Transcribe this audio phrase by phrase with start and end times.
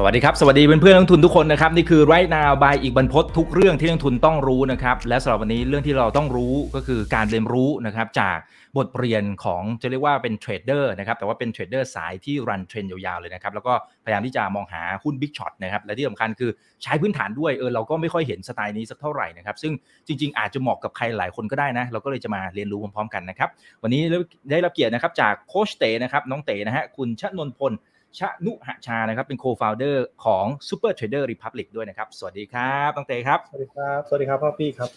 [0.00, 8.38] สวัสดีครับ สวัสดีเพื่อนเพื่อนนักลงทุนทุกคนนะครับ นี่คือ Right Now by อิกบรรพต ทุกเรื่องที่นักลงทุนต้องรู้นะครับ และสำหรับวันนี้เรื่องที่เราต้องรู้ก็คือการเรียนรู้นะครับจาก
[8.78, 13.72] บทเรียนของจะเรียกว่าเป็น trader นะครับแต่ว่าเป็น trader สายที่ run trend ยาวๆเลยนะครับแล้วก็
[14.04, 16.50] พยายามที่จะมองหาหุ้น Big Shot นะครับและที่สำคัญคือ
[16.82, 19.72] ใช้พื้นฐานด้วยเออเราก็ไม่ค่อยเห็นสไตล์นี้สักเท่าไหร่นะครับซึ่ง
[20.06, 23.48] จริง ๆ อาจจะเหมาะกับใครหลายคนก็ได้นะเราก็เลยจะมาเรียนรู้พร้อมๆกันนะครับ
[23.82, 24.00] วันนี้
[24.50, 27.72] ได้รับเกียรตินะครับจากโคชเตนะครับน้องเตนะฮะคุณชนนพล
[28.18, 34.90] ชนุหชานะครับเป็น co-founder ของ Super Trader Republic ด้วยนะครับ สวัสดีครับต้องเตครับ สวัสดีครับ สวัสดีครับพ่อพี่ครับ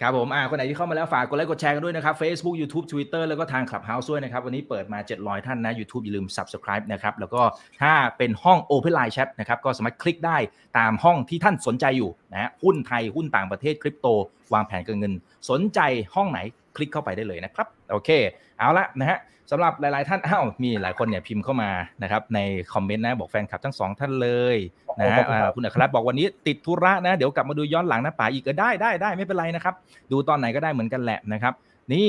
[0.00, 7.42] ครับผมอ่าคนไหนที่เข้ามาแล้วฝากกดไลค์กดแชร์กันด้วยนะครับ Facebook YouTube Twitter แล้วก็ทาง Clubhouse ด้วยนะครับ วันนี้เปิดมา 700 ท่านนะ YouTube อย่าลืม Subscribe นะครับ แล้วก็
[7.82, 10.38] ถ้าเป็นห้อง Open Line Chat นะครับ ก็สามารถคลิกได้
[10.78, 14.06] ตามห้องที่ท่านสนใจอยู่นะฮะหุ้นไทย หุ้นต่างประเทศคริปโต
[14.52, 15.12] วางแผนการเงิน
[15.50, 15.80] สนใจ
[16.14, 16.38] ห้องไหน
[16.76, 18.10] คลิกเข้าไปได้เลยนะครับ โอเค
[18.58, 19.18] เอาละนะฮะ
[19.50, 21.70] สำหรับหลาย ๆ ท่านอ้าวมีหลายคนเนี่ยพิมพ์เข้ามา
[22.02, 22.38] นะครับใน
[22.72, 24.56] คอมเมนต์นะบอกแฟนคลับทั้งสองท่านเลย
[24.98, 29.74] นะฮะคุณอัครรัตน์บอกวันนี้ติดธุระนะ เดี๋ยวกลับมาดูย้อนหลังนะป๋าอีกก็ได้ได้ได้ไม่เป็นไรนะครับ
[30.12, 31.54] ดูตอนไหนก็ได้เหมือนกันแหละนะครับ
[31.92, 32.08] นี่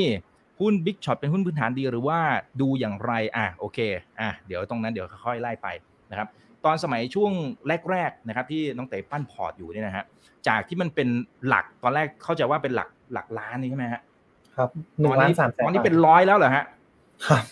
[0.59, 2.19] หุ้นบิ๊กช็อตเป็นหุ้นพื้นฐานดีหรือว่า
[2.61, 3.79] ดูอย่างไรอะโอเค
[4.19, 5.67] อะเดี๋ยวตรงนั้นเดี๋ยวค่อยไล่ไป
[6.11, 6.27] นะครับ
[6.65, 7.31] ตอนสมัยช่วง
[7.91, 10.05] แรก ๆ นะครับ ที่น้องเต๋ปั้นพอร์ตอยู่เนี่ยนะฮะ
[10.47, 11.07] จากที่มันเป็น
[11.47, 14.01] หลักตอนแรกเข้าใจว่าเป็นหลักหลักล้านนี่ใช่ไหมฮะ
[14.57, 14.69] ครับ
[14.99, 16.65] หนึ่งล้านสามแสนตอนนี้เป็นร้อยแล้วเหรอฮะ
[17.27, 17.43] ครับ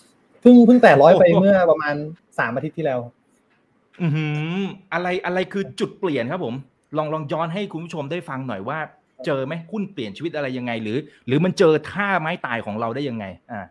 [0.42, 1.96] เพิ่งเพิ่งแต่ร้อยไปเมื่อประมาณ
[2.40, 3.00] สามอาทิตย์ที่แล้ว
[4.02, 4.58] อือหือ
[4.94, 6.56] อะไรอะไรคือจุดเปลี่ยนครับผม
[6.98, 8.80] ลองลองย้อนให้คุณผู้ชมได้ฟังหน่อยว่า
[9.26, 13.62] เจอไหมหุ้นเปลี่ยนชีวิตอะไรยังไง หรือ หรือมันเจอท่าไม้ตายของเราได้ยังไง อ่า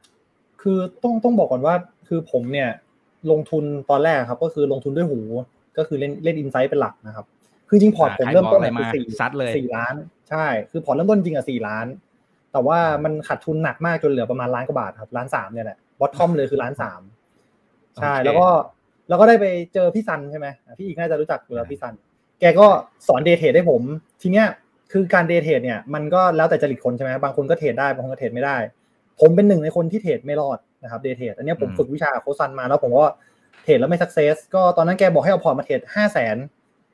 [0.63, 1.75] คือต้องต้องบอกก่อนว่า
[2.09, 2.69] คือผมเนี่ย
[3.31, 5.21] ลงทุนตอนแรกครับ ก็คือลงทุนด้วยหู
[5.79, 7.27] ก็คือเล่นเล่น inside เป็นหลักนะครับ
[7.69, 9.95] คือจริงพอร์ตผมเริ่มต้นคือสี่ซัดเลยสี่ล้าน
[10.31, 11.87] ใช่ คือพอร์ตเริ่มต้นจริงอะสี่ล้าน
[12.53, 17.01] แต่ว่ามันขาดทุนหนักมากจนเหลือประมาณล้านกว่าบาทครับล้านสามเนี่ยแหละ bottom เลยคือล้านสาม
[17.97, 18.47] ใช่แล้วก็
[19.09, 20.47] แล้วก็ได้ไปเจอพี่ซันใช่ไหม
[20.79, 21.95] พี่อิกน่าจะรู้จักอยู่แล้วพี่ซัน
[22.41, 22.67] แกก็
[23.09, 23.83] สอน day trade ให้ผม
[24.23, 24.47] ทีเนี้ย
[24.93, 28.57] คือการ day trade เนี่ยมันก็แล้วแต่จริตคนใช่ไหมบางคนก็เทรดได้บางคนก็เทรดไม่ได้
[29.21, 33.07] ผมเป็นหนึ่งในคนที่เทรดไม่รอดนะครับ day trade อันนี้ผมฝึกวิชาโค้ชซันมาแล้วผมก็
[33.65, 36.37] เทรดแล้วไม่ success ก็ตอนนั้นแกบอกให้เอาพอร์ตมาเทรดห้าแสน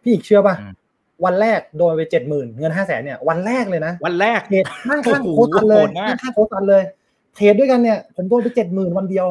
[0.03, 0.55] พี่อิกเชื่อป่ะ
[1.25, 6.83] วันแรกโดนไปเจ็ดหมื่นเงินห้าแสนเนี่ยวันแรกเลยนะ วันแรกเทรดนั่งข้างโค้ชซันเลยนั่งข้างโค้ชซันเลย
[7.35, 9.27] เทรดด้วยกันเนี่ย ผมโดนไปเจ็ดหมื่นวันเดียว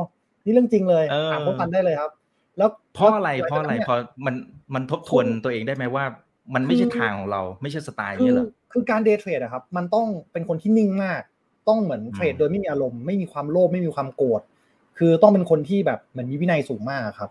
[0.46, 2.12] นี่เรื่องจริงเลยถามโค้ชซันได้เลยครับ
[2.58, 3.96] แล้วเพราะอะไรเพราะอะไรพอ
[4.26, 4.36] มัน
[4.74, 6.06] มันทบทวนตัวเองได้ไหมว่า
[6.54, 11.22] มันไม่ใช่ทางของเราไม่ใช่สไตล์นี้หรอคือการ day trade อะครับ มันต้องเป็นคนที่นิ่งมาก
[11.68, 14.42] ต้องเหมือนเทรดโดยไม่มีอารมณ์ไม่มีความโลภไม่มีความโกรธ
[14.98, 17.30] คือต้องเป็นคนที่แบบเหมือนมีวินัยสูงมากครับ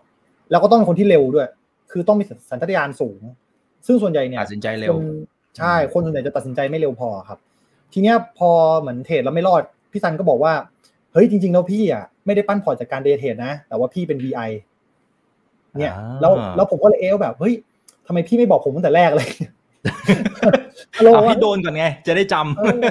[0.51, 1.47] แล้วก็ต้องเป็นคนที่เร็วด้วย
[1.91, 3.21] คือต้องมีสัญชาตญาณสูง
[3.87, 4.95] ซึ่งส่วนใหญ่เนี่ยตัดสินใจเร็ว
[5.57, 7.39] ใช่คนส่วนใหญ่จะตัดสินใจไม่เร็วพอครับ
[7.93, 8.49] ทีเนี้ยพอ
[8.79, 9.61] เหมือนเทรดแล้วไม่รอด
[9.91, 10.53] พี่ซันก็บอกว่า
[11.13, 14.49] เฮ้ยจริง ๆ แล้วพี่อะไม่ได้ปั้นพอร์ตจากการ day trade นะ แต่ว่าพี่เป็น VI
[15.77, 17.53] เนี่ย แล้วแล้วผมก็เลยเอลแบบเฮ้ย
[18.07, 19.29] ทำไมพี่ไม่บอกผมตั้งแต่แรกเลย
[20.91, 22.35] เอาพี่โดนก่อนไง จะได้จ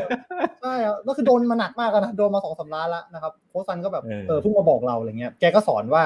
[0.02, 6.02] ำใช่ครับก็คือโดนมาหนักมากนะโดนมาสองสาล้านแล้วนะครับโค้ชซันก็แบบเออเพิ่งมาบอกเราอะไรเงี้ยแกก็สอนว่า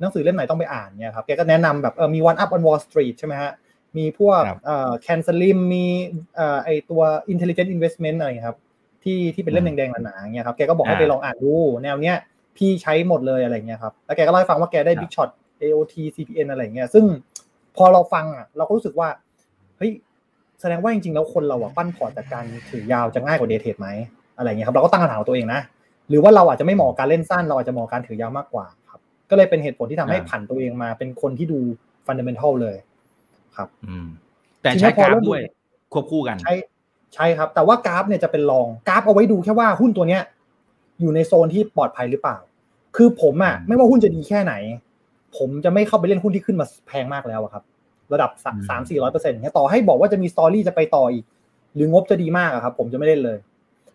[0.00, 3.52] หนังสือเล่มไหนต้องไปอ่านเนี่ยครับแกก็แนะนำแบบเออมี One Up on Wall Street ใช่ไหมฮะ
[3.96, 5.86] มีพวกเอ่อแคนเซลิมมี
[6.36, 8.58] เอ่อไอตัว intelligent investment อะไรครับ
[9.04, 12.16] ที่ที่เป็นเล่มแดงๆหนาๆเงี้ยครับแกก็บอกให้ไปลองอ่านดูแนวเนี้ย
[12.56, 15.28] พี่ใช้หมดเลยอะไรเงี้ยครับแล้วแกก็เล่าให้ฟังว่าแกได้ Big Shot
[15.62, 17.04] AOT CPN อะไรเงี้ยซึ่ง
[17.76, 19.08] พอเราฟังอะเราก็รู้สึกว่า
[19.78, 19.92] เฮ้ย
[20.60, 23.88] แสดงว่าจริงๆแล้วคนเราอะปั้นพอร์ตจากการถือยาวจะง่ายกว่า day trade ไหม
[24.36, 25.60] อะไรเงี้ยครับเราก็ตั้งคำถามตัวเองนะ
[26.08, 29.00] หรือว่าเราอาจจะไม่เหมาะการเล่นสั้น เราอาจจะเหมาะการถือยาวมากกว่าครับ
[29.30, 31.58] ก็เลยเป็นเหตุผลที่ทำให้ผันตัวเองมาเป็นคนที่ดู
[32.06, 32.76] fundamental เลย
[33.56, 34.06] ครับ อืม
[34.62, 35.40] แต่ใช้กราฟด้วย
[35.92, 36.54] ควบคู่กัน ใช่
[37.14, 40.22] ใช่ครับ แต่ว่ากราฟเนี่ยจะเป็นรองกราฟเอาไว้ดูแค่ว่าหุ้นตัวเนี้ย
[41.00, 42.36] อยู่ในโซนที่ปลอดภัยหรือเปล่า
[42.96, 44.54] คือผมอะ ไม่ว่าหุ้นจะดีแค่ไหน
[45.36, 47.64] ผมจะไม่เข้าไปเล่นหุ้นที่ขึ้นมาแพงมากแล้วครับ
[48.12, 48.30] ระดับ
[48.68, 51.24] สามสี่ร้อยเปอร์เซ็นต์เนี่ยต่อให้บอกว่าจะมี story จะไปต่ออีก
[51.74, 53.38] หรืองบจะดีมากครับ ผมจะไม่เล่นเลย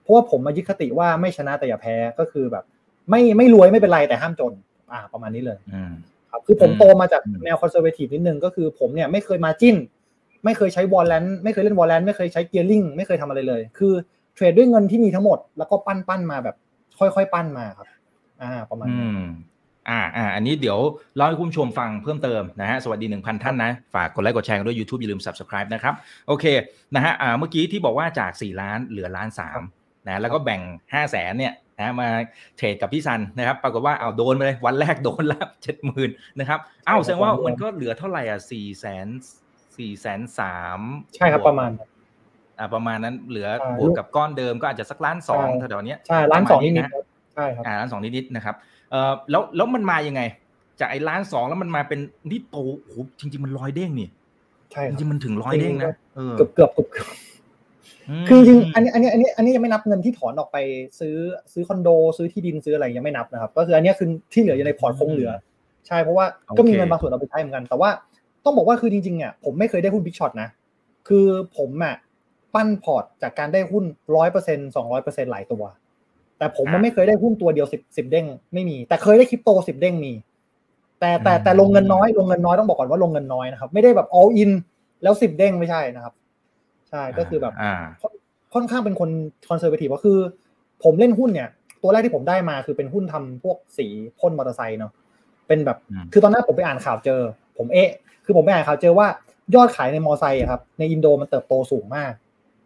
[0.01, 2.63] เพราะว่าผมมายึดคติว่าไม่ชนะแต่อย่าแพ้ก็คือแบบ
[3.10, 4.54] ไม่ไม่รวยไม่เป็นไรแต่ห้ามจน
[4.92, 5.57] อ่า ประมาณนี้เลย
[6.33, 9.75] ครับคือผมโตมาจากแนว conservative นิดนึงก็คือผมเนี่ยไม่เคย margin
[10.45, 13.94] ไม่เคยใช้ warrant ไม่เคยเล่น warrant ไม่เคยใช้ gearing ไม่เคยทำอะไรเลย คือ
[14.33, 16.56] เทรดด้วยเงินที่มีทั้งหมดแล้วก็ปั้นปั้นมาแบบ
[17.00, 17.88] ค่อยๆปั้นมาครับ
[18.41, 19.07] อ่า ประมาณนี้
[19.89, 20.80] อ่าอ่าอันนี้เดี๋ยว
[21.15, 25.94] เล่าให้คุณผู้ชมฟังเพิ่มเติมนะฮะสวัสดี 1,000 ท่านนะ ฝากกดไลค์กดแชร์กันด้วย YouTube อย่าลืม Subscribe นะครับ
[26.27, 26.45] โอเค
[26.95, 29.29] นะฮะอ่าเมื่อกี้ที่บอกว่าจาก 4 ล้านเหลือล้าน
[29.68, 32.08] 3นะแล้วก็แบ่ง 5 0 0แสนเนี่ย นะมา
[32.58, 36.10] เทรดกับพี่ซันนะครับ ปรากฏว่าเอาโดนไปเลยวันแรกโดนแล้วเจ็ดหมื่น
[36.40, 39.08] นะครับอ้าวแสดงว่ามันก็เหลือเท่าไหร่อะสี่แสน
[39.78, 40.80] สี่แสนสาม
[41.16, 41.72] ใช่ครับประมาณ
[42.60, 43.50] อ่าประมาณนั้นเหลือ
[43.80, 48.56] บวกกับก้อนเดิมก็อาจจะสักล้านสองแถวๆนี้ยใช่ล้านสองนิดๆใช่ครับอ่าล้านสองนิดๆนะครับ
[48.92, 50.22] เอ่อแล้วแล้วมันมายังไง
[50.80, 52.00] จากไอ้ล้านสองแล้วมันมาเป็น
[52.30, 54.10] นี่โตโอ้โหจริง ๆ มันร้อยเด้งนี่
[54.72, 57.08] ใช่จริงๆมันถึงร้อยเด้งนะเออเกือบเกือบเกือบ
[58.28, 60.57] คือจริงอันนี้อันนี้อันนี้อันนี้ยังไม่นับเงินที่ถอนออกไป
[61.00, 61.16] ซื้อ
[61.54, 65.31] ซื้อคอนโด ซื้อที่ดินซื้ออะไรยังไม่นับนะครับ ก็คืออันนี้คือที่เหลืออยู่ในพอร์ตคงเหลือ
[65.88, 66.25] ใช่เพราะว่า
[66.57, 67.90] ก็มีเงินบางส่วนเอาไปใช้เหมือนกัน แต่ว่า
[68.45, 70.50] ต้องบอกว่าคือจริงๆอะผมไม่เคยได้หุ้น Big Shot นะ
[71.07, 71.25] คือ
[71.57, 71.95] ผมอะ
[72.54, 73.84] ปั้นพอร์ตจากการได้หุ้น
[74.16, 75.63] ร้อยเปอร์เซ็นสองร้อยเปอร์เซ็นหลายตัว
[76.38, 80.13] แต่ผมมันไม่เคยได้หุ้นตัวเดียวสิบสิบเด้งไม่มี แต่เคยได้คริปโตสิบเด้งมี
[81.00, 84.51] แต่แต่แต่ลงเงินน้อยลงเงินน้อยต้องบอกก่อนว่าลงเงินน้อยนะครับไม่ได้แบบ all in
[85.04, 87.74] แล้วสิบเด้งไม่ใช่นะครับใช่ก็คือแบบอ่า
[88.54, 89.10] ค่อนข้างเป็นคน
[89.50, 90.19] conservative ก็คือ
[90.84, 91.50] ผมเล่นหุ้นเนี่ย
[91.81, 93.88] ตัวแรกที่ผมได้มาคือเป็นหุ้นทำพวกสี
[94.19, 94.92] พ่นมอเตอร์ไซค์เนาะ
[95.48, 97.22] เป็นแบบอืมคือตอนนั้นผมไปอ่านข่าวเจอ
[97.57, 97.90] ผมเอะ
[98.25, 99.07] คือผมไปอ่านข่าวเจอว่า
[99.56, 102.13] ยอดขายในมอเตอร์ไซค์อะครับในอินโดมันเติบโตสูงมาก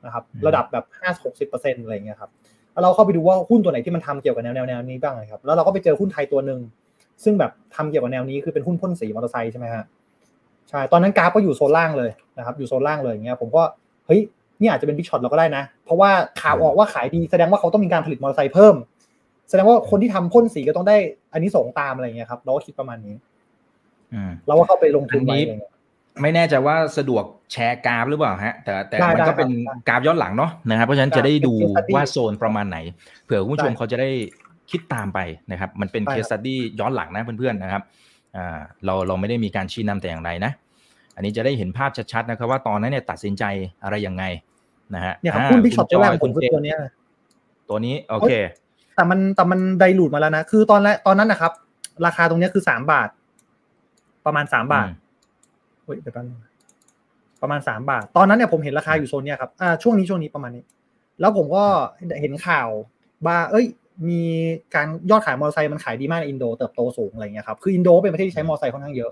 [0.05, 2.29] นะครับ ระดับแบบห้าหกสิบเปอร์เซ็นต์อะไรอย่างเงี้ยครับ
[2.73, 6.59] แล้วเราเข้าไปดูว่าหุ้นตัวไหนที่มันทำเกี่ยวกับแนวแนวแนวนี้บ้างนะครับ แล้วเราก็ไปเจอหุ้นไทยตัวหนึ่ง
[7.23, 9.83] ซึ่งแบบทำเกี่ยวกับแนวนี้คือเป็นหุ้นพ่นสีมอเตอร์ไซค์ใช่ไหมฮะ
[10.69, 13.63] ใช่ตอนนั้นกราฟก็อยู่โซนล่างเลยนะครับ อยู่โซนล่างเลยอย่างเงี้ยผมก็
[14.07, 14.21] เฮ้ย
[14.59, 16.09] นี่อาจจะเป็น Big Shot เราก็ได้นะ เพราะว่า
[16.41, 18.75] ข่าวออกว่าขายดีแสดงว่าเขาต้องมีการผลิตมอเตอร์ไซค์เพิ่ม
[19.49, 20.97] แสดงว่าคนที่ทำพ่นสีก็ต้องได้
[21.33, 23.15] อันนี้ส่งส์ตามอะไรอย่างเงี้ยครับ เราก็คิดประมาณนี้
[24.13, 25.71] อืมเราก็เข้าไปลงทุนอันไว้นี้อะไรเงี้ย
[26.21, 32.77] ไม่แน่ใจว่าสะดวกแชร์กราฟหรือเปล่าฮะ แต่แต่ได้มันก็ได้เป็นครับกราฟย้อนหลังเนาะนะครับเพราะฉะนั้นได้จะได้ดูเป็น case study ว่าโซนประมาณไหน
[33.23, 34.09] เผื่อคุณผู้ชมได้เขาจะได้
[34.71, 35.19] คิดตามไป
[35.51, 37.81] นะครับ มันเป็นได้เคครับ study ย้อนหลังนะเพื่อนๆนะครับ
[38.37, 40.51] อ่าเราเราไม่ได้มีการชี้นำแต่อย่างใดนะ
[41.17, 43.43] อันนี้จะได้เห็นภาพชัดๆนะครับว่าตอนนั้นเนี่ยตัดสินใจ
[43.83, 44.23] อะไรยังไง
[44.95, 46.77] นะฮะเนี่ยครับหุ้น Big Shot คุณตัวแรกจของผมคือณเจตัวเนี้ย
[47.69, 48.31] ตัวนี้โอเค
[48.95, 51.51] แต่มันแต่มันไดรูดมาแล้วนะ คือตอนแรกตอนนั้นนะครับ
[52.05, 53.09] ราคาตรงเนี้ยคือสามบาท
[54.25, 54.95] ประมาณสามบาทอืม
[55.83, 56.39] เฮ้ยเดี๋ยวแป๊บนึง
[57.41, 60.63] ประมาณสามบาท ตอนนั้นเนี่ยผมเห็นราคาอยู่โซนเนี้ยครับอ่าช่วงนี้ช่วงนี้ประมาณนี้
[61.19, 61.63] แล้วผมก็
[62.21, 62.69] เห็นข่าว
[63.25, 63.65] ว่าเอ้ย
[64.09, 64.21] มี
[64.75, 69.11] การยอดขายมอเตอร์ไซค์มันขายดีมากในอินโดเติบโตสูงอะไรเงี้ยครับคืออินโดเป็นประเทศที่ใช้มอเตอร์ไซค์ค่อนข้างเยอะ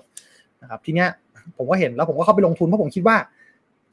[0.62, 1.10] นะครับทีเนี้ย
[1.58, 3.18] ผมก็เห็นแล้วผมก็เข้าไปลงทุนเพราะผมคิดว่า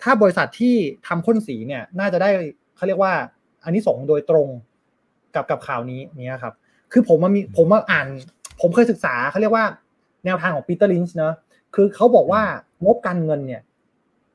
[0.02, 0.74] ถ้าบริษัทที่
[1.06, 2.30] ทำพ่นสีเนี่ยน่าจะได้
[2.76, 3.12] เขาเรียกว่า
[3.64, 4.48] อันนี้ส่งส์โดยตรง
[5.34, 6.54] กับกับข่าวนี้เนี่ยครับ
[6.92, 8.06] คือผมมามีผมมาอ่าน
[8.60, 9.64] ผมเคยศึกษาเขาเรียกว่า
[10.24, 11.34] แนวทางของปีเตอร์ลินช์เนอะ
[11.74, 12.42] คือเขาบอกว่า
[12.84, 13.62] งบการเงินเนี่ย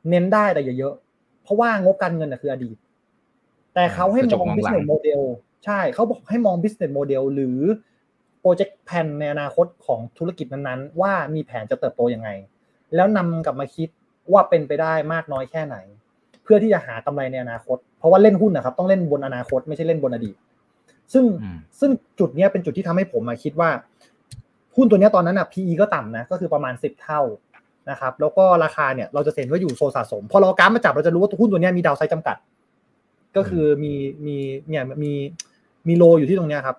[0.10, 0.94] เน้นได้แต่อย่าเยอะ
[1.44, 2.78] เพราะว่างบการเงินน่ะคืออดีต
[3.74, 5.22] แต่เขาให้กระจมกองมองหลัง business model
[5.66, 7.60] ใช่เขาบอกให้มอง business model หรือ
[8.42, 12.30] project plan ในอนาคตของธุรกิจนั้นๆ ว่ามีแผนจะเติบโตยังไง
[12.95, 13.89] แล้วนำกลับมาคิด
[14.34, 15.78] ว่าเป็นไปได้มากน้อยแค่ไหน
[16.44, 20.36] เพื่อที่จะหากำไรในอนาคต เพราะว่าเล่นหุ้นนะครับ ต้องเล่นบนอนาคตไม่ใช่เล่นบนอดีต
[21.13, 23.69] ซึ่งอืมซึ่งจุดเนี้ยเป็นจุดที่ทำให้ผมมาคิดว่า
[24.75, 27.22] หุ้นตัวเนี้ยตอนนั้นอะ PE ก็ต่ำนะ ก็คือประมาณสิบเท่า
[27.89, 32.38] นะครับ แล้วก็ราคาเนี่ยเราจะเห็นว่าอยู่โซนสะสม พอเราเอากราฟมาจับเราจะรู้ว่าหุ้นตัวเนี้ยมีดาวไซด์จำกัด
[33.38, 33.94] ก็คือมี
[34.25, 34.36] มี
[34.69, 35.12] เนี่ยมี
[35.88, 36.78] มีโลอยู่ที่ตรงเนี้ยครับ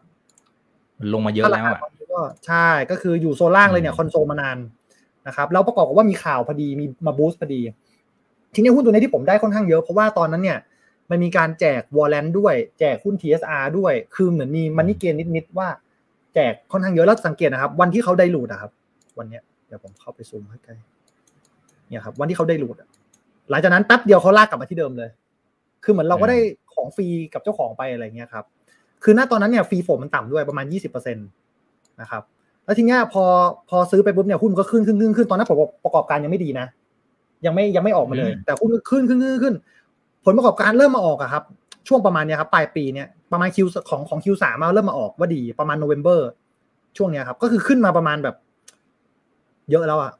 [0.98, 4.58] มันลงมาเยอะถ้าแล้วราอะคาตอนนี้ก็ใช่ก็คืออยู่โซนล่างเลยเนี่ยคอนโซลมานาน
[5.28, 7.60] นะครับแล้วประกอบกับว่ามีข่าวพอดีมีมาบูสต์พอดี
[8.54, 10.58] ทีนี้หุ้นตัวนี้ที่ผมได้ค่อนข้างเยอะ เพราะว่าตอนนั้นเนี่ย
[11.10, 15.68] มันมีการแจกวอลเลนด้วย แจกหุ้น TSR ด้วย คือเหมือนมีมันนี่เกนนิดๆว่า
[16.34, 18.70] แจกค่อนข้างเยอะแล้วสังเกตนะครับ วันที่เขาได้หลุดอะครับ
[19.18, 20.74] วันเนี้ยเดี๋ยวผมเข้าไปซูมให้ใกล้
[21.88, 22.76] เนี่ยครับ วันที่เขาได้หลุด
[23.50, 25.10] หลังจากนั้นแป๊บเดียวเขาลากกลับมาที่เดิมเลย
[25.84, 26.38] คือเหมือนเราก็ได้
[26.74, 28.44] ของฟรีกับเจ้าของไปอะไรเงี้ยครับ
[29.04, 31.22] คือณตอนนั้นเนี่ยฟรีโฟมมันต่ำด้วยประมาณยี่สิบเปอร์เซ็นต
[32.00, 32.22] นะครับ
[32.68, 33.24] แล้วทีเนี้ยพอ
[33.68, 36.66] พอซื้อไปปุ๊บเนี่ยหุ้นก็ขึ้นขึ้นขึ้นขึ้นตอนนั้นผมประกอบการยังไม่ดีนะ
[37.46, 39.54] ยังไม่ยังไม่ออกมาเลยอืมแต่หุ้นก็ขึ้นขึ้นขึ้นขึ้น
[40.24, 41.42] ผลประกอบการเริ่มมาออกอะครับ
[41.88, 46.20] ช่วงประมาณเนี้ยครับปลายปีเนี่ยประมาณคิวของของคิวสามมาเริ่มมาออกว่าดีประมาณโนเวม ber
[46.96, 48.36] ช่วงเนี้ยครับ ก็คือขึ้นมาประมาณแบบ
[49.70, 50.12] เยอะแล้วอะ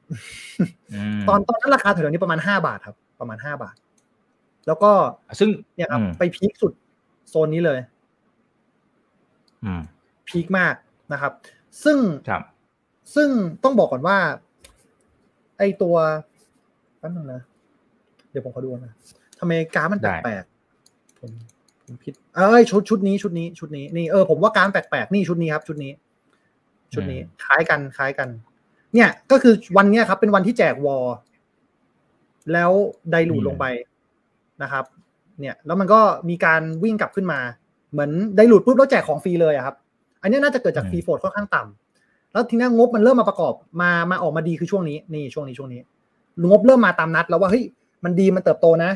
[1.18, 3.76] มตอนตอนนั้นราคาแถวๆนี้ประมาณห้าบาทครับ ประมาณห้าบาท
[4.66, 4.90] แล้วก็
[5.40, 6.72] ซึ่งเนี่ยครับอืมไปพีคสุด
[7.28, 7.78] โซนนี้เลย
[9.64, 9.82] อืม
[10.28, 10.74] พีคมาก
[11.12, 11.32] นะครับ
[11.84, 12.42] ซึ่งครับ
[13.14, 13.28] ซึ่ง
[13.64, 14.18] ต้องบอกก่อนว่า
[15.58, 15.96] ไอตัว
[16.98, 17.42] แป๊บนึงนะ
[18.30, 18.92] เดี๋ยวผมขอดูนะ
[19.38, 21.30] ทำไมกราฟมันได้แปลกๆผม
[21.84, 25.92] ผมผิด เอ้ยชุดชุดนี้ชุดนี้ชุดนี้นี่เออผมว่ากราฟแปลกๆนี่ชุดนี้ครับ ชุดนี้
[26.94, 28.28] ชุดนี้คล้ายกันคล้ายกัน
[28.94, 31.06] เนี่ยก็คือวันเนี้ยครับ เป็นวันที่แจกวอล
[32.52, 32.70] แล้ว
[33.10, 33.64] ไดรูดลงไป
[34.62, 34.84] นะครับ
[35.40, 37.40] เนี่ย แล้วมันก็มีการวิ่งกลับขึ้นมา
[37.90, 39.76] เหมือนไดรูดปุ๊บแล้วแจกของฟรีเลยอะครับ
[40.22, 45.80] อันนี้น่าจะเกิดจากอืมฟรีโฟดค่อนข้างต่ำแล้วทีนี้งบมันเริ่มมาประกอบมามาออกมาดีคือช่วงนี้นี่ช่วงนี้ช่วงนี้
[46.48, 47.64] งบเริ่มมาตามนัด แล้วว่าเฮ้ย
[48.04, 48.90] มันดีมันเติบโตนะ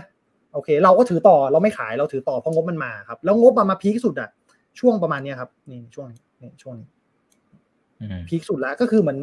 [0.55, 4.29] โอเค เราก็ถือต่อเราไม่ขายเราถือต่อเพราะงบมันมาครับ แล้วงบมันมาพีคสุดอะ
[4.81, 6.87] ช่วงประมาณเนี้ยครับนี่ช่วงนี้นี่ช่วงนี้
[8.01, 9.19] อืมพีคสุดแล้วก็คือเหมือน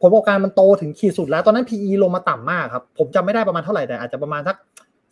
[0.00, 4.56] ผลประกอบการมันโตถึงขีดสุดแล้ว ตอนนั้น PE ลงมาต่ำมากครับ ผมจำไม่ได้ประมาณเท่าไหร่แต่อาจจะประมาณสัก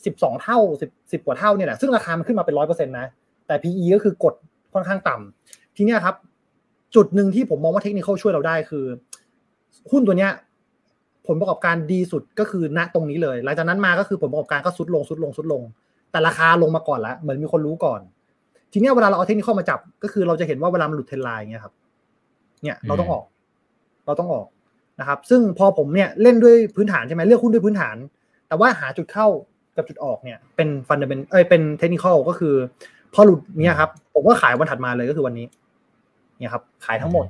[0.05, 3.07] สิบสองเท่าสิบสิบกว่าเท่าเนี่ยแหละซึ่งราคามันขึ้นมาเป็นร้อยเปอร์เซ็นต์นะ
[3.47, 4.35] แต่ PE ก็คือกด
[4.75, 6.17] ค่อนข้างต่ำ ทีเนี้ยครับ
[6.95, 8.85] จุดหนึ่งที่ผมมองว่าเทคนิคช่วยเราได้คือ
[9.91, 10.31] หุ้นตัวเนี้ย
[11.27, 15.63] ผลประกอบการดีสุดก็คือณตรงนี้เลย หลังจากนั้นมาก็คือผลประกอบการก็สุดลงสุดลงสุดลง
[16.11, 18.01] แต่ราคาลงมาก่อนแล้วเหมือนมีคนรู้ก่อน
[18.73, 21.75] ทีเนี้ยเวลาเราเอาเทคนิคมาจับ ก็คือเราจะเห็นว่าเวลามันหลุดเทรนไลน์เงี้ยครับ
[22.63, 23.25] เนี่ยเราต้องออก
[24.07, 24.47] เราต้องออก
[25.01, 27.97] นะครับ ซึ่งพอผมเนี่ยเล่นด้วยพื้นฐานใช่ไหมเลือกหุ้นด้วยพื้นฐาน
[28.49, 29.27] แต่ว่าหาจุดเข้า
[29.77, 32.55] กับจุดออกเนี่ยเป็นฟันเดเมนเอ้ยเป็นเทคนิคก็คือ
[33.15, 35.47] พอหลุดเนี่ยครับ ผมก็ขายวันถัดมาเลยก็คือวันนี้
[36.39, 37.27] เนี่ยครับ ขายทั้งหมด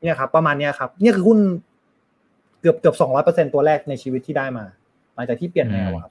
[0.00, 1.38] เนี่ยครับ ประมาณเนี้ยครับ เนี่ยคือหุ้น
[2.60, 4.64] เกือบเกือบสองร้อยเปอร์เซ็นตัวแรกในชีวิตที่ได้มา
[5.14, 6.10] หลังจากที่เปลี่ยนแนวครับ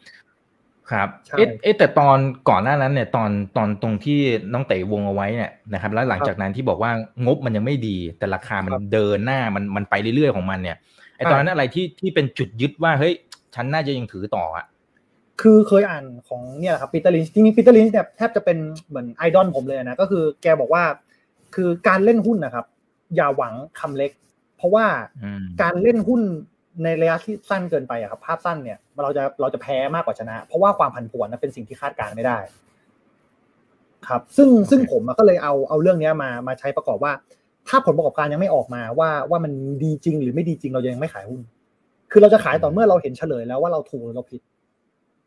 [0.92, 1.08] ครับ
[1.38, 2.18] เอ๊ะเอ๊ะแต่ตอน
[2.50, 4.20] ก่อนหน้านั้นเนี่ยตอนตอนตรงที่
[4.54, 6.92] น้องเต๋วงเอาไว้เนี่ยนะครับ แล้วหลังจากนั้นที่บอกว่า
[7.26, 10.78] งบมันยังไม่ดี แต่ราคามันเดินหน้ามันมันไปเรื่อยๆของมันเนี่ย
[11.18, 13.14] ไอตอนนั้นอะไรที่ที่เป็นจุดยึดว่าเฮ้ย
[13.56, 14.66] ฉันน่าจะยังถือต่ออะ
[15.42, 18.58] คือเคยอ่านของเนี่ยแหละครับปีเตอร์ลินช์จริงๆปีเตอร์ลินช์เนี่ยแทบจะเป็น
[18.88, 20.84] เหมือนไอดอลผมเลยนะก็คือแกบอกว่า
[21.60, 22.66] คือการเล่นหุ้นนะครับ
[23.16, 24.12] อย่าหวังคำเล็ก
[24.58, 24.86] เพราะว่า
[25.62, 26.22] การเล่นหุ้น
[26.84, 32.38] ในระยะที่สั้นเกินไปอะครับ ภาพสั้นเนี่ยเราจะเราจะแพ้มากกว่าชนะ เพราะว่าความผันผวนนั้นเป็นสิ่งที่คาดการไม่ได้
[34.08, 37.12] ครับ ซึ่งซึ่งผมก็เลยเอาเอาเรื่องนี้มามาใช้ประกอบว่า
[37.68, 39.52] ถ้าผลประกอบการยังไม่ออกมาว่าว่ามัน
[39.84, 41.42] ดีจริงหรือไม่ดีจริงเรายังไม่ขายหุ้น
[42.12, 44.42] คือเราจะขายต่อเมื่อเราเห็นเฉลยแล้วว่าเราถูกหรือเราผิด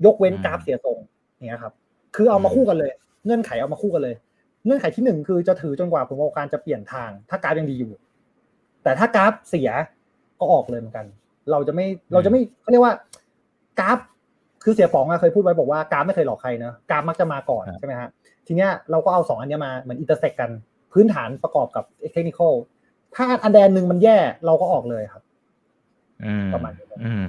[0.04, 0.98] ยกเว้นกราฟเสียทรง
[1.46, 1.72] เนี่ยครับ
[2.16, 2.90] คือเอามาคู่กันเลย
[3.24, 4.14] เงื่อนไขเอามาคู่กันเลย
[4.64, 7.92] เงื่อนไขที่หนึ่งคือจะถือจนกว่าผลประกอบการจะเปลี่ยนทาง ถ้ากราฟยังดีอยู่
[8.82, 9.70] แต่ถ้ากราฟเสีย
[10.40, 11.06] ก็ออกเลยเหมือนกัน
[11.50, 12.94] เราจะไม่เราจะไม่เขาเรียกว่า
[13.80, 13.98] กราฟ
[14.64, 18.08] คือเสี่ยป๋องเคยพูดไว้บอกว่ากราฟไม่เคยหลอกใครนะกราฟมักจะมาก่อนใช่ไหมฮะ
[18.46, 20.50] ทีเนี้ยเราก็เอาสองอันนี้มาเหมือน intersect กัน
[20.92, 22.40] พื้นฐานประกอบกับเทคนิค
[23.16, 25.22] ถ้าอันใดอันหนึ่งมันแย่เราก็ออกเลยครับ
[26.54, 27.26] ประมาณนี้อืม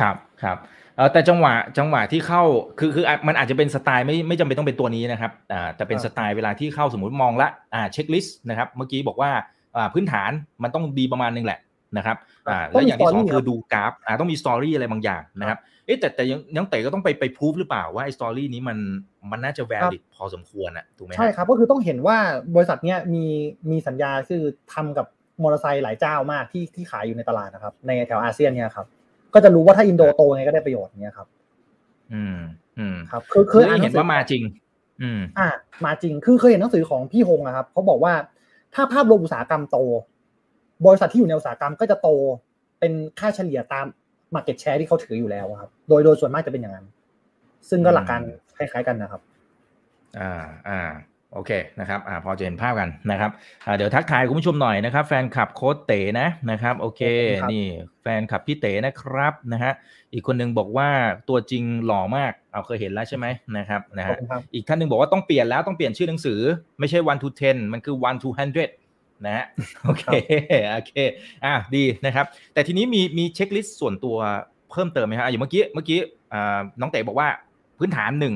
[0.00, 0.56] ครับครับ
[0.98, 2.42] เออแต่จังหวะจังหวะที่เข้า
[2.78, 9.30] คือคือมันอาจจะเป็นสไตล์ไม่ไม่จำเป็นต้องเป็นตัวนี้นะครับอ่าแต่เป็นสไตล์เวลาที่เข้าสมมติมองละอ่า checklist นะครับเมื่อกี้บอกว่า
[9.76, 10.30] อ่าพื้นฐาน
[10.62, 11.60] มันต้องดีประมาณนึงแหละ
[11.96, 12.16] นะครับ
[12.48, 18.78] อ่าแล้วอย่างที่สองคือดูกราฟอ่าต้องมี story อะไรบางอย่างนะครับเอ๊ะแต่แต่ยังยังเตะก็ต้องไปไปพูฟหรือเปล่าว่าไอ้ story นี้มัน
[19.30, 22.18] มันน่าจะ valid พอสมควรอะถูกไหมใช่ครับก็คือต้องเห็นว่า
[22.54, 23.24] บริษัทเนี้ยมี
[23.70, 24.42] มีสัญญาคือ
[24.74, 25.06] ทำกับ
[25.42, 28.86] มอเตอร์ไซค์หลายเจ้ามากที่ที่ขายอยู่ในตลาดนะครับในแถวอาเซียนเนี่ยครับ
[29.38, 31.28] ก็จะรู้ว่าถ้าอินโดโตไงก็ได้ประโยชน์เนี้ยครับ
[32.12, 32.38] อืม
[32.78, 34.42] อืมครับคือเคยเห็นว่ามาจริง
[35.02, 35.48] อืม อ่า
[35.84, 38.12] มาจริงคือเคยเห็นหนังสือของพี่ฮงนะครับเขาบอกว่า
[38.74, 39.78] ถ้าภาพรวมอุตสาหกรรมโต
[40.86, 42.08] บริษัทที่อยู่ในอุตสาหกรรมก็จะโต
[42.80, 43.86] เป็นค่าเฉลี่ยตาม
[44.34, 46.86] Market Share ที่เขาถืออยู่แล้วครับ โดยโดยส่วนมากจะเป็นอย่างนั้น
[47.68, 48.20] ซึ่งก็หลักการ
[48.56, 49.22] คล้ายๆกันนะครับ
[50.18, 50.80] อ่า อ่า
[51.34, 53.30] โอเคนะครับอ่าพอจะเห็นภาพกันนะครับ
[53.66, 57.02] อ่าเดี๋ยวทักทายคุณผู้ชมหน่อยนะครับ แฟนคลับโค้ดเต๋นะนะครับ โอเค
[57.52, 57.64] นี่
[58.02, 59.72] แฟนคลับพี่เต๋นะครับนะฮะ
[60.12, 60.88] อีกคนนึงบอกว่า
[61.28, 64.16] ตัวจริงหล่อมากเอาเคยเห็นแล้วใช่ไหมนะครับนะฮะ
[64.54, 66.40] อีกท่านหนึ่งบอกว่าต้องเปลี่ยนแล้วต้องเปลี่ยนชื่อหนังสือ
[66.78, 68.70] ไม่ใช่ one to ten มันคือ one to hundred
[69.26, 69.46] นะฮะ
[69.84, 70.04] โอเค
[70.72, 70.92] โอเค
[71.44, 74.16] อะดีนะครับ แต่ทีนี้มีมีเช็คลิสต์ส่วนตัว
[74.70, 75.98] เพิ่มเติมไหมครับอย่างเมื่อกี้เมื่อกี้
[76.80, 77.28] น้องเต๋บอกว่า
[77.78, 78.34] พื้นฐานหนึ่ง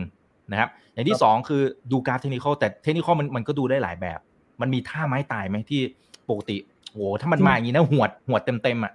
[0.52, 4.18] นะครับ อย่างที่สองคือดูการเทคนิคแต่เทคนิคมันมันก็ดูได้หลายแบบ
[4.60, 5.80] มันมีท่าไม้ตายไหมที่
[6.28, 6.56] ปกติ
[6.92, 8.92] โอ้ถ้ามันมาอย่างนี้นะหวดหวดเต็มเต็มอะ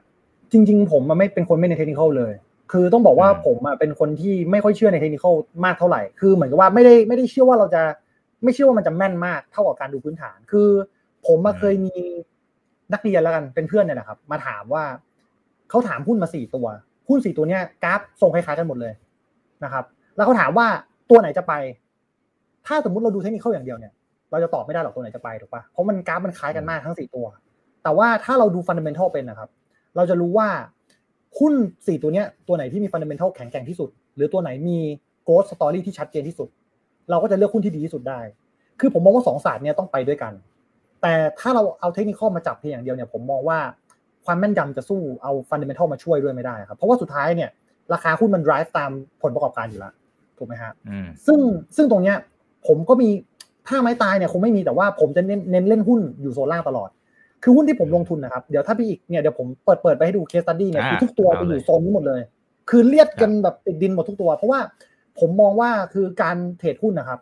[0.51, 2.33] จริง ๆ ผมมันไม่เป็นคนไม่ในเทคนิคเลย
[2.71, 5.25] คือต้องบอกว่าผมอะเป็นคนที่ไม่ค่อยเชื่อในเทคนิค
[5.65, 7.83] มากเท่าไหร่คือเหมือนกับว่าไม่ได้ไม่ได้เชื่อว่าเราจะ
[8.43, 10.69] ไม่เชื่อว่ามันจะแม่นมากเท่ากับการดูพื้นฐาน คือ
[11.27, 11.95] ผมมาเคยมี
[12.93, 14.83] นักเรียนแล้วกันเป็นเพื่อนเนี่ยนะครับ มาถามว่า
[15.69, 16.67] เขาถามหุ้นมาสี่ตัว
[17.09, 18.93] หุ้นสี่ตัวเนี้ยกราฟทรงคล้ายๆกันหมดเลย
[19.63, 19.85] นะครับ
[20.15, 20.67] แล้วเขาถามว่า
[21.09, 21.53] ตัวไหนจะไป
[22.67, 23.93] ถ้าสมมุติเราดูเทคนิคเข้าอย่างเดียวเนี่ย
[24.31, 27.25] เราจะตอบไม่ได้หรอกตัวไหนจะไปถูกปะเพราะมันกราฟมันคล้ายกันมากทั้งสี่ตัว
[27.83, 29.49] แต่ว่าถ้าเราดู fundamental เป็นนะครับ
[29.95, 30.47] เราจะรู้ว่า
[31.39, 31.53] หุ้น
[31.87, 34.77] สี่ตัวเนี้ยตัวไหนที่มี fundamental แข็งแกร่งที่สุด หรือตัวไหนมี
[35.23, 36.47] growth story ที่ชัดเจนที่สุด
[37.09, 38.19] เราก็จะเลือกหุ้นที่ดีที่สุดได้
[38.79, 40.33] คือผมมองว่าสองศาสตร์เนี้ยต้องไปด้วยกัน
[41.01, 43.59] แต่ถ้าเราเอาเทคนิคมาจับเพียงอย่างเดียวเนี่ย ผมมองว่า
[44.25, 47.49] ความแม่นยำจะสู้เอา fundamental มาช่วยด้วยไม่ได้ครับ เพราะว่าสุดท้ายเนี่ย
[47.93, 49.93] ราคาหุ้นมัน drive ตามผลประกอบการอยู่แล้ว
[50.37, 50.71] ถูกไหมฮะ
[51.25, 51.39] ซึ่ง
[51.75, 52.17] ซึ่งตรงเนี้ย
[52.67, 53.09] ผมก็มี
[53.67, 56.89] ถ้าไม้ตายเนี่ยคงไม่มีแต่ว่าผมจะเน้นเน้นเล่นหุ้นอยู่โซนล่างตลอด
[57.43, 62.21] คือหุ้นที่ผมลงทุนนะครับ เดี๋ยวถ้าพี่อีกเนี่ยเดี๋ยวผมเปิดเปิดไปให้ดู case study เนี่ยคือทุกตัวจะอยู่โซนนี้หมดเลย
[62.69, 64.59] คือเลียดกันแบบติดดินหมดทุกตัว เพราะว่า
[65.19, 67.19] ผมมองว่าคือการเทรดหุ้นนะครับ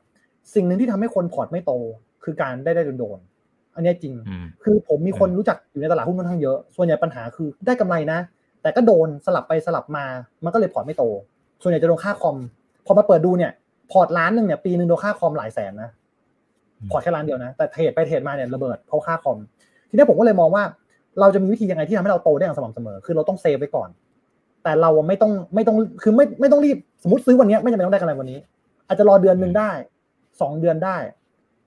[0.54, 1.72] สิ่งหนึ่งที่ทำให้คนพอร์ตไม่โต
[2.24, 3.20] คือการได้ได้โดน
[3.76, 4.16] อันนี้จริง
[4.64, 8.20] คือผมมีคนรู้จักอยู่ในตลาดหุ้นค่อนข้างเยอะ ส่วนใหญ่ปัญหาคือได้กำไรนะ
[8.62, 10.06] แต่ก็โดนสลับไปสลับมา
[10.44, 11.04] มันก็เลยพอร์ตไม่โต
[11.62, 12.38] ส่วนใหญ่จะโดนค่าคอม
[12.86, 13.52] พอมาเปิดดูเนี่ย
[13.92, 15.90] พอร์ตล้านหนึ่งเนี่ยปีหนึ่งโดนค่าคอมหลายแสนนะ
[16.92, 19.38] พอร์ตแค่ล้านเดียวนะ แต่เทรดไปเทรดมาเนี่ยระเบิดเพราะค่าคอม
[19.90, 20.64] ทีนี้ผมก็เลยมองว่า
[21.20, 23.90] เราจะมีวิธียังไงที่ทำให้เราโตได้อย่างสม่ำเสมอ คือเราต้อง safe ไว้ก่อน
[24.64, 28.40] แต่เราไม่ต้องไม่ต้องคือไม่ไม่ต้องรีบสมมติซื้อวันนี้ไม่จำเป็นต้องได้กำไรวันนี้
[28.88, 29.72] อาจจะรอเดือนหนึ่งได้
[30.42, 30.98] สองเดือนได้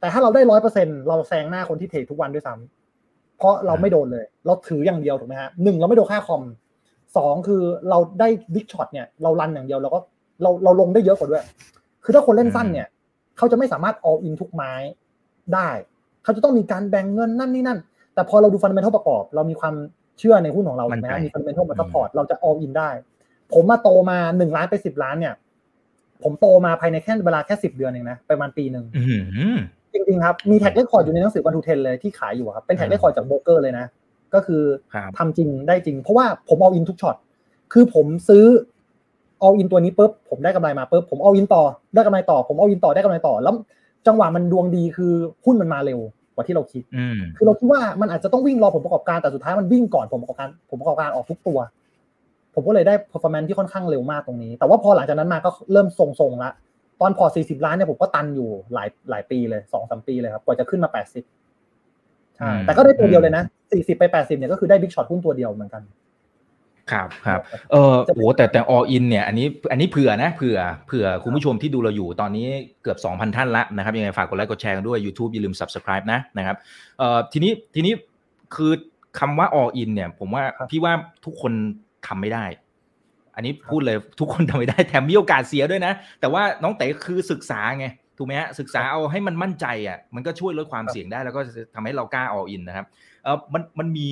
[0.01, 6.43] แต่ถ้าเราได้ร้อยเปอร์เซ็นต์เราแซงหน้าคนที่ trade ทุกวันด้วยซ้ำเพราะเราไม่โดนเลย เราถืออย่างเดียวถูกไหมฮะหนึ่งเราไม่โดนค่าคอม
[7.17, 10.01] สองคือเราได้ big shot เนี่ยเรา run อย่างเดียวเราก็
[10.43, 11.45] เราเราลงได้เยอะกว่าด้วย
[12.05, 12.87] คือถ้าคนเล่นสั้นเนี่ย
[13.37, 14.73] เขาจะไม่สามารถ all in ทุกไม้
[15.55, 15.69] ได้
[16.25, 17.79] เขาจะต้องมีการแบ่งเงินนั่นนี่นั่น
[18.15, 19.75] แต่พอเราดู fundamental ประกอบ เรามีความ
[20.19, 22.91] เชื่อในหุ้นของเราถูกไหมมี fundamental มา support เราจะ all in ได้
[23.55, 25.35] ผมมาโตมาหนึ่งล้านไปสิบล้านเนี่ย
[26.23, 28.85] ผมโตมาภายในแค่เวลาแค่สิบเดือนเองนะ ประมาณปีหนึ่ง
[29.93, 33.87] จริงๆครับ มี track record อยู่ในหนังสือ One to Ten เลยที่ขายอยู่ครับ เป็น track record จากโบรกเกอร์เลยนะ
[34.35, 34.63] ก็คือ
[35.19, 37.17] ทำจริงได้จริง เพราะว่าผม all in ทุกช็อต
[37.73, 38.45] คือผมซื้อ
[39.41, 41.63] all in ตัวนี้ปุ๊บผมได้กำไรมาปุ๊บผม all in ต่อ
[41.95, 43.55] ได้กำไรต่อ ผม all in ต่อได้กำไรต่อ แล้ว
[44.07, 45.13] จังหวะมันดวงดีคือ
[45.45, 46.01] หุ้นมันมาเร็ว
[46.35, 46.83] กว่าที่เราคิด
[47.37, 51.59] คือเราคิดว่ามันอาจจะต้องวิ่งรอผลประกอบการแต่สุดท้ายมันวิ่งก่อนผลประกอบการผลประกอบการออกทุกตัว
[52.55, 56.51] ผมก็เลยได้ performance ที่ค่อนข้างเร็วมากตรงนี้ แต่ว่าพอหลังจากนั้นมาก็เริ่มทรงๆละ
[57.01, 60.91] ตอนพอ 40 ล้านเนี่ยผมก็ตันอยู่หลายหลายปีเลยสองสามปีเลยครับกว่าจะขึ้นมา
[61.55, 65.83] 80ใช่แต่ก็ได้ตัวเดียวเลยนะ40ไป80เนี่ยก็คือได้บิ๊กช็อตหุ้นตัวเดียวเหมือนกัน
[66.93, 67.41] ครับครับ
[67.73, 72.47] เออโอ้แต่แต่ all in เนี่ยอันนี้อันนี้เผื่อนะเผื่อเผื่อคุณผู้ชมที่ดูเราอยู่ตอนนี้
[72.83, 76.57] เกือบ 2,000 ท่านละนะครับยังไงฝากกดไลค์กดแชร์กันด้วย YouTube อย่าลืม subscribe นะนะครับ
[76.99, 77.95] เอ่อทีนี้ทีนี้
[78.55, 78.73] คือ
[79.19, 80.93] คำว่า all in เนี่ยผมว่าพี่ว่า
[81.25, 81.53] ทุกคน
[82.07, 82.45] ทำไม่ได้
[83.35, 87.87] อันนี้พูดเลยทุกคนทำไม่ได้แถมมีโอกาสเสียด้วยนะ แต่ว่าน้องเต๋คือศึกษาไง
[88.19, 91.41] ถูกไหมฮะศึกษาเอาให้มันมั่นใจอะมันก็ช่วยลดความเสี่ยงได้แล้วก็
[91.75, 92.87] ทำให้เรากล้า all in นะครับ
[93.25, 94.07] เออมันมันมี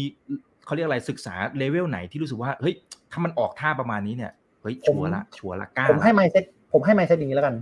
[0.66, 2.74] เขาเรียกอะไรศึกษาเลเวลไหนที่รู้สึกว่าเฮ้ย
[3.12, 4.32] ถ้ามันออกท่าประมาณนี้เนี่ย
[4.62, 7.54] เฮ้ยชัวร์ละชัวร์ละกล้าผมให้ไมเซ็ตผมให้ไมเซ็ตอย่างนี้แล้วกัน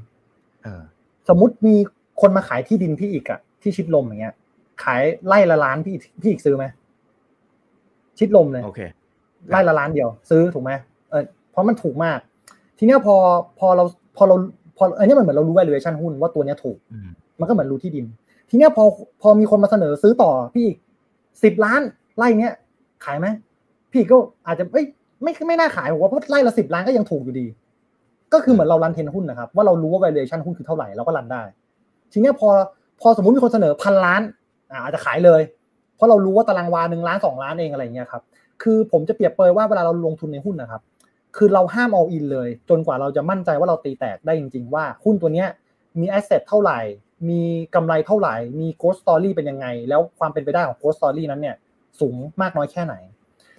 [0.64, 0.82] เออ
[1.28, 1.74] สมมติมี
[2.20, 4.34] คนมาขายที่ดินพี่อีกอะที่ชิดลมอย่างเงี้ย
[4.84, 6.64] ขายไร่ละล้านพี่พี่อีกซื้อไหม
[8.18, 8.80] ชิดลมเลยโอเค
[9.50, 10.72] ไร่ละล้านเดียว ซื้อถูกไหม
[11.10, 12.18] เออเพราะมันถูกมาก
[12.78, 13.16] ทีเนี้ยพอ
[13.58, 13.84] พอเรา
[14.16, 14.36] พอเรา
[14.76, 16.78] พออันนี้มันเหมือนเรารู้ valuation หุ้นว่าตัวเนี้ยถูก
[17.40, 18.04] มันก็เหมือนรู้ที่ดิน
[18.50, 18.84] ทีเนี้ยพอ
[19.22, 20.78] พอมีคนมาเสนอซื้อต่อพี่อีก
[21.44, 21.80] สิบล้าน
[22.16, 22.52] ไร่เนี้ย
[23.04, 23.26] ขายไหม
[23.92, 24.86] พี่ก็อาจจะเอ้ย
[25.22, 27.46] ไม่ไม่น่าขายผมว่าเพราะไร่ละสิบล้านก็ยังถูกอยู่ดี
[28.32, 31.42] ก็คือเหมือนเรารันเทนหุ้นนะครับ ว่าเรารู้ว่า valuation หุ้นคือเท่าไหร่เราก็รันได้
[32.12, 32.48] ทีเนี้ยพอ
[33.00, 34.22] พอสมมุติมีคนเสนอพันล้าน
[34.72, 35.40] อาจจะขายเลย
[35.96, 38.22] เพราะเรารู้ว่าตารางวาหนึ่งล้านสองล้านเองอะไรเงี้ยครับ
[38.62, 40.80] คือผมจะเปรียบเปยว่าเวลาเราลงทุนในหุ้นนะครับ
[41.36, 45.48] คือเราห้าม all in เลย จนกว่าเราจะมั่นใจว่าเราตีแตกได้จริง ๆ ว่าหุ้นตัวเนี้ย
[46.00, 46.80] มี asset เท่าไหร่
[47.28, 47.40] มี
[47.74, 51.56] กำไรเท่าไหร่ มี growth story เป็นยังไง แล้วความเป็นไปได้ของ growth story นั้นเนี่ย
[52.00, 52.94] สูงมากน้อยแค่ไหน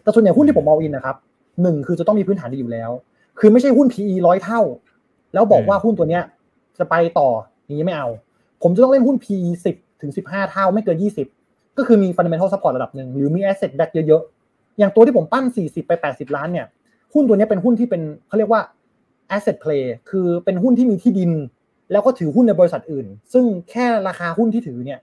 [0.01, 1.15] แต่ส่วนใหญ่หุ้นที่ผม all in นนะครับ
[1.61, 2.91] หนึ่งคือจะต้องมีพื้นฐานดีอยู่แล้ว
[3.39, 4.61] คือไม่ใช่หุ้น PE ร้อยเท่า
[5.33, 6.23] แล้วบอกว่าหุ้นตัวเนี้ย
[6.77, 7.29] จะไปต่อ
[7.71, 8.07] นี้ไม่เอา
[8.63, 11.27] ผมจะต้องเล่นหุ้น PE สิบถึงสิบห้าเท่าไม่เกินยี่สิบ
[11.77, 16.67] ก็คือมี fundamental support ระดับหนึ่งหรือมี asset back เยอะๆ อย่างตัวที่ผมปั้นสี่สิบไปแปดสิบล้านเนี่ย
[17.15, 18.61] หุ้นตัวนี้เป็นหุ้นที่เป็นเขาเรียกว่า
[19.35, 21.31] asset play คือเป็นหุ้นที่มีที่ดิน
[21.91, 24.99] แล้วก็ถือหุ้นในบริษัทอื่น ซึ่งแค่ราคาหุ้นที่ถือเนี่ย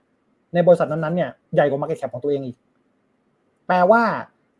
[0.53, 2.57] ในบริษัทนั้นๆเนี่ยใหญ่กว่า market cap ของตัวเองอีก
[3.67, 4.03] แปลว่า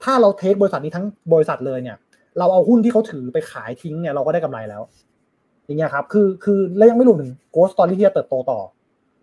[0.03, 1.97] ถ้าเราเทคบริษัทนี้ทั้งบริษัทเลยเนี่ย
[2.37, 4.81] เราเอาหุ้นที่เขาถือไปขายทิ้งเนี่ยเราก็ได้กำไรแล้ว
[5.65, 8.59] อย่างเงี้ยครับ คือคือแล้วยังไม่รวมถึง growth story ที่จะเติบโตต่อ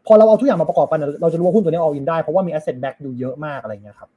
[0.06, 4.10] พอเราเอาทุกอย่างมาประกอบกันเราจะรู้ว่าหุ้นตัวนี้ all in ได้เพราะว่ามี asset back อยู่เยอะมากอะไรเงี้ยครับ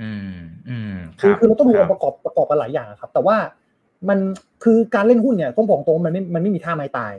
[0.00, 0.36] อืม
[0.68, 3.36] อืมคือคือเราต้องดูองค์ประกอบประกอบกันหลายอย่างครับ แต่ว่า
[4.08, 4.18] มัน
[4.64, 7.12] คือการเล่นหุ้นเนี่ยต้องบอกตรงมันไม่มันไม่มีท่าไม้ตาย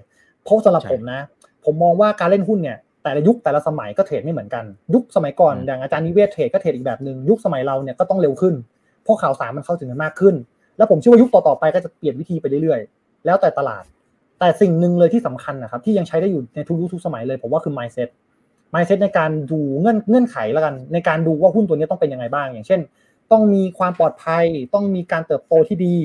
[0.43, 1.19] เพราะสำหรับผมนะ
[1.65, 4.63] ผมมองว่าการเล่นหุ้นเนี่ยแต่ละยุคแต่ละสมัยก็เทรดไม่เหมือนกัน
[4.93, 8.55] ยุคสมัยก่อนอย่างอาจารย์นิเวศเทรดก็เทรดอีกแบบหนึ่งยุคสมัยเราเนี่ยก็ต้องเร็วขึ้น
[9.03, 10.35] เพราะข่าวสารมันเข้าถึงกันมากขึ้น
[10.77, 13.83] แล้วผมเชื่อว่ายุคต่อๆไปก็จะเปลี่ยนวิธีไปเรื่อยๆ แล้วแต่ตลาด
[14.39, 18.09] แต่สิ่งหนึ่งเลยที่สำคัญนะครับที่ยังใช้ได้อยู่ในทุกยุคทุกสมัยเลยผมว่าคือ mindset
[18.73, 22.79] mindset ในการดูเงื่อนเงื่อนไขแล้วกัน ในการดูว่าหุ้นตัวนี้ต้องเป็นยังไงบ้าง อย่างเช่น
[23.31, 25.95] ต้องมีความปลอดภัย ต้องมีการเติบโตที่ดี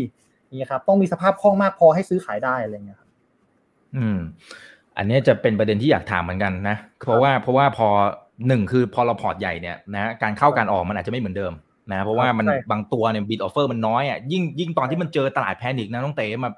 [0.60, 3.08] นี่ครับ ต้องมีสภาพคล่องมากพอให้ซื้อขายได้อะไรเงี้ยครับ
[3.96, 4.18] อืม
[4.96, 7.88] อันนี้จะเป็นประเด็นที่อยากถามเหมือนกันนะ เพราะว่าเพราะว่าพอ
[8.48, 11.52] หนึ่งคือพอเราพอร์ตใหญ่เนี่ยนะการเข้าการออกมันอาจจะไม่เหมือนเดิม
[11.92, 16.50] นะเพราะว่ามันบางตัวเนี่ย bid offer มันน้อยอะยิ่งยิ่งตอนที่มันเจอตลาด panic นะน้องเต๋มา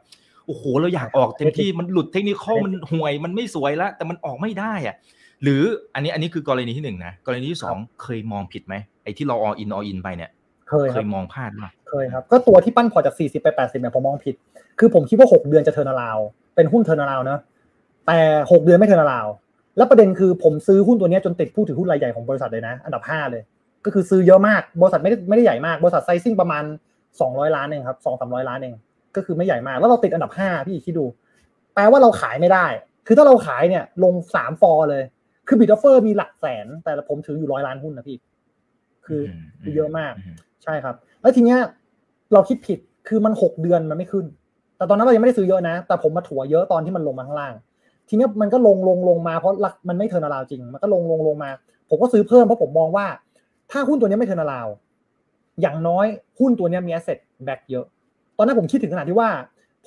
[0.46, 4.96] โอ้โหเราอยากออกเต็มที่มันหลุดเทคนิคมันห่วยมันไม่สวยแล้วแต่มันออกไม่ได้อะ
[5.42, 5.62] หรือ
[5.94, 10.30] อันนี้อันนี้คือกรณีที่หนึ่งนะกรณีที่สองเคยมองผิดไหมไอ้ที่เราออินออินไปเนี่ย
[10.68, 14.34] เคยเคยมองพลาดป่ะเคยครับ ก็ตัวที่ปั้นพอร์ตจาก 40 ไป 80เนี่ยผมมองผิด
[14.78, 16.18] คือผมคิดว่า 6 เดือนจะ turnaround
[16.54, 17.38] เป็นหุ้น turnaround เนะ
[18.06, 18.18] แต่
[18.50, 19.26] 6 เดือนไม่ turnaround
[19.76, 23.42] แล้วประเด็นคือผมซื้อหุ้นตัวนี้จนติดผู้ถือหุ้นรายใหญ่ของบริษัทเลยนะ อันดับ 5 เลย
[23.84, 26.64] ก็คือซื้อเยอะมาก บริษัทไม่ได้ไม่ได้ใหญ่มาก บริษัท sizing ประมาณ
[27.10, 28.74] 200 ล้านเองครับ2 300ล้านเอง
[29.16, 31.04] ก็คือไม่ใหญ่มาก แล้วเราติดอันดับ 5 พี่คิดดู
[31.74, 32.66] แปลว่าเราขายไม่ได้
[33.06, 35.02] คือถ้าเราขายเนี่ยลง3ฟอร์เลย
[35.46, 38.18] คือ bid offer มีหลักแสน แต่ผมถืออยู่ร้อยล้านหุ้นนะพี่
[39.06, 39.22] คือ
[39.76, 40.12] เยอะมาก
[40.64, 41.58] ใช่ครับ แล้วทีเนี้ย
[42.32, 42.78] เราคิดผิด
[43.08, 44.26] คือมันหกเดือนมันไม่ขึ้น
[44.76, 47.54] แต่ตอนนั้นเรายังไม่ได้ซื้อเยอะนะ แต่ผมมาถัวเยอะตอนที่มันลงมาข้างล่าง
[48.08, 49.52] ทีนี้มันก็ลงลงลงมาเพราะ
[49.88, 51.50] มันไม่ turnaround จริง มันก็ลงลงลงมา
[51.90, 53.06] ผมก็ซื้อเพิ่มเพราะผมมองว่า
[53.70, 54.66] ถ้าหุ้นตัวนี้ไม่ turnaround
[55.60, 56.06] อย่างน้อย
[56.38, 57.84] หุ้นตัวนี้มี asset back เยอะ
[58.36, 59.30] ตอนนั้นผมคิดถึงขนาดที่ว่า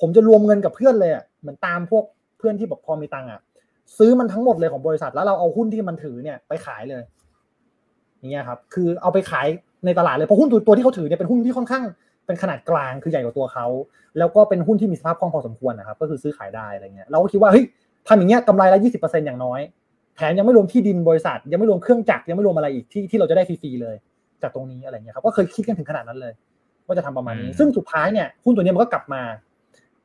[0.00, 2.04] ผมจะรวมเงินกับเพื่อนเลยอะเหมือนตามพวก
[2.38, 3.40] เพื่อนที่แบบพอมีตังค์อะ
[3.96, 7.02] ซื้อมันทั้งหมดเลยของบริษัท แล้วเราเอาหุ้นที่มันถือเนี่ยไปขายเลย
[8.18, 9.46] อย่างเงี้ยครับคือเอาไปขาย
[9.86, 11.82] ในตลาดเลยเพราะหุ้นตัวตัวที่เขาถือเนี่ยเป็นหุ้นที่ค่อนข้าง
[12.26, 13.66] เป็นขนาดกลางคือใหญ่กว่าตัวเขา
[14.18, 17.64] แล้วก็เป็นหุ้นที่มีสภาพคล่องพอสมควรนะครับ ก็คือซื้อขายได้อะไรเงี้ยเราก็คิดว่าเฮ้ย
[18.06, 19.60] ทำอย่างเงี้ยกำไรละยี่สิบเปอร์เซ็นต์อย่างน้อย
[20.16, 23.96] แถมยังไม่รวมที่ดินบริษัท ยังไม่รวมเครื่องจักรยังไม่รวมอะไรอีกที่ที่เราจะได้ฟรีๆเลย
[24.42, 26.32] จากตรงนี้อะไรเงี้ยครับก็เคยคิดกันถึงขนาดนั้นเลย
[26.86, 29.22] ว่าจะทำประมาณนี้ ซึ่งสุดท้ายเนี่ยหุ้นตัวนี้มันก็กลับมา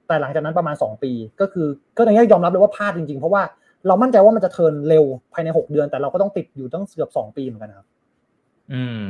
[0.07, 1.67] แต่หลังจากนั้นประมาณสองปี ก็คือ
[1.97, 3.43] ก็ในนี้ยอมรับเลยว่าพลาดจริงๆ เพราะว่า
[3.87, 7.87] เรามั่นใจว่ามันจะเทิร์นเร็วภายในหกเดือน แต่เราก็ต้องติดอยู่ตั้งเกือบสองปีเหมือนกันครับ
[8.73, 9.05] อืม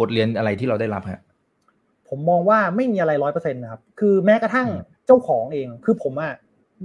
[0.00, 1.20] บทเรียนอะไรที่เราได้รับฮะ
[2.08, 4.68] ผมมองว่าไม่มีอะไรร้อยเปอร์เซ็นต์นะครับ คือแม้กระทั่ง
[5.06, 6.32] เจ้าของเอง คือผมอะ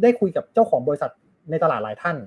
[0.02, 1.12] ได้คุยกับเจ้าของบริษัท
[1.50, 2.18] ในตลาดหลายท่าน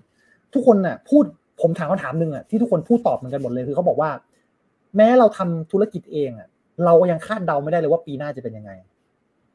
[0.55, 1.25] ทุกคนน่ะ พูด
[1.63, 4.11] ผมถามคำถามหนึ่งอะที่ทุกคนพูดตอบเหมือนกันหมดเลยคือเขาบอกว่า
[4.97, 6.49] แม้เราทำธุรกิจเองอะ
[6.85, 8.73] เรายังคาดเดาไม่ได้เลยว่าปีหน้าจะเป็นยังไง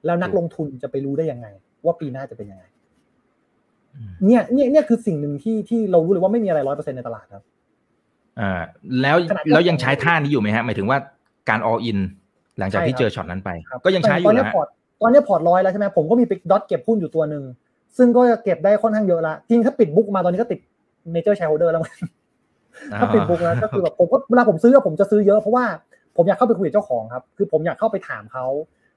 [0.06, 1.48] แล้วนักลงทุนจะไปรู้ได้ยังไง
[1.86, 2.64] ว่าปีหน้าจะเป็นยังไง
[4.26, 7.44] เนี่ยเนี่ยเนี่ยคือสิ่งหนึ่งที่ที่เรารู้เลยว่าไม่มีอะไรร้อยเปอร์เซ็นต์ในตลาดครับ
[8.40, 8.62] อ่า
[9.02, 9.18] แล้ว
[9.54, 10.98] แล้วยังใช้ท่านี้อยู่ไหมฮะหมายถึงว่า
[11.50, 12.00] การ all in
[12.60, 13.50] หลังจากที่เจอช็อตนั้นไป
[13.86, 14.54] ก็ยังใช้อยู่นะ
[15.02, 17.44] ตอนนี้พอร์ตร้อยแล้วใช่ไหมผมก็มี big shot เก็บหุ้นอยู่ตัวหนึ่ง
[17.98, 20.60] ซึ่งก็เก็บได้ค่อนข้างเยอะละจริงถ้าปิด book มาตอนนี้ก็ติด
[21.12, 21.84] major shareholder แล้ว
[23.00, 25.66] ถ้าปิด book แล้วก็คือแบบผมก็เวลาผมซื้อผมจะซื้อเยอะเพราะว่า
[26.18, 28.46] ผมอยากเข้าไปคุยกับเจ้าของครับ คือผมอยากเข้าไปถามเขา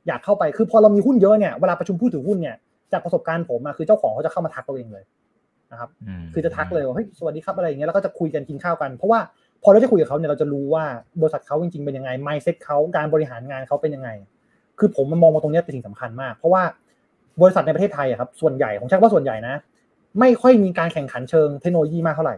[0.07, 2.57] อยากเข้าไปคือพอเรามีหุ้นเยอะเนี่ยเวลาประชุมผู้ถือหุ้นเนี่ย
[2.93, 5.05] จากประสบการณ์ผมอะคือเจ้าของเขาจะเข้ามาทักเราเองเลย
[5.73, 5.91] นะครับ
[6.35, 9.21] คือจะทักเลยว่าเฮ้ยสวัสดีครับอะไรอย่างเงี้ยแล้วก็จะคุยกันกินข้าวกันเพราะว่า
[9.63, 10.85] พอเราได้คุยกับเขาเนี่ยเราจะรู้ว่า
[11.21, 14.11] บริษัทเขาจริงๆเป็นยังไง mindset เขาการบริหารงานเขาเป็นยังไง
[14.79, 16.63] คือผมมันมองมาตรงนี้เป็นสิ่งสำคัญมาก เพราะว่า
[17.43, 19.55] บริษัทในประเทศไทยอะครับส่วนใหญ่ต้องใช้ว่าส่วนใหญ่นะ
[20.21, 22.37] ไม่ค่อยมีการแข่งขันเชิงเทคโนโลยีมากเท่าไหร่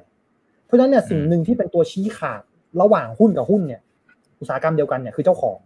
[0.67, 2.43] เพราะฉะนั้นเนี่ยสิ่งหนึ่งที่เป็นตัวชี้ขาด
[2.81, 3.81] ระหว่างหุ้นกับหุ้นเนี่ย
[4.41, 5.59] อุตสาหกรรมเดียวกันเนี่ยคือเจ้าของ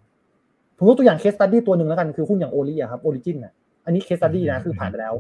[0.77, 3.53] ผมยกตัวอย่าง case study ตัวหนึ่งแล้วกันคือหุ้นอย่าง ORI อะครับ Origin อะ
[3.85, 5.15] อันนี้ case study นะคือผ่านไปแล้ว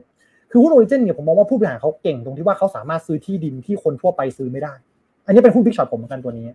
[0.50, 4.74] คือหุ้น Origin เนี่ยผมมองว่าผู้บริหารเขาเก่งตรงที่ว่าเขาสามารถซื้อที่ดินที่คนทั่วไปซื้อไม่ได้
[5.26, 6.46] อันนี้เป็นหุ้น big shot ผมเหมือนกันตัวนี้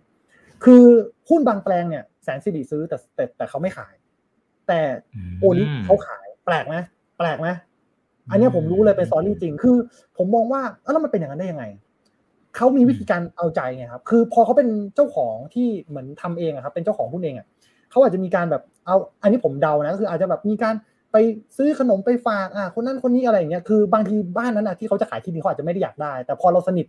[0.63, 0.84] คือ
[1.30, 3.94] หุ้นบางแปลงเนี่ยแสนสิริซื้อแต่แต่แต่เขาไม่ขาย
[4.68, 4.80] แต่
[5.39, 6.76] โอลิเขาขายแปลกไหม
[7.18, 7.48] แปลกไหม
[8.32, 9.76] อันนี้ผมรู้เลยเป็นซอรี่จริง คือ
[10.18, 11.65] ผมมองว่าแล้วมันเป็นอย่างนั้นได้ยังไง
[12.56, 17.48] เขามีวิธีการเอาใจไงครับ คือพอเขาเป็นเจ้าของที่เหมือนทำเองอะครับ เป็นเจ้าของหุ้นเองอะ
[17.91, 20.76] เขาอาจจะมีการแบบเอา อันนี้ผมเดานะก็คืออาจจะแบบมีการ
[21.17, 21.25] ไป
[21.58, 26.86] ซื้อขนมไปฝากอะคนนั้นคนนี้อะไรอย่างเงี้ยคือบางทีบ้านนั้นอะที่เขาจะขายที่ดินเขาอาจจะไม่ได้อยากได้ แต่พอเราสนิท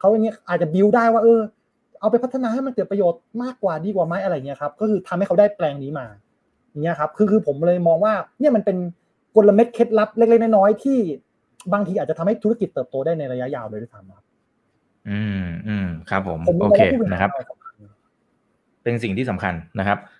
[0.00, 1.40] เขาอย่างเงี้ยอาจจะบิวได้ว่าเออ
[2.00, 6.06] เอาไปพัฒนาให้มันเกิดประโยชน์มากกว่าดีกว่าไหมอะไรเงี้ยครับก็คือทำให้เขาได้แปลงนี้มา
[6.70, 8.76] อย่างเงี้ยครับคือคือผมเลยมองว่าเนี่ยมันเป็น
[9.36, 10.98] กลเม็ดเคล็ดลับเล็กๆน้อยๆที่
[11.72, 14.24] บางทีอาจจะทำให้ธุรกิจเติบโตได้ในระยะยาวเลยด้วยซ้ำครับ
[15.08, 16.80] อืมอืมครับ ผมโอเค
[17.12, 17.30] นะครับ
[18.82, 20.08] เป็นสิ่งที่สำคัญนะครับเอ่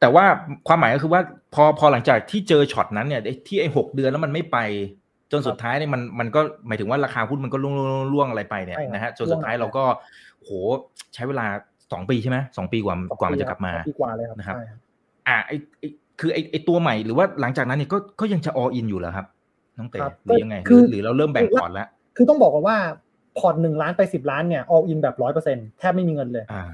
[0.00, 0.24] แต่ว่า
[0.68, 1.20] ความหมายก็คือว่า
[1.54, 4.58] พอพอหลังจากที่เจอช็อตนั้นเนี่ยที่ไอ้หกเดือนแล้วมันไม่ไป
[5.32, 7.74] จนสุดท้ายเนี่ยมันมันก็หมายถึงว่าราคาหุ้นมันก็ร่วง
[8.12, 9.84] ร่วงอะไรไปเนี่ยนะฮะจนสุดท้ายเราก็
[10.38, 10.50] โห
[11.14, 11.46] ใช้เวลา
[11.92, 14.56] สองปีใช่ไหมสองปีกว่ากว่ามันจะกลับมาปีกว่าเลยครับนะครับ
[15.28, 15.52] อ่าไอ
[16.20, 19.26] คือไอไอตัวใหม่หรือว่าหลังจากนั้นเนี่ยก็ก็ยังจะ all in อยู่เหรอครับ
[19.78, 20.56] น้องเต๋หรือยังไง
[20.90, 22.76] หรือเราเริ่มแบ่งพอร์ตแล้ว คือต้องบอกก่อนว่า
[23.38, 26.64] พอร์ตหนึ่งล้านไปสิบล้านเนี่ย all in แบบร้อยเปอร์เซ็นแทบไม่มีเงินเลยอ่า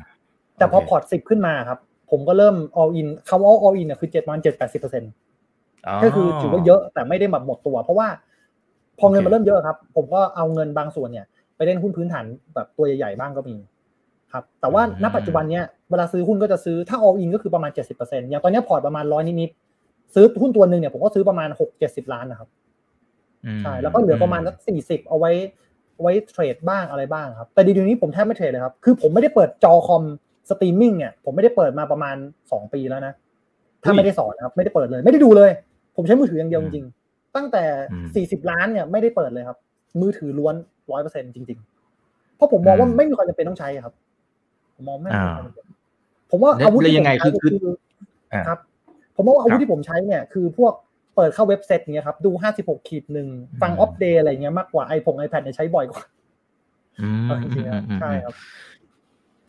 [0.58, 1.78] แต่พอพอร์ตสิบขึ้นมาครับ
[2.10, 5.10] ผมก็เริ่ม all in คำว่า all in เนี่ยคือเจ็ดประมาณเจ็ดแปดสิบเปอร์เซ็นต์
[6.02, 8.08] ก็คือถือว่าเยอะแต่ไม่ได้แบบหมดตัว เพราะว่า
[8.98, 13.56] พอเงินมันเริ่มเยอะครับ ผมก็เอาเงินบางส่วนเนี่ย ไปเล่นหุ้นพื้นฐานแบบตัวใหญ่ๆบ้างก็มี
[14.32, 22.48] ครับ แต่ว่าณปัจจุบันเนี้ยเวลาซื้อหุ้นก็จะซื้อถ้า all in ก็คือประมาณเจ็ดสิบเปอร์เซ็นต์อย่างตอนนี้พอร์ตประมาณร้อยนิดๆซื้อหุ้นตัวหนึ่งเนี่ยผมก็ซื้อประมาณหกเจ็ดสิบล้านนะครับ
[23.62, 25.30] ใช่แล้วก็เหลือประมาณสักสี่สิบเอาไว้
[26.02, 30.02] ไว้ trade บ้างอะไรบ้างครับ แต่เดี๋ยวนี้ผมแทบไม่ trade เลยครับ คือผมไม่ได้เปิดจอคอม
[30.50, 32.16] สตรีมมิ่งเนี่ยผมไม่ได้เปิดมาประมาณ
[32.52, 33.14] สองปีแล้วนะ
[33.84, 35.50] ถ้าไม่ได้สอนนะครับ ไม่ได้เปิดเลย ไม่ได้ดูเลย
[35.96, 37.64] ผมใช้มือถืออย่างเดียวจริงๆ ตั้งแต่
[38.14, 39.58] สี่สิบล้านเนี่ยไม่ได้เปิดเลยครับ
[40.00, 40.54] มือถือล้วน
[40.90, 41.58] ร้อยเปอร์เซ็นจริง
[41.98, 43.94] ๆ เพราะผมมองว่าไม่มีความจำเป็นต้องใช้ครับ
[44.76, 45.66] ผมมองไม่มีความจำเป็น
[46.30, 47.56] ผมว่าอาวุธที่ผมใช้คือ
[48.48, 48.58] ครับ
[49.16, 50.72] ผมว่าอาวุธที่ผมใช้เนี่ยคือพวก
[51.16, 53.28] เปิดเข้าเว็บเซตเนี้ยครับ ดูห้าสิบหกขีดหนึ่ง
[53.62, 56.02] ฟังอัปเดตอะไรเงี้ยมากกว่าไอพงไอแพดเนี่ยใช้บ่อยกว่า
[58.00, 58.34] ใช่ครับ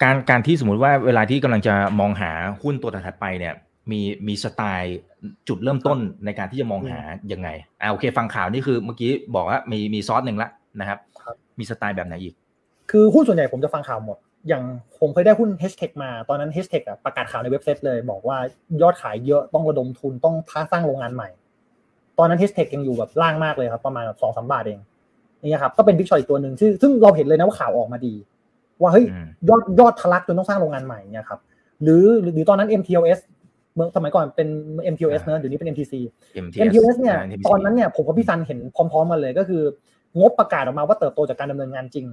[0.03, 2.31] การการที่สมมุติว่าเวลาที่กำลังจะมองหา
[2.63, 3.53] หุ้นตัวถัดไปเนี่ย
[3.91, 4.97] มีมีสไตล์
[5.47, 6.99] จุดเริ่มต้นในการที่จะมองหา
[7.31, 7.49] ยังไง
[7.81, 10.99] อ่าโอเค ฟังข่าวนี่คือเมื่อกี้บอกว่ามีมีซอสหนึ่งละนะครับ
[11.60, 12.34] มีสไตล์แบบไหนอีก
[12.91, 14.63] คือหุ้นส่วนใหญ่ผมจะฟังข่าวหมด อย่าง
[14.99, 18.38] ผมเคยได้หุ้น h ท t มาตอนนั้น h ท t อะประกาศข่าวในเว็บไซต์เลย บอกว่า
[18.81, 21.29] ยอดขายเยอะต้องระดมทุนต้องท้าสร้างโรงงานใหม่
[22.17, 24.79] ตอนนั้น h ท t ยังอยู่แบบล่างมากเลยครับประมาณแบบสองสามบาทเอง
[25.41, 28.13] นี่ครับก็เป็น big shot อีกตัวหนึ่งซึ่งซึ่งเราเห็นเลยนะว่าข่าวออกมาดี
[28.81, 29.05] ว่าเฮ้ย
[29.49, 31.39] ยอดยอดทะลักจนต้องสร้างโรงงานใหม่เนี่ยครับ
[31.83, 33.19] หรือหรือตอนนั้น MTLS
[33.75, 34.47] เมื่อสมัยก่อนเป็น
[34.93, 35.93] MTLS เนอะเดี๋ยวนี้เป็น MTC
[36.67, 39.63] MTLS เนี่ยตอนนั้นเนี่ยผมกับพี่ซันเห็นพร้อมๆกันเลยก็คือ
[40.19, 42.05] งบประกาศออกมาว่าเติบโตจากการดำเนินงานจริง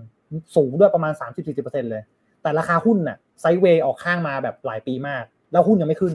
[0.57, 1.13] สูงด้วยประมาณ
[1.53, 2.03] 30-40%เลย
[2.43, 6.15] แต่ราคาหุ้นน่ะ sideway ออกข้างมาแบบหลายปีมาก แล้วหุ้นยังไม่ขึ้น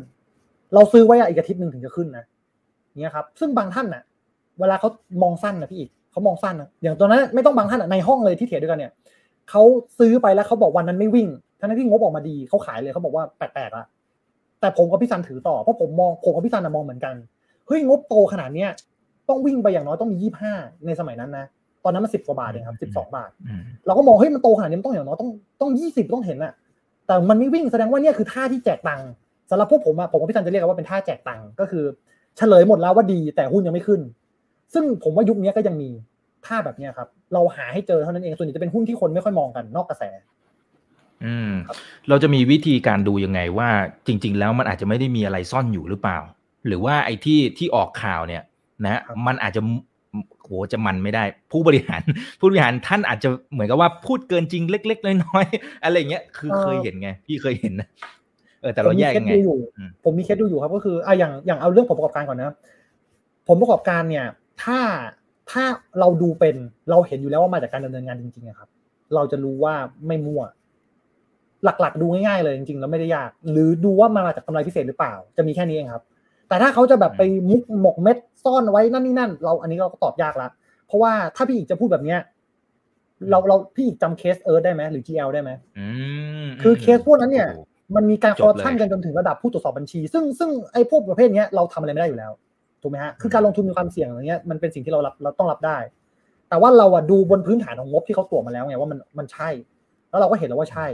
[0.73, 2.25] เราซื้อไว้อีกอาทิตย์หนึ่งถึงจะขึ้นนะ
[3.01, 4.03] เนี่ยครับ ซึ่งบางท่านน่ะ
[4.59, 4.89] เวลาเขา
[5.23, 8.91] มองสั้นนะพี่อีกเขามองสั้นนะอย่างตอนนั้นไม่ต้องบางท่านในห้องเลยที่เถียด้วยกันเนี่ย
[9.49, 9.63] เขา
[9.99, 11.27] ซื้อไปแล้วเขาบอกวันนั้นไม่วิ่ง
[11.59, 13.85] ทั้งที่งบออกมาดีเขาขายเลยเขาบอกว่าแปลกๆละ
[14.59, 17.15] แต่ผมกับพี่ซันถือต่อเพราะผมมองผมกับพี่ซันมองเหมือนกัน
[17.67, 18.69] เฮ้ยงบโตขนาดเนี้ย
[19.29, 20.53] ต้องวิ่งไปอย่างน้อยต้องมียี่ห้า
[20.85, 21.45] ในสมัยนั้นนะ
[21.83, 23.29] ตอนนั้นมันสิบกว่าบาทเองครับสิบสองบาท
[23.85, 25.29] เราก็มองเฮ้ยมันโตขนาดนี้มันต้องอย่างน้อยต้อง
[25.61, 26.53] ต้องยี่สิบต้องเห็นอะ
[27.07, 29.09] แต่มันไม่วิ่งแสดงว่าเนี่ยคือท่าที่แจกตังค์
[29.49, 31.83] สำหรับพวกผมอะผมกับพี่ซันจะเรียกว่าเป็นท่าแจกตังค์ก็คือ
[32.37, 34.01] เฉลยหมดแล้วว่าดีแต่หุ้นยังไม่ขึ้น
[34.73, 35.89] ซึ่งผมว่ายุคนี้ก็ยังมี
[36.47, 40.03] ท่าแบบนี้ครับ เราหาให้เจอเท่านั้นเองส่วนใหญ่จะเป็นหุ้นที่คนไม่ค่อยมองกันนอกกระแส
[41.25, 41.51] อืม
[42.09, 43.69] เราจะมีวิธีการดูยังไงว่า
[44.07, 46.19] จริง ๆ แล้วมันอาจจะไม่ได้มีอะไรซ่อนอยู่หรือเปล่า
[46.67, 48.43] หรือว่าไอ้ที่ที่ออกข่าวเนี่ย
[48.85, 49.61] นะมันอาจจะ
[50.43, 52.01] โหจะมันไม่ได้ ผู้บริหาร
[52.39, 57.87] ผู้บริหารท่านอาจจะเหมือนกับว่าพูดเกินจริงเล็ก ๆ น้อยๆอะไรเงี้ยคือเคยเห็นไง พี่เคยเห็นนะ
[58.61, 59.33] เออแต่เราแยกยังไง
[60.03, 62.55] ผมมีเคสดูอยู่ครับ ก็คืออะอย่างอย่างเอาเรื่องผลประกอบการก่อนนะ
[63.47, 64.25] ผลประกอบการเนี่ย
[64.63, 64.79] ถ้า
[65.51, 65.63] ถ้า
[65.99, 66.55] เราดูเป็น
[66.89, 68.69] เราเห็นอยู่แล้วว่ามาจากการดำเนินงานจริงๆครับ
[69.15, 69.73] เราจะรู้ว่า
[70.07, 70.43] ไม่มั่ว
[71.63, 76.03] หลักๆ ดูง่ายๆเลยจริงๆแล้วไม่ได้ยาก หรือดูว่ามาจากกำไรพิเศษหรือเปล่า จะมีแค่นี้เองครับ
[76.47, 80.47] แต่ถ้าเขาจะแบบไปมุกหมกเม็ดซ่อนไว้นั่นนี่นั่น เราอันนี้เราก็ตอบยากละ
[80.87, 82.19] เพราะว่าถ้าพี่อีกจะพูดแบบเนี้ย
[83.29, 85.51] เราเราพี่อีกจำเคสเอิร์ธได้ไหมหรือ GL ได้ไหม
[86.61, 87.49] คือเคสพวกนั้นเนี่ย
[87.95, 92.31] มันมีการคอร์รัปชันกันจนถึงระดับผู้ตรวจสอบบัญชี ซึ่งซึ่งไอ้พวกประเภทนี้เราทำอะไรไม่ได้อยู่แล้ว
[92.81, 95.77] ถูกไหมฮะคือการลงทุนมีความเสี่ยงอย่างเงี้ยมันเป็นสิ่งที่เรารับเราต้องรับได้
[96.49, 99.49] แต่ว่าเราอะดูบนพื้นฐานของงบที่เขาตรวจมาแล้วไงว่ามันมันใช่
[100.09, 100.87] แล้วเราก็เห็นแล้วว่าใช่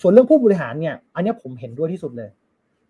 [0.00, 2.30] ส่วนเรื่องผู้บริหารเนี่ย อันนี้ผมเห็นด้วยที่สุดเลย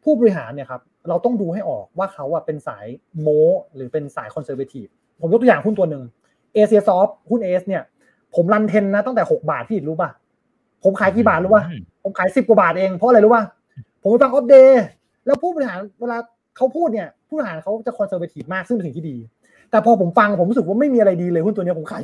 [0.05, 2.87] ผู้บริหารเนี่ยครับเราต้องดูให้ออกว่าเขาอะเป็นสาย
[3.21, 3.29] โม
[3.75, 4.87] หรือเป็นสายคอนเซอร์เวทีฟ
[5.21, 6.03] ผมยกตัวอย่างหุ้นตัวหนึ่ง
[6.55, 7.83] เอเชียซอฟหุ้นเอสเนี่ย
[8.35, 10.11] ผม run trend นะตั้งแต่หกบาทพี่รู้ป่ะ
[10.85, 11.65] ผมขายกี่บาทรู้ป่ะ
[12.03, 13.45] ผมขายสิบกว่าบาทเองเพราะอะไรรู้ป่ะ
[14.03, 14.73] ผมไปฟังอัปเดต
[15.27, 16.19] แล้วผู้บริหารเวลา
[16.57, 19.17] เขาพูดเนี่ยผู้บริหารเขาจะ conservative มากซึ่งเป็นสิ่งที่ดี
[19.71, 22.03] แต่พอผมฟังผมรู้สึกว่าไม่มีอะไรดีเลยหุ้นตัวนี้ผมขาย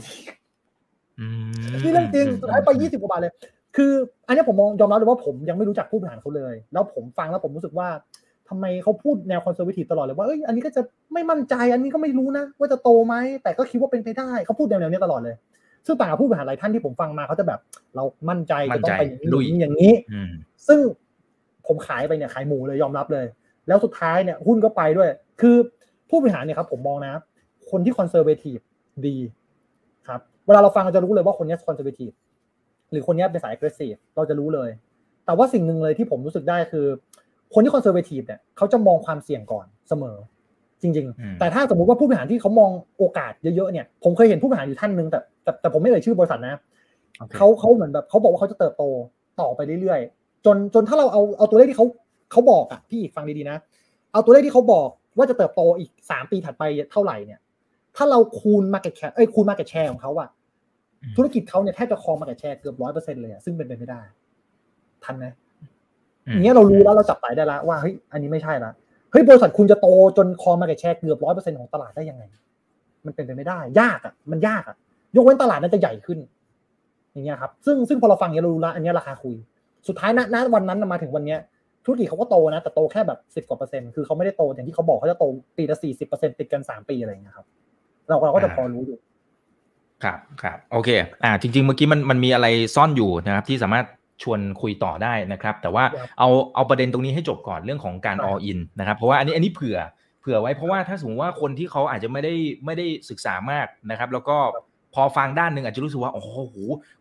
[1.82, 3.32] นี่เรื่องจริงสุดท้ายไปยี่สิบกว่าบาทเลย
[3.76, 3.92] คือ
[4.26, 7.88] อันนี้ผมมองยอมรับเลยว่าผมยังไม่รู้จักผู้บริหารเขาเลย แล้วผมฟังแล้วผมรู้สึกว่า
[8.48, 10.82] ทำไมเขาพูดแนว conservative ตลอดเลยว่าเอ้ยอันนี้ก็จะ
[11.12, 15.37] ไม่มั่นใจ อันนี้ก็ไม่รู้นะ ว่าจะโตไหมแต่ก็คิดว่าเป็นไปได้เขาพูดแนวนี้ตลอดเลย
[15.87, 17.61] ซึ่งต่างกับผู้บริหารหลายท่านที่ผมฟังมาเขาจะแบบ
[17.94, 19.92] เรามั่นใจจะต้องไปอย่างนี้อย่างนี้
[20.68, 20.80] ซึ่ง
[21.66, 23.26] ผมขายไปเนี่ยขายหมูเลยยอมรับเลย
[23.68, 25.09] แล้วสุดท้ายเนี่ยหุ้นก็ไปด้วย
[25.40, 25.57] คือ
[26.11, 27.12] ผู้บริหารเนี่ยครับผมมองนะ
[27.70, 28.58] คนที่ conservative
[29.07, 29.16] ดี
[30.09, 32.11] ครับเวลาเราฟังเราจะรู้เลยว่าคนนี้ conservative
[32.90, 34.70] หรือคนนี้เป็นสาย aggressive เราจะรู้เลย
[35.26, 36.87] แต่ว่าสิ่งหนึ่งเลยที่ผมรู้สึกได้คือ
[37.54, 40.16] คนที่ conservative เนี่ยเขาจะมองความเสี่ยงก่อนเสมอ
[40.83, 46.54] จริง ๆ แต่ถ้าสมมุติว่าผู้บริหารที่เขามองโอกาสเยอะๆเนี่ยผมเคยเห็นผู้บริหารอยู่ท่านหนึ่งแต่แต่แต่ผมไม่เอ่ยชื่อบริษัทนะ
[47.37, 48.85] เขาเขาเหมือนแบบเขาบอกว่าเขาจะเติบโต
[49.40, 51.87] ต่อไปเรื่อยๆจนจนถ้าเราเอาเอาตัวเลขที่เขา
[52.30, 53.56] เขาบอกอะพี่ฟังดีๆนะ
[54.12, 56.62] เอาตัวเลขที่เขาบอกว่าจะเติบโตอีกสามปีถัดไป
[56.92, 57.40] เท่าไหร่เนี่ย
[57.96, 60.28] ถ้าเราคูณ market share เอ้ยคูณ market share ของเขาอะ
[61.16, 64.00] ธุรกิจเขาเนี่ยแทบจะครอง market share เกือบร้อยเปอร์เซ็นต์เลยอะซึ่งเป็นไปไม่ได้
[65.04, 65.24] ทันไหม
[66.26, 68.72] อย่างเงี้ยเรารู้แล้วเราจับสายได้แล้วว่าเฮ้ยอันนี้ไม่ใช่ละ
[69.10, 69.86] เฮ้ยบริษัทคุณจะโต
[70.16, 72.22] จนครอง market share เกือบร้อยเปอร์เซ็นต์ของตลาดได้ยังไง
[73.06, 74.76] มันเป็นไปไม่ได้ ยากอะมันยากอะ
[75.16, 76.18] ยกเว้นตลาดนั้นจะใหญ่ขึ้น
[77.12, 79.34] อย่างเงี้ยครับ ซึ่งซึ่งพอเราฟังเนี้ยเรารู้แล้วอันนี้ราคาคุย
[79.88, 81.38] สุดท้ายณณวันนั้นมาถึงวันเนี้ย
[81.88, 85.24] ธุรกิจเขาก็โตนะ แต่โตแค่แบบสิบกว่าเปอร์เซ็นต์คือเขาไม่ได้โตอย่างที่เขาบอกเขาจะโต
[85.57, 87.46] ปีละสี่สิบเปอร์เซ็นต์ติดกันสามปีอะไรเงี้ยครับ
[88.09, 88.98] เราเราก็จะพอรู้อยู่
[90.05, 90.90] ครับครับโอเค
[91.24, 92.46] อ่าจริง ๆ เมื่อกี้มันมันมีอะไร
[92.77, 93.87] ซ่อนอยู่นะครับ ที่สามารถ
[94.22, 95.85] ชวนคุยต่อได้นะครับ แต่ว่า
[96.18, 99.79] เอาเอาประเด็นตรงนี้ให้จบก่อนเรื่องของการ all in นะครับ เพราะว่าอันนี้อันนี้เผื่อ
[100.20, 104.37] เผื่อไว้เพราะว่าถ้าสมมติว่าคนที่เขาอาจจะไม่ได้ไม่ได้ศึกษามากนะครับ แล้วก็
[104.94, 106.57] พอฟังด้านหนึ่งอาจจะรู้สึกว่าโอ้โห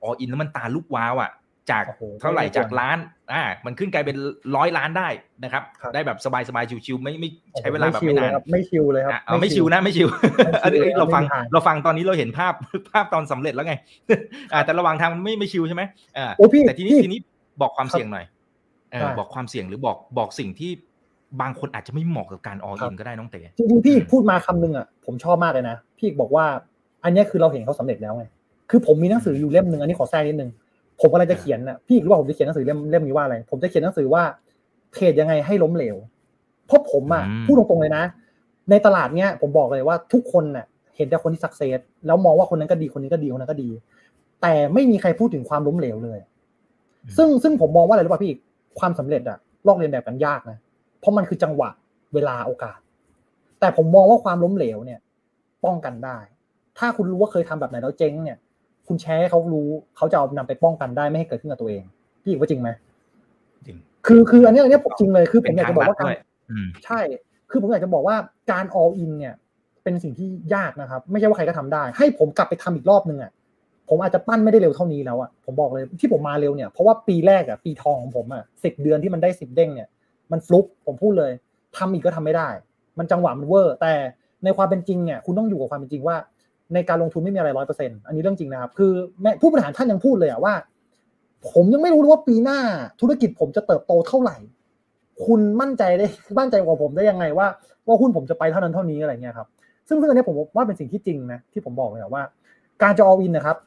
[0.06, 1.32] all in แล้วมันตาลุกว้าวอะ
[1.71, 1.84] จาก
[2.21, 2.97] เท่าไหร่จากล้าน
[3.34, 4.17] อ่ามันขึ้นกลายเป็น
[4.56, 5.08] ร้อยล้านได้
[5.43, 10.08] นะครับ ได้แบบสบายสบายชิวๆไม่ไม่ใช้เวลาแบบไม่นานไม่ชิวเลยครับเอาไม่ชิวนะไม่ชิว
[10.97, 12.53] เราฟังเราฟังตอนนี้เราเห็นภาพ
[12.91, 13.73] ภาพตอนสำเร็จแล้วไง
[14.53, 15.84] อ่าแต่ระหว่างทางมันไม่ไม่ชิวใช่ไหม
[16.17, 16.32] อ่า
[16.67, 17.19] แต่ทีนี้ทีนี้
[17.62, 18.25] บอกความเสี่ยงหน่อย
[18.91, 20.71] เออบอกความเสี่ยงหรือบอกบอกสิ่งที่
[21.41, 26.45] บางคนอาจจะไม่เหมาะกับการอออินก็ได้น้องเต๋จริงๆพี่พูดมาคำนึงอะผมชอบมากเลยนะพี่บอกว่า
[27.03, 28.25] อันนี้คือเราเห็นเขาสำเร็จแล้วไง
[28.69, 30.49] คือผมมีหนังสืออยู่เล่มหนึ่งอันนี้ขอแทรกนิดนึง
[31.01, 34.23] ผมอะไรจะเขียนน่ะพี่รู้ว่าผมจะเขียนหนังสือเล่มเล่มนี้ว่าอะไร ผมจะเขียนหนังสือว่า
[34.93, 35.95] เทรดยังไงให้ล้มเหลว
[36.67, 38.03] เพราะผมอะพูดตรงๆเลยนะ
[38.69, 43.69] ในตลาดเนี้ยผมบอกเลยว่าทุกคนน่ะ เห็นแต่คนที่สักเซสแล้วมองว่าคนนั้นก็ดีคนนี้ก็ดีคนนั้นก็ดี
[44.41, 46.19] แต่ไม่มีใครพูดถึงความล้มเหลวเลย
[47.17, 48.33] ซึ่งซึ่งผมมองว่าอะไรรู้ป่ะพี่
[48.79, 50.57] ความสำเร็จอะลอกเรียนแบบกันยากนะ
[50.99, 51.69] เพราะมันคือจังหวะ
[52.13, 52.79] เวลาโอกาส
[53.60, 54.99] แต่ผมมองว่าความล้มเหลวเนี่ย
[55.65, 56.17] ป้องกันได้
[56.77, 58.38] ถ้าคุณรู้ว่าเคยทำแบบไหนแล้วเจ๊งเนี่ย
[58.88, 61.84] คุณแชร์ให้เขารู้เขาจะเอานำไปป้องกันได้ไม่ให้เกิดขึ้นกับตัวเอง
[62.23, 62.69] พี่อีกว่าจริงไหม
[63.65, 66.12] จริง คือคืออันนี้อันนี้ผมจริงเลยคือผมอยากจะบอกว่าการ
[66.52, 67.00] อืมใช่
[67.52, 68.15] คือผมอยากจะบอกว่า
[68.52, 69.34] การ all in เนี่ย
[69.84, 73.32] เป็นสิ่งที่ยากนะครับ ไม่ใช่ว่าใครก็ทำได้ ให้ผมกลับไปทำอีกรอบนึงอะ
[73.89, 79.88] ผมอาจจะปั้นไม่ได้เร็วเท่านี้แล้วอะผมบอกเลยที่ผมมาเร็วเนี่ยเพราะว่าปีแรกอะปีทองของผมอะสิบเดือนที่มันได้สิบเด้งเนี่ย
[80.32, 81.32] มันฟลุกผมพูดเลย
[81.78, 82.50] ทำอีกก็ทำไม่ได้
[82.97, 83.93] มันจังหวะมันเวอร์ แต่
[84.43, 86.17] ในความเป็นจริงเนี่ยคุณต้องอยู่กับความเป็นจริงว่า
[86.73, 90.53] ในการลงทุนไม่มีอะไรร้อยเปอร์เซ็นต์อันนี้เรื่องจริงนะครับ คือแม่ผู้บริหารท่านยังพูดเลยอะว่า
[91.51, 92.60] ผมยังไม่รู้เลยว่าปีหน้า
[93.01, 94.38] ธุรกิจผมจะเติบโตเท่าไหร่
[95.25, 96.06] คุณมั่นใจได้
[96.39, 97.47] มั่นใจกว่าผมได้ยังไงว่า
[97.88, 99.47] ว่าหุ้นผมจะไปเท่านั้นเท่านี้อะไรเงี้ยครับ
[99.88, 102.23] ซึ่งซึ่งอันนี้ผมว่าเป็นสิ่งที่จริงนะที่ผมบอกเลยว่า
[102.84, 103.58] การจะ all in นะครับ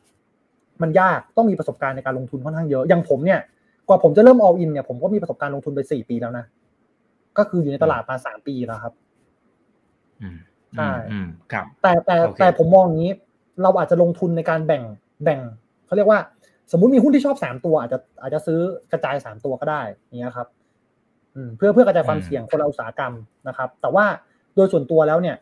[0.83, 3.41] มันยากต้องมีประสบการณ์ในการลงทุนค่อนข้างเยอะอย่างผมเนี่ย
[3.89, 6.45] กว่าผมจะเริ่ม all in เนี่ยผมก็มีประสบการณ์ลงทุนไปสี่ปีแล้วนะ
[7.39, 8.93] ก็คืออยู่ในตลาดมาสามปีแล้วครับ
[10.21, 10.39] อืม
[10.77, 13.13] ใช่อืมครับ แต่แต่โอเคแต่ผมมองอย่างนี้
[13.63, 14.83] เราอาจจะลงทุนในการแบ่ง
[15.25, 15.41] แบ่ง
[15.87, 16.21] เขาเรียกว่า
[16.73, 18.61] สมมุติมีหุ้นที่ชอบสามตัว อาจจะอาจจะซื้อ
[18.93, 20.49] กระจายสามตัวก็ได้อย่างเงี้ยครับ
[21.35, 23.13] อืมเพื่อเพื่อกระจายความเสี่ยงคนละอุตสาหกรรม
[23.49, 24.05] นะครับ แต่ว่า
[24.57, 25.37] โดยส่วนตัวแล้วเนี่ย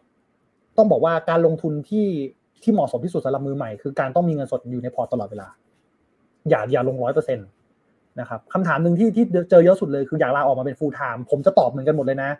[0.76, 2.06] ต้องบอกว่าการลงทุนที่
[2.62, 5.48] ที่เหมาะสมที่สุดสำหรับมือใหม่คือการต้องมีเงินสดอยู่ในพอร์ตตลอดเวลา
[6.50, 7.42] อย่าอย่าลงร้อยเปอร์เซ็นต
[8.20, 12.30] นะครับคำถามหนึ่งที่ที่เจอเยอะสุดเลยคืออยากลาออกมาเป็น full time ผมจะตอบเหมือนกันหมดเลยนะ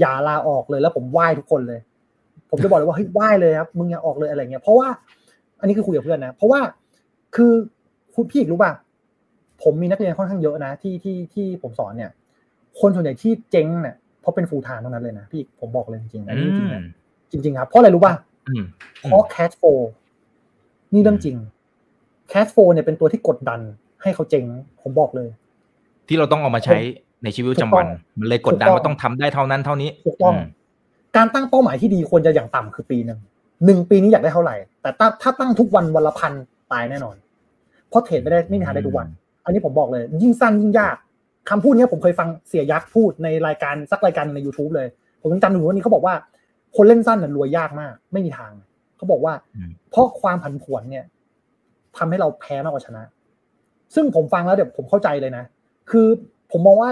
[0.00, 1.80] อย่าลาออกเลยแล้วผมไหว้ทุกคนเลย
[2.54, 4.88] ผมจะบอกเลยว่าเฮ้ยไหว้เลยครับมึงอย่าออกเลยอะไรเงี้ยเพราะว่า
[5.60, 6.60] อันนี้คือคุยกับเพื่อนนะ เพราะว่า
[7.36, 7.52] คือ
[8.14, 8.72] คุณพี่อีกรู้ป่ะ
[9.62, 12.10] ผมมีนักเรียนค่อนข้างเยอะนะที่ที่ที่ผมสอนเนี่ย
[12.80, 16.82] คนส่วนใหญ่ที่เจ๊งเนี่ยเพราะเป็น full time เท่านั้นเลยนะพี่ผมบอกเลยจริงๆอันนี้จริงๆนะ
[17.30, 18.14] จริง ๆ ครับเพราะอะไรรู้ป่ะ
[18.48, 18.64] อืม
[19.02, 19.80] เพราะ cash flow
[20.92, 21.36] นี่เรื่องจริง
[22.32, 23.60] cash flow เนี่ยเป็นตัวที่กดดัน
[24.02, 24.44] ให้เขาเจ๊ง
[24.82, 25.28] ผมบอกเลย
[26.08, 26.78] ที่เราต้องเอามาใช้
[27.24, 27.86] ในชีวิตประจำวัน
[28.18, 30.38] มันเลยกดดันถูกต้องว่าต้องทำได้เท่านั้นเท่านี้ถูกต้องม
[31.16, 33.18] การตั้งเป้าหมายที่ดีควรจะอย่างต่ำคือปีหนึ่ง
[33.64, 36.32] หนึ่งปีนี้อยากได้เท่าไหร่ แต่ถ้าถ้าตั้งทุกวันวันละพัน
[36.72, 37.16] ตายแน่นอน
[37.88, 39.08] เพราะเทรดไม่ได้ไม่มีทางได้ทุกวัน
[39.44, 40.96] อันนี้ผมบอกเลย ยิ่งสั้นยิ่งยาก
[41.50, 44.88] คำพูดเนี้ยผมเคยฟังเสียยักษ์พูดในรายการสักรายการใน YouTube เลย
[45.20, 46.14] ผมยังจำอยู่วันนี้เขาบอกว่า
[46.76, 48.52] คนเล่นสั้นน่ะรวยยากมาก ไม่มีทาง
[48.96, 51.04] เขาบอกว่าอืมเพราะความผันผวนเนี่ย
[51.96, 53.02] ทำให้เราแพ้มากกว่าชนะ
[53.94, 55.44] ซึ่งผมฟังแล้วเดี๋ยวผมเข้าใจเลยนะ
[55.90, 56.06] คือ
[56.52, 56.90] ผมมองว่า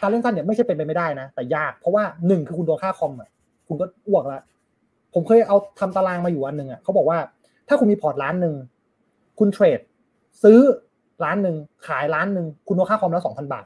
[0.00, 3.30] การเล่นสั้นเนี่ยไม่ใช่เป็นไปไม่ได้นะ แต่ยากเพราะว่าหนึ่งคือคุณโดนค่าคอมอะ
[3.68, 4.42] คุณก็อ้วกแล้ว
[5.14, 7.18] ผมเคยเอาทำตารางมาอยู่อันหนึ่งอะเขาบอกว่า
[7.68, 8.54] ถ้าคุณมีพอร์ตล้านหนึ่ง
[9.38, 9.80] คุณเทรด
[10.42, 10.58] ซื้อ
[11.24, 13.64] ล้านหนึ่งขายล้านหนึ่งคุณโดนค่าคอมแล้วสองพันบาท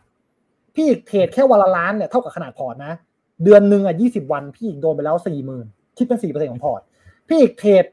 [0.74, 2.92] พี่อีกเทรดแค่วันละล้านเนี่ยเท่ากับขนาดพอร์ตนะ
[3.44, 6.80] เดือนหนึ่งอะยี่สิบวัน พี่อีกโดนไปแล้วสี่หมื่นคิดเป็นสี่เปอร์เซ็นต์ของพอร์ต
[7.28, 7.84] พี่อีกเทรด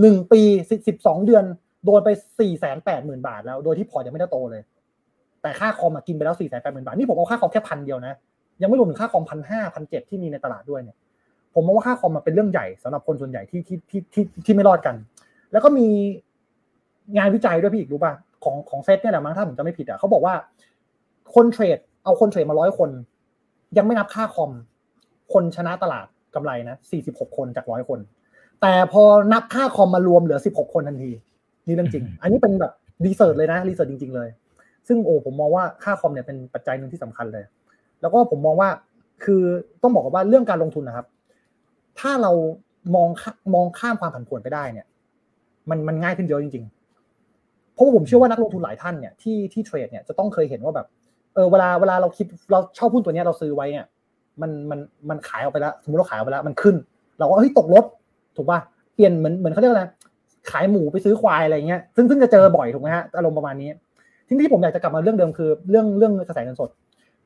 [0.00, 0.40] หนึ่งปี
[0.88, 1.44] สิบสองเดือน
[1.84, 2.08] โดนไป
[2.40, 4.62] สี่แสนแปดหมื่นบาท แล้วโดยที่พอร์ตยังไม่ได้โตเลย
[5.42, 8.14] แต่ค่าคอมอะกินไปแล้วสี่แสนแปดหมื่นบาทนี่ผมเอาค่าคอมแค่พันเดียวนะ
[8.62, 10.96] ยังไม่รวมถึงค่าคอมพันห้าพันเจ็ดที่มีในตลาดด้วยเนี่ย
[11.56, 14.94] ผมมองว่าค่าคอมมันเป็นเรื่องใหญ่สำหรับคนส่วนใหญ่ที่ที่ที่ที่ที่ไม่รอดกัน
[15.52, 15.86] แล้วก็มี
[17.16, 18.12] งานวิจัยด้วยพี่อีกรู้ป่ะ
[18.44, 20.34] ของของเซตเนี่ยแหละมั้งถ้าผมจะไม่ผิดอะเขาบอกว่า
[21.34, 22.90] คนเทรด เอาคนเทรดมาร้อยคน
[23.76, 24.50] ยังไม่นับค่าคอม
[25.32, 27.98] คนชนะตลาดกำไรนะสี่สิบหกคนจากร้อยคน
[28.60, 31.10] แต่พอนับค่าคอมมารวมเหลือสิบหกคนทันที
[31.66, 32.72] นี่เรื่องจริง อันนี้เป็นแบบ
[33.04, 34.28] รีเสิร์ชเลยนะรีเสิร์ชจริง ๆ เลย
[34.88, 37.44] ซึ่งโอ้ผมมองว่าค่าคอมเนี่ยเป็นปัจจัยหนึ่งที่สำคัญเลย
[38.00, 38.68] แล้วก็ผมมองว่า
[39.24, 39.42] คือ
[39.82, 41.06] ต้องบอกว่าเรื่องการลงทุนนะครับ
[42.00, 42.32] ถ้าเรา
[42.94, 43.08] มอง
[43.54, 44.86] มองข้ามความผันผวนไปได้เนี่ย
[45.70, 50.86] มันมันง่ายขึ้นเยอะจริงๆ เพราะว่าผมเชื่อว่านักลงทุนหลายท่านเนี่ยที่ที่เทรดเนี่ยจะต้องเคยเห็นว่าแบบ
[51.34, 53.86] เออเวลาเวลาเราคิดเราเช่าหุ้นตัวเนี้ยเราซื้อไว้เนี่ย
[54.40, 54.78] มันมัน
[55.08, 56.76] มันขายออกไปแล้วสมมติเราขายออกไปแล้วมันขึ้น
[57.18, 57.84] เราก็เฮ้ยตกรถ
[58.36, 58.58] ถูกป่ะ
[58.94, 59.84] เปลี่ยนเหมือนเหมือนเขาเรียกอะไร
[60.50, 63.70] ขายหมูไปซื้อควายอะไรเงี้ยซึ่งซึ่งจะเจอบ่อยถูกไหมฮะอารมณ์ประมาณนี้
[64.28, 66.70] ทีนี้ที่ผมอยากจะกลับมาเรื่องเดิมคือ เรื่องเรื่องกระแสเงินสด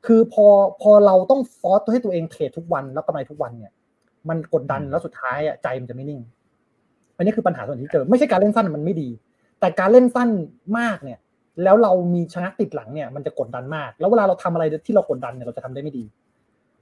[0.05, 0.45] คือพอ
[0.81, 3.71] พอเราต้องฟอร์สให้ตัวเองเทรดทุกวันแล้วกำไรทุกวันเนี่ย
[4.29, 6.21] มันกดดันแล้วสุดท้ายอะใจมันจะไม่นิ่ง
[7.17, 9.09] อันนี้คือปัญหาส่วนที่เจอ ไม่ใช่การเล่นสั้นมันไม่ดี
[9.59, 10.29] แต่การเล่นสั้น
[10.77, 11.19] มากเนี่ย
[11.63, 16.03] แล้วเรามีชนะติดหลังเนี่ย มันจะกดดันมาก แล้วเวลาเราทำอะไรที่เรากดดันเนี่ยเราจะทำได้ไม่ดี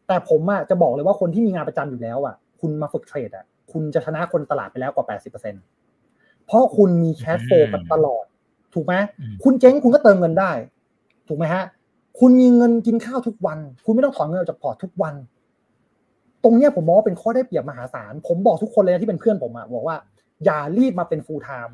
[0.07, 8.25] แต่ผมอะจะบอกเลยว่าคนที่มีงานประจำอยู่แล้วอะ คุณมาฝึกเทรดอะ คุณจะชนะคนตลาดไปแล้วกว่า80%เพราะคุณมี cash flow กันตลอด
[8.73, 10.51] ถูกไหมอืมคุณเจ๊งคุณก็เติมเงินได้
[11.27, 11.63] ถูกไหมฮะ
[12.19, 15.15] คุณมีเงินกินข้าวทุกวัน คุณไม่ต้องถอนเงินออกจากพอร์ตทุกวัน
[16.43, 19.97] ตรงเนี้ยผมมองว่าเป็นข้อได้เปรียบมหาศาล ผมบอกทุกคนเลยนะที่เป็นเพื่อนผมอะบอกว่า
[20.45, 21.73] อย่ารีบมาเป็น full time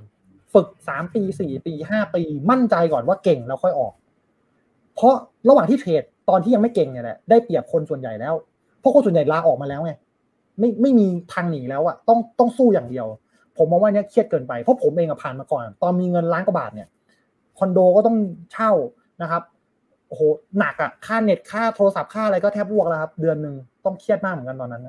[0.53, 3.93] ฝึกสามปีสี่ปีห้าปี มั่นใจก่อนว่าเก่งแล้วค่อยออก
[4.95, 5.13] เพราะ
[5.49, 8.33] ระหว่างที่เทรดตอนที่ยังไม่เก่งเนี่ยแหละได้เปรียบคนส่วนใหญ่แล้ว
[8.79, 9.91] เพราะคนส่วนใหญ่ลาออกมาแล้วไง
[10.59, 13.07] ไม่ไม่มีทางหนีแล้วอะต้องต้องสู้อย่างเดียว
[13.57, 16.87] ผมมองว่าเนี้ยเครียดเกินไปเพราะผมเองอะผ่านมาก่อน ตอนมีเงินล้านกว่าบาทเนี่ย
[17.57, 18.17] คอนโดก็ต้อง
[18.53, 18.71] เช่า
[19.21, 19.43] นะครับ
[20.07, 20.21] โอ้โห
[20.59, 23.55] หนักอะค่าเน็ตค่าโทรศัพท์ค่าอะไรก็แทบวกแล้วครับ เดือนหนึ่ง
[23.85, 24.87] ต้องเครียดมากเหมือนกันตอนนั้น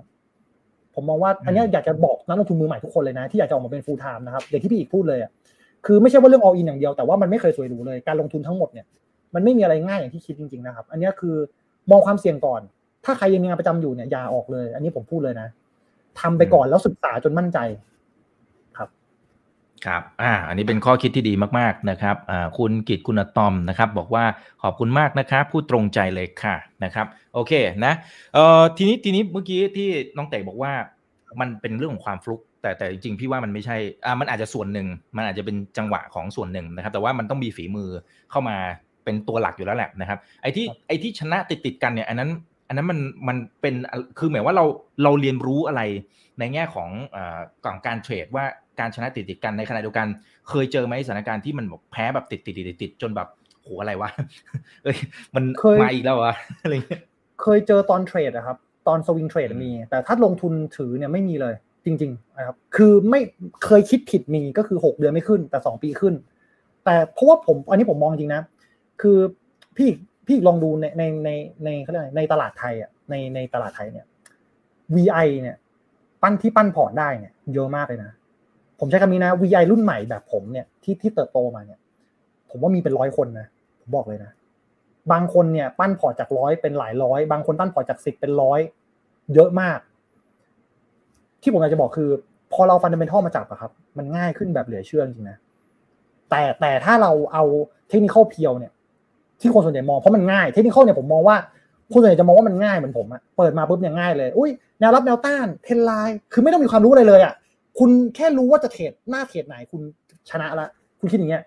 [0.95, 5.31] ผมมองว่าอันนี้อยากจะบอกนักลงทุนมือใหม่ทุกคนเลยนะ ที่อยากจะออกมาเป็น full time นะครับอย่างที่พี่อีกพูดเลยอะ
[5.87, 8.87] คือไม่ใช่ว่าเรื่อง all in อย่างเดียวแต่ว่ามันไม่เคยสวยหรูเลยการลงทุนทั้งหมดเนี่ย
[9.35, 11.37] มันไม่มีอะไรง่ายอย่างที่คิดจริงๆนะครับ อันนี้คือ
[11.91, 12.61] มองความเสี่ยงก่อน
[13.05, 15.49] ถ้าใครยังมีงานประจำอยู่เนี่ยอย่าออกเลย อันนี้ผมพูดเลยนะ
[16.21, 17.59] ทำไปก่อนแล้วศึกษาจนมั่นใจ
[19.85, 24.25] ครับ อ่า อันนี้เป็นข้อคิดที่ดีมากๆนะครับ อ่า คุณกิตคุณตอมนะครับ บอกว่า
[24.63, 27.53] ขอบคุณมากนะครับ พูดตรงใจเลยค่ะนะครับ โอเค
[27.85, 27.93] นะ
[28.35, 30.73] เอ่อ ทีนี้ ทีนี้ เมื่อกี้ที่น้องเต๋บอกว่า
[31.41, 37.91] มันเป็นเรื่องของความฟลุก แต่ แต่จริงๆ พี่ว่ามันไม่ใช่ อ่า มันอาจจะส่วนหนึ่ง มันอาจจะเป็นจังหวะของส่วนหนึ่งนะครับ แต่ว่ามันต้องมีฝีมือ
[38.31, 38.57] เข้ามา
[39.05, 42.31] เป็นตัวหลักอยู่แล้วแหละนะครับ ไอ้ที่ ไอ้ที่ชนะติดติดกันเนี่ย อันนั้น
[42.69, 42.99] อันนั้นมัน
[43.29, 43.75] มันเป็น
[44.19, 44.65] คือหมายว่าเรา
[45.03, 45.83] เราเรียนรู้อะไร
[46.39, 46.91] ในแง่ของ
[47.65, 48.45] ก่องการเทรดว่า
[48.81, 50.07] การชนะติดติดกันในขณะเดียวกัน
[50.49, 53.29] เคยเจอไหมสถานการณ์ที่มันแบบแพ้แบบติดติดติดติดจนแบบ
[53.63, 54.11] โหอะไรวะ
[54.85, 54.97] เอ้ย
[55.35, 55.45] มัน
[55.83, 57.03] มาอีกแล้ววะอะไรเงี้ย
[57.43, 58.57] เคยเจอตอนเทรดอะครับ
[58.89, 61.55] ตอนสวิงเทรดมี แต่ถ้าลงทุนถือเนี่ยไม่มีเลย
[61.85, 63.21] จริงๆนะครับคือไม่
[63.65, 66.15] เคยคิดผิดมีก็คือหกเดือนไม่ขึ้น แต่สองปีขึ้น
[66.85, 68.43] แต่เพราะว่าผมอันนี้ผมมองจริงนะ
[69.03, 69.19] คือ
[69.77, 69.89] พี่
[70.27, 71.31] พี่ลองดูในในใน
[71.65, 74.07] ในเขาเรียกในตลาดไทยอะในในตลาดไทยเนี่ย
[74.95, 75.57] VI เนี่ย
[76.23, 78.13] ปั้นที่ปั้นพอร์ตได้เนี่ยเยอะมากเลยนะ
[78.81, 81.79] ผมใช้คำนี้นะ VI รุ่นใหม่แบบผมเนี่ยที่ที่เติบโตมาเนี่ย
[82.51, 83.47] ผมว่ามีเป็นร้อยคนนะ
[83.81, 84.31] ผมบอกเลยนะ
[85.13, 88.61] บางคนเนี่ย ปั้นพอร์ตจากร้อยเป็นหลายร้อย บางคนปั้นพอร์ตจากสิบเป็นร้อย
[89.35, 89.79] เยอะมาก
[91.43, 92.11] ที่ผมอยากจะบอกคือ
[92.53, 95.39] พอเรา fundamental มาจับอะครับ มันง่ายขึ้นแบบเหลือเชื่อจริงนะ
[96.31, 97.45] แต่แต่ถ้าเราเอา
[97.89, 98.73] เทคนิค pure เนี่ย
[99.41, 101.37] ที่คนส่วนใหญ่มองเพราะมันง่ายเทคนิคเนี่ยผมมองว่า
[101.93, 104.51] คนส่วนใหญ่จะมองว่ามันง่ายเหมือนผมอะเปิดมาปุ๊บเนี่ยง่ายเลย อุ้ย
[104.81, 107.35] แนวรับแนวต้านเทนไลน์คือไม่ต้องมีความรู้อะไรเลยอะ
[107.79, 109.83] คุณแค่รู้ว่าจะเทรดหน้าเทรดไหนคุณ
[110.31, 110.69] ชนะละ
[111.01, 111.43] คุณคิดอย่างเงี้ย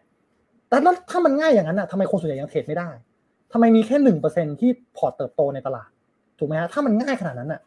[0.69, 2.89] แต่แล้วถ้ามันง่ายอย่างนั้นอะทำไมคนส่วนใหญ่ยังเทรดไม่ได้
[3.53, 5.89] ทำไมมีแค่หนึ่งเปอร์เซ็นที่พอร์ตเติบโตในตลาด
[6.39, 7.61] ถูกไหมฮะถ้ามันง่ายขนาดนั้นอะ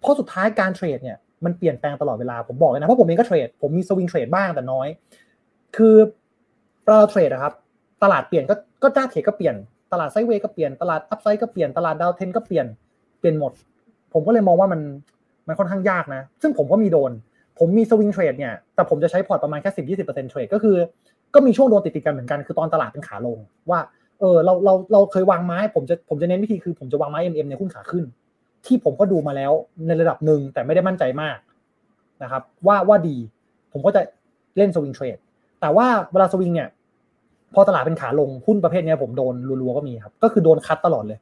[0.00, 4.88] เพราะสุดท้ายการเทรดเนี่ยมันเปลี่ยนแปลงตลอดเวลาผมบอกเลยนะเพราะผมเองก็เทรดผมมีสวิงเทรดบ้างแต่น้อย
[5.76, 5.96] คือ
[6.86, 7.54] เราเทรดนะครับ
[8.02, 9.54] ตลาดเปลี่ยนก็ก็จ้าเทรดก็เปลี่ยน
[9.92, 12.66] ตลาด sideway ก็เปลี่ยนตลาด upside ก็เปลี่ยนตลาดดาวเทนก็เปลี่ยน
[13.18, 13.52] เปลี่ยนหมด
[14.12, 14.80] ผมก็เลยมองว่ามัน
[15.48, 17.12] มันค่อนข้างยากนะ ซึ่งผมก็มีโดน
[17.58, 20.76] ผมมี swing trade เนี่ยแต่ผมจะใช้พอร์ตประมาณแค่สิบยี่สิบเปอร์เซ็นต์เทรดก็คือ
[21.34, 23.38] ก็มีช่วงโดนติดติดกันเหมือนกันคือตอนตลาดเป็นขาลง
[23.70, 23.80] ว่า
[24.20, 28.04] เออเราเราเราเคยวางไม้ ผมจะผมจะเน้นวิธีคือผมจะวางไม้ MM ในหุ้นขาขึ้น
[28.66, 29.52] ที่ผมก็ดูมาแล้ว
[29.86, 31.38] ในระดับหนึ่งแต่ไม่ได้มั่นใจมาก
[32.22, 33.16] นะครับ ว่าว่าดี
[33.72, 34.00] ผมก็จะ
[34.56, 35.18] เล่นสวิงเทรด
[35.60, 36.68] แต่ว่าเวลาสวิงเนี่ย
[37.54, 41.18] พอตลาดเป็นขาลงหุ้นประเภทนี้ผมโดนรัวๆก็มีครับ ก็คือโดนคัดตลอดเลย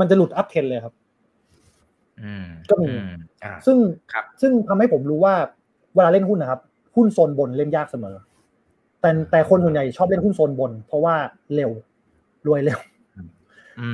[0.00, 0.94] มันจะหลุดอัพเทนเลยครับ
[2.70, 2.88] ก็มี
[3.66, 3.76] ซึ่ง
[4.40, 5.34] ซึ่งทำให้ผมรู้ว่า
[5.94, 6.60] เวลาเล่นหุ้นนะครับ
[6.96, 8.16] หุ้นโซนบนเล่นยากเสมอ
[9.00, 11.14] แต่แต่คนส่วนใหญ่ชอบเล่นหุ้นโซนบน เพราะว่า
[11.54, 11.70] เร็ว
[12.46, 12.78] รวยเร็ว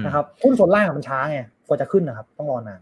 [0.06, 2.80] นะครับหุ้นโซนล่างมันช้าไงกว่าจะขึ้นนะครับ ต้องรอนาน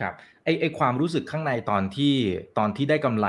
[0.00, 0.12] ครับ
[0.44, 2.14] ไอไอความรู้สึกข้างในตอนที่
[2.58, 3.26] ตอนที่ได้กำไร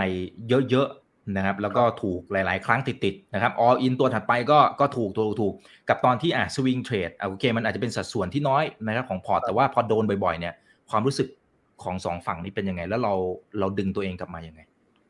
[0.50, 0.90] เยอะ
[1.38, 5.54] นะครับ แล้วก็ถูกหลาย ๆ ครั้งติดๆนะครับ all in ตัวถัดไปก็ก็ถูกถูกถูก
[5.90, 10.54] กับตอนที่อะ swing trade โอเคมันอาจจะเป็นสัดส่วนที่น้อยนะครับของพอร์ตแต่ว่าพอโดนบ่อยๆ เนี่ย
[10.90, 11.28] ความรู้สึก
[11.84, 13.14] ของสองฝั่งนี้เป็นยังไง แล้วเรา
[13.60, 14.62] เราดึงตัวเองกลับมายังไง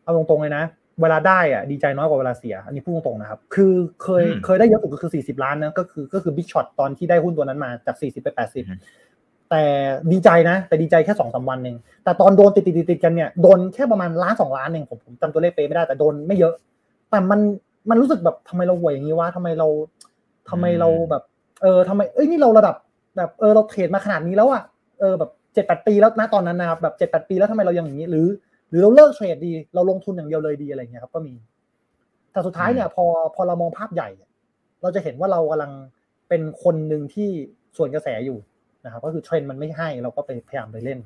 [0.05, 0.63] เอาตรงๆเลยนะ
[1.01, 9.63] เวลาได้อะดีใจน้อยกว่าเวลาเสีย อันนี้พูดตรงๆนะครับ คือเคยเคยได้เยอะสุดก็คือ 40 ล้านนะก็คือก็คือ big shot ตอนที่ได้หุ้นตัวนั้นมาจาก 40 ไป 80 แต่
[10.11, 16.53] ดีใจนะ แต่ดีใจแค่สองสาวันเองแต่ตอนโดนติดติดติดกันเนี่ยโดนแค่ประมาณล้านสองล้านเองผมผมจำตัวเลขเป๊ะไม่ได้แต่โดนไม่เยอะ
[17.09, 17.39] แต่มัน
[17.89, 19.67] มันรู้สึกแบบทำไมเราห่วยอย่างนี้วะทำไมเรา
[20.49, 21.23] ทำไมเราแบบ
[21.61, 22.75] เออทำไมเอ้ยนี่เราระดับ
[23.17, 24.63] แบบเออเราเทรดมาขนาดนี้แล้วอะ
[24.99, 28.25] เออแบบเจ็ดแปดปีแล้วนะตอนนั้นนะครับแบบเจ็ดแปดปีแล้วทำไมเรายังอย่างนี้ หรือ
[28.69, 31.33] หรือเราเลิกเทรดดี เราลงทุนอย่างเดียวเลยดีอะไรเงี้ยครับก็มี
[32.31, 33.05] แต่สุดท้ายเนี่ยพอ
[33.35, 34.09] พอเรามองภาพใหญ่
[34.81, 35.71] เราจะเห็นว่าเรากำลัง
[36.29, 37.29] เป็นคนหนึ่งที่
[37.77, 38.37] สวนกระแสอยู่
[38.85, 40.99] นะครับก็คือเทรนด์มันไม่ให้เราก็ไปพยายามไปเล่น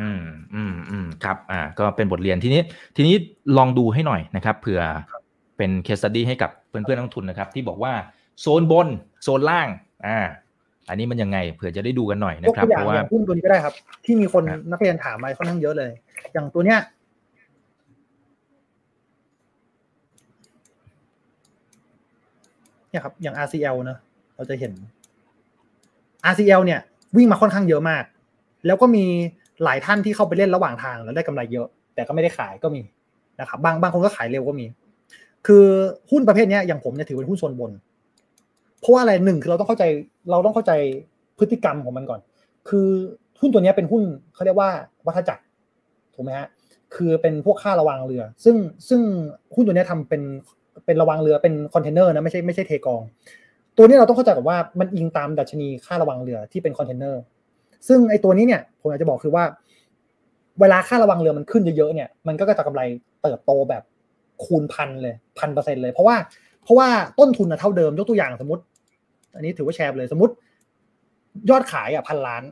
[0.00, 0.22] อืม
[0.54, 2.60] อืมอืมครับ อ่า ก็เป็นบทเรียนทีนี้
[2.96, 3.14] ทีนี้
[3.56, 4.80] ลองดูให้หน่อยนะครับเผื่อ
[5.56, 7.92] เป็น case study ให้กับเพื่อนเพื่อนนักลงทุนนะครับ ที่บอกว่า
[8.40, 8.88] โซนบน
[9.22, 9.68] โซนล่าง
[10.06, 10.18] อ่า
[10.88, 13.74] อันนี้มันยังไงเผื่อจะได้ดูกันหน่อยนะครับเพราะว่าหุ้นตัวนี้ก็ได้ครับ
[14.04, 15.90] ที่มีคนนักเรียนถามมาค่อนข้างเยอะเลย
[16.32, 16.78] อย่างตัวเนี้ย
[22.90, 23.98] เนี่ยครับอย่าง RCL เนอะ
[24.36, 24.72] เราจะเห็น
[26.30, 26.80] RCL เนี่ย
[27.16, 28.04] วิ่งมาค่อนข้างเยอะมาก
[28.66, 29.04] แล้วก็มี
[29.64, 32.82] หลายท่านที่เข้าไปเล่นระหว่างทางแล้วได้กำไรเยอะ แต่ก็ไม่ได้ขายก็มี
[33.40, 34.66] นะครับบางบางคนก็ขายเร็วก็มี
[35.46, 35.64] คือ
[36.10, 37.70] หุ้นประเภทนี้อย่างผมเนี่ยถือเป็นหุ้นโซนบน
[38.80, 39.84] เพราะว่าอะไรหนึ่งคือเราต้องเข้าใจ
[40.30, 40.72] เราต้องเข้าใจ
[41.38, 42.20] พฤติกรรมของมันก่อน
[42.68, 42.88] คือ
[43.40, 44.02] หุ้นตัวนี้เป็นหุ้น
[44.34, 44.70] เขาเรียกว่า
[45.06, 45.42] วัฏจักร
[46.14, 46.48] ถูกไหมฮะ
[46.94, 48.56] คือเป็นพวกค่าระวังเรือ ซึ่ง
[48.88, 49.00] ซึ่ง
[49.54, 50.22] หุ้นตัวนี้ทำเป็น
[50.86, 53.02] ค่าระวางเรือเป็นคอนเทนเนอร์นะไม่ใช่ไม่ใช่เทกอง
[53.76, 57.22] ตัวนี้เราต้องเข้าใจกับว่ามันอิงตามดัชนีค่าระวางเรือที่เป็นคอนเทนเนอร์
[57.88, 59.44] ซึ่งไอ้ตัวนี้เนี่ยผมอยากจะบอกคือว่า
[60.60, 62.82] เวลาค่าระวางเรือมันขึ้นเยอะๆเนี่ยมันก็จะกำไร
[63.22, 63.82] เติบโตแบบ
[64.44, 66.16] คูณพันเลยพันเปอร์เซ็นต์เลย เพราะว่า
[66.66, 66.88] เพราะว่า
[67.18, 68.62] ต้นทุนเท่าเดิมยกตัวอย่างสมมติ
[69.34, 70.32] อันนี้ถือว่าแชร์เลยสมมติ
[71.50, 72.42] ยอดขายอะพันล้าน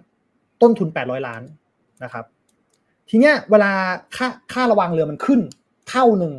[0.63, 1.43] ต้นทุนแปดร้อยล้าน
[2.05, 2.25] นะครับ
[3.11, 3.71] ทีเนี้ยเวลา
[4.17, 5.41] ค่าค่าระวังเรือมันขึ้น
[5.89, 6.33] เท่าหนึ่ง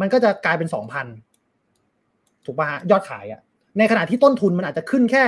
[0.00, 1.06] มันก็จะกลายเป็นสองพัน
[2.44, 3.40] ถูกป่ะฮะยอดขายอะ
[3.78, 5.22] ในขณะที่ต้นทุนมันอาจจะขึ้นแค่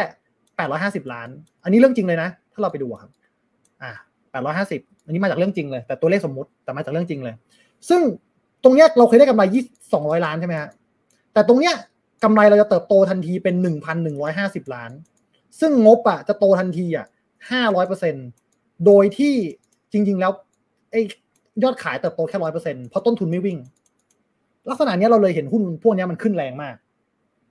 [0.57, 1.29] แปดร้อยห้าสิบล้าน
[1.65, 3.11] อันนี้เรื่องจริงเลยนะ ถ้าเราไปดูครับ
[3.83, 3.91] อ่า
[4.31, 7.35] แปดร้อยห้าสิบอันนี้มาจากเรื่องจริงเลย แต่ตัวเลขสมมติแต่มาจากเรื่องจริงเลย
[7.89, 8.01] ซึ่ง
[8.65, 9.63] ตรงเนี้ยเราเคยได้กำไรยี่
[9.93, 10.69] สองร้อยล้านใช่ไหมฮะ
[11.37, 11.75] แต่ตรงเนี้ย
[12.25, 14.91] กำไรเราจะเติบโตทันทีเป็นหนึ่งพันหนึ่งร้อยห้าสิบล้าน
[15.61, 17.07] ซึ่งงบอะจะโตทันทีอะ
[17.51, 18.15] ห้าร้อยเปอร์เซ็น
[18.87, 19.35] โดยที่
[19.93, 20.33] จริง ๆ แล้ว
[20.91, 21.01] ไอ้
[21.63, 23.59] ยอดขายเติบโตแค่ร้อยเปอร์เซ็นเพราะต้นทุนไม่วิ่ง
[24.71, 26.77] ลักษณะนี้เราเลยเห็นหุ้นพวกนี้มันขึ้นแรงมาก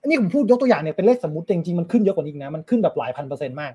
[0.02, 3.72] อันนี้ผมพูดยกตัวอย่างเนี่ยเป็นเลขสมมติจริงๆมันขึ้นเยอะกว่านี้นะ มันขึ้นแบบหลายพันเปอร์เซ็นต์มาก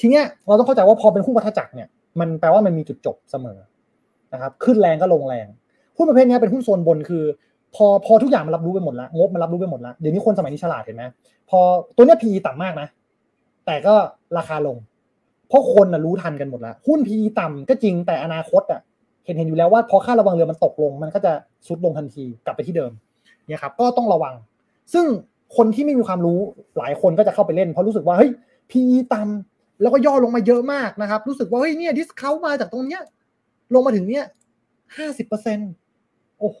[0.00, 1.88] ทีเนี้ยเราต้องเข้าใจว่าพอเป็นหุ้นวัฏจักรเนี่ย
[2.20, 3.58] มันแปลว่ามันมีจุดจบเสมอ
[4.32, 5.46] นะครับ ขึ้นแรงก็ลงแรง
[5.96, 7.24] หุ้นประเภทนี้เป็นหุ้นโซนบนคือ
[7.74, 11.02] พอพอทุกอย่างมันรับรู้ไปหมดแล้วงบมันรับรู้ไปหมดแล้วเดี๋ยวนี้คนสมัยนี้ฉลาดเห็นไหม
[11.50, 11.58] พอ
[11.96, 12.88] ตัวเนี้ย PE ต่ำมากนะ
[13.66, 13.94] แต่ก็
[14.38, 14.76] ราคาลง
[15.48, 18.80] เพราะคนนะรู้ทันกันหมดแล้ว หุ้น PE ต่ำก็จริงแต่อนาคตอะ
[19.24, 21.32] เห็นเห็นอยู่แล้วว่าพอค่าระวังเรือมันตกลง มันก็จะ
[21.66, 22.92] ซุดลงทันทีกลับไปที่เดิม
[23.48, 24.34] เนี่ยครับก็ต้องระวัง
[24.92, 25.06] ซึ่ง
[25.56, 26.38] คนที่ไม่มีความรู้
[26.78, 28.30] หลายคนก็จะเข้าไปเล่น เพราะรู้สึกว่าเฮ้ย
[28.70, 33.02] PE ต่ำแล้วก็ย่อลงมาเยอะมากนะครับ รู้สึกว่าเฮ้ยเนี่ยดิสเขามาจากตรงเนี้ย
[33.74, 34.24] ลงมาถึงเนี้ย
[34.96, 35.70] ห้าสิบเปอร์เซ็นต์
[36.42, 36.58] โอ้โ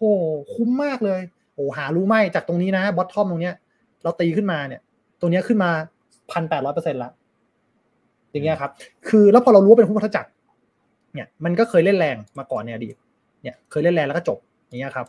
[0.54, 1.20] คุ้มมากเลย
[1.54, 3.54] โอ้หารู้ไหมจากตรงนี้นะบอททอมตรงเนี้ย
[4.02, 4.80] เราตีขึ้นมาเนี่ย
[5.20, 5.70] ตัวเนี้ยขึ้นมา
[6.30, 7.10] พันแปดร้อยเปอร์เซ็นต์ละ
[8.32, 8.70] อย่างเงี้ยครับ
[9.08, 10.30] คือแล้วพอเรารู้ว่าเป็นหุ้นวัฏจักร
[11.14, 12.94] เนี่ยมันก็เคยเล่นแรงมาก่อนในอดีต
[13.42, 15.06] เนี่ยเคยเล่นแรงแล้วก็จบอย่างเงี้ยครับ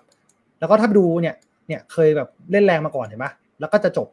[0.60, 1.36] แล้วก็ถ้าดูเนี่ย
[1.68, 4.08] เนี่ยเคยแบบเล่นแรงมาก่อนเห็นปะแล้วก็จะจบ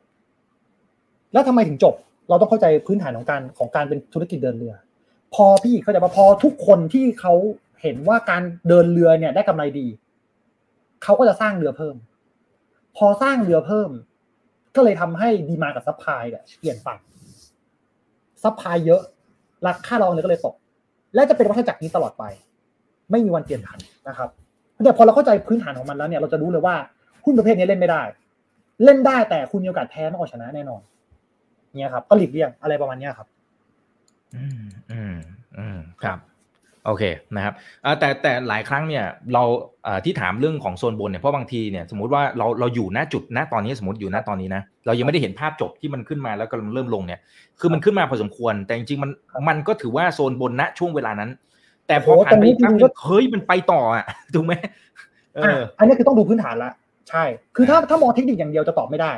[1.33, 1.95] แล้วทำไมถึงจบ
[2.29, 4.75] เราต้องเข้าใจพื้นฐานของการของการเป็นธุรกิจเดินเรือ
[5.35, 7.35] พอพี่เข้าใจว่าพอทุกคนที่เขา
[7.83, 9.87] เห็นว่าการเดินเรือเนี่ยได้กำไรดี
[11.03, 11.97] เขาก็จะสร้างเรือเพิ่ม
[12.97, 13.91] พอสร้างเรือเพิ่ม
[14.77, 16.99] ก็เลยทำให้ demand กับ supply เนี่ยเปลี่ยนฝั่ง
[18.43, 19.01] supply เยอะ
[19.67, 20.55] ราคาเรือเนี่ยก็เลยตก
[21.15, 22.25] และจะเป็นวัฏจักรนี้ตลอดไป
[23.11, 23.79] ไม่มีวันเปลี่ยนผัน
[24.09, 24.29] นะครับ
[24.85, 26.77] แต่พอเราเข้าใจพื้นฐานของมันแล้วเนี่ยเราจะรู้เลยว่า
[27.25, 28.03] หุ้นประเภทนี้เล่นไม่ได้
[28.85, 30.83] เล่นได้แต่คุณมีโอกาสแพ้มากกว่าชนะแน่นอน
[31.77, 33.29] เนี่ยครับ ก็หลีกเลี่ยงอะไรประมาณนี้ครับ
[34.37, 35.17] อืมอืม
[35.59, 36.19] อืมครับ
[36.87, 37.03] โอเค
[37.37, 37.55] นะครับ
[37.99, 39.43] แต่แต่หลายครั้งเนี่ยเรา
[40.05, 47.21] ที่ถามเรื่องของโซนบนเนี่ยเพราะบางทีเนี่ยสมมติว่าเราเราอยู่ณจุดณตอนนี้สมมติอยู่ณตอนนี้นะเรายังไม่ได้เห็นภาพจบที่มันขึ้นมาแล้วก็เริ่มลงเนี่ย
[47.61, 49.11] คือมันขึ้นมาพอสมควร แต่จริงๆมัน
[49.49, 51.31] มันก็ถือว่าโซนบนณช่วงเวลานั้น
[51.87, 52.75] แต่พอผ่านไปครั้ง
[53.05, 54.53] เฮ้ยมันไปต่ออะถูกไหม
[55.37, 56.71] เอออันนี้คือต้องดูพื้นฐานละ
[57.11, 57.25] ใช่
[57.57, 59.13] คือถ้าถ้ามองเทคนิคอย่างเดียวจะตอบไม่ได้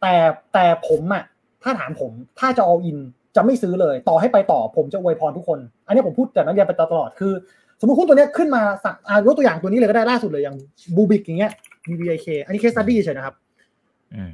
[0.00, 0.14] แต่
[0.52, 1.24] แต่ผมอะ
[1.62, 2.98] ถ้าถามผมถ้าจะ all in
[3.36, 7.32] จะไม่ซื้อเลย ต่อให้ไปต่อผมจะอวยพรทุกคน อันนี้ผมพูดแต่นักเรียนไปตลอดคือ
[7.80, 10.56] สมมติหุ้นตัวนี้ขึ้นมาสั่งอ่ายกตัวอย่างตัวนี้เลยก็ได้ล่าสุดเลยอย่าง
[10.96, 11.52] Bluebik อย่างเงี้ย
[11.86, 13.34] BBIK อันนี้ case study เฉยนะครับ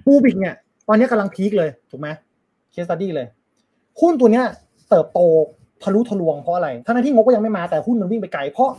[0.07, 0.55] Bluebik เนี่ย
[0.89, 2.09] ตอนนี้กำลัง peak เลยถูกไหม
[2.73, 3.27] case study เลย
[4.01, 4.45] หุ้นตัวเนี้ย
[4.91, 5.19] เติบโต
[5.83, 8.71] ทะลุทะลวงเพราะอะไรทั้งที่งบก็ยังไม่มาแต่หุ้นมันวิ่งไปไกลเพราะ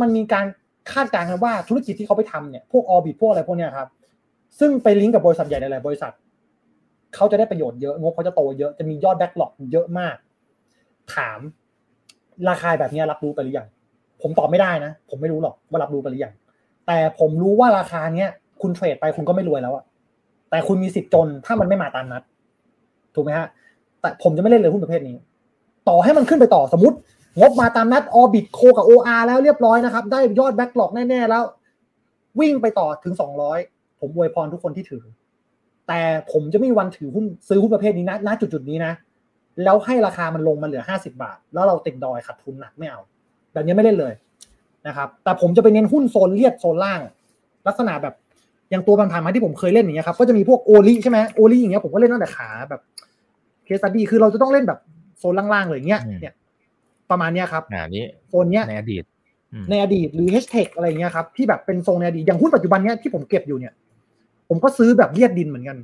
[0.00, 0.44] มันมีการ
[0.92, 3.88] คาดการณ์กันว่าธุรกิจที่เขาไปทำเนี่ยพวก Orbit พวกอะไรพวกเนี้ยครับ
[4.58, 6.12] ซึ่งไปลิงก์กับบริษัทใหญ่หลายๆบริษัท
[7.14, 10.16] เขาจะได้ประโยชน์เยอะงบเขาจะโตเยอะจะมียอด backlog เยอะมาก
[11.14, 11.38] ถาม
[12.48, 13.66] ราคาแบบนี้รับรู้ไปหรือยัง
[14.22, 16.32] ผมตอบไม่ได้นะ ผมไม่รู้หรอกว่ารับรู้ไปหรือยัง
[16.86, 18.30] แต่ผมรู้ว่าราคาเนี้ย
[18.62, 19.84] คุณเทรดไปคุณก็ไม่รวยแล้วอะ
[20.50, 22.22] แต่คุณมีสิทธิ์จนถ้ามันไม่มาตามนัด
[23.14, 23.46] ถูกไหมฮะ
[24.00, 25.16] แต่ผมจะไม่เล่นเลยหุ้นประเภทนี้
[25.88, 26.96] ต่อให้มันขึ้นไปต่อสมมติ
[27.40, 31.42] งบมาตามนัดออบิทโคกับ OR แล้วเรียบร้อยนะครับ ได้ยอด backlog แน่ ๆ แล้ว
[32.40, 33.58] วิ่งไปต่อถึงสองร้อย
[34.00, 35.04] ผมอวยพรทุกคนที่ถือ
[35.88, 36.00] แต่
[36.32, 38.92] ผมจะไม่มีวันถือหุ้นซื้อหุ้นประเภทนี้นะณจุดจุดนี้นะ
[39.64, 43.00] แล้วให้ราคามันลงมาเหลือห้าสิบาท แล้วเราติดดอยขาดทุนหนักไม่เอา
[43.52, 44.12] แบบนี้ไม่เล่นเลย
[44.86, 47.00] นะครับ แต่ผมจะไปเน้นหุ้นโซนเลียดโซนล่าง
[47.66, 48.14] ลักษณะแบบ
[48.70, 52.80] อย่างตัวผ่านๆมาที่ผมเคยเล่นอย่างเงี้ยครับ ก็จะมีพวกโอลิใช่ไหมโอลิอย่างเงี้ยผมก็เล่นตั้งแต่ขาแบบ
[53.64, 54.78] เคสตัดดี้คือเราจะต้องเล่นแบบ
[55.18, 56.34] โซนล่างๆเลยเงี้ย เนี่ย
[57.10, 59.04] ประมาณเนี้ยครับอ่านี้โซนเนี้ยในอดีต
[59.70, 63.72] ในอดีตหรือ hashtag อะไรเงี้ยครับที่แบบเป็นทรงในอดีตอย่างหุ้นปัจจุบันเนี้ยที่ผมเก็บอยู่เนี่ย
[64.48, 65.76] ผมก็ซื้อแบบเลียดดินเหมือนกัน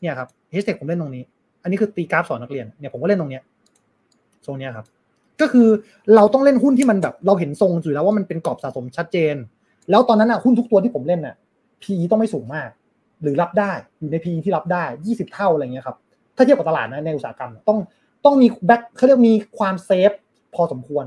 [0.00, 1.24] เนี่ยครับ hashtag ผมเล่นตรงนี้
[1.62, 3.42] อันนี้คือตีกราฟสอนนักเรียนเนี่ยผมก็เล่นตรงเนี้ย
[4.46, 4.86] ทรงเนี้ยครับ
[5.40, 5.68] ก็คือ
[6.14, 9.36] เราต้องเล่นหุ้นที่มันแบบเราเห็นทรงอยู่แล้วว่ามันเป็นกรอบสะสมชัดเจน
[9.90, 11.34] แล้วตอนนั้นอะหุ้นทุกตัวที่ผมเล่นน่ะ
[11.82, 12.68] PE ต้องไม่สูงมาก
[13.22, 15.96] หรือรับได้อยู่ใน PE ที่รับได้ยี่สิบเท่าอะไรเงี้ยครับ
[16.36, 17.78] ถ้าเทียบกับตลาดนะในอุตสาหกรรมต้อง
[18.24, 20.10] ต้องมีแบ็คเขาเรียกมีความเซฟ
[20.54, 21.04] พอสมควร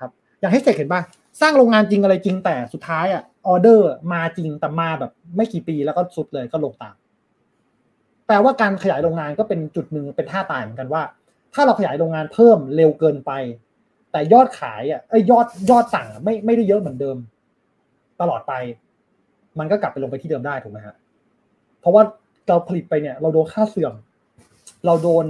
[0.00, 1.00] ครับ อย่างให้เสกเห็นป่ะ
[1.40, 6.94] สร้างโรงงานจริงอะไรจริงแต่สุดท้ายอะ ออเดอร์มาจริงแต่มาแบบ ไม่กี่ปีแล้วก็สุดเลยก็ลงตาม
[8.26, 11.02] แปลว่าการขยายโรงงานก็เป็นจุดหนึ่งเป็นท่าตายเหมือนกันว่า
[11.54, 13.32] ถ้าเราขยายโรงงานเพิ่มเร็วเกินไป
[14.12, 17.16] แต่ยอดขายอะไอ้ยอดยอดสั่งไม่ไม่ได้เยอะเหมือนเดิม
[18.20, 18.52] ตลอดไป
[19.58, 20.96] มันก็กลับไปลงไปที่เดิมได้ถูกไหมฮะ
[21.80, 22.02] เพราะว่า
[22.48, 23.94] เราผลิตไปเนี่ย เราโดนค่าเสื่อม
[24.86, 25.26] เราโดน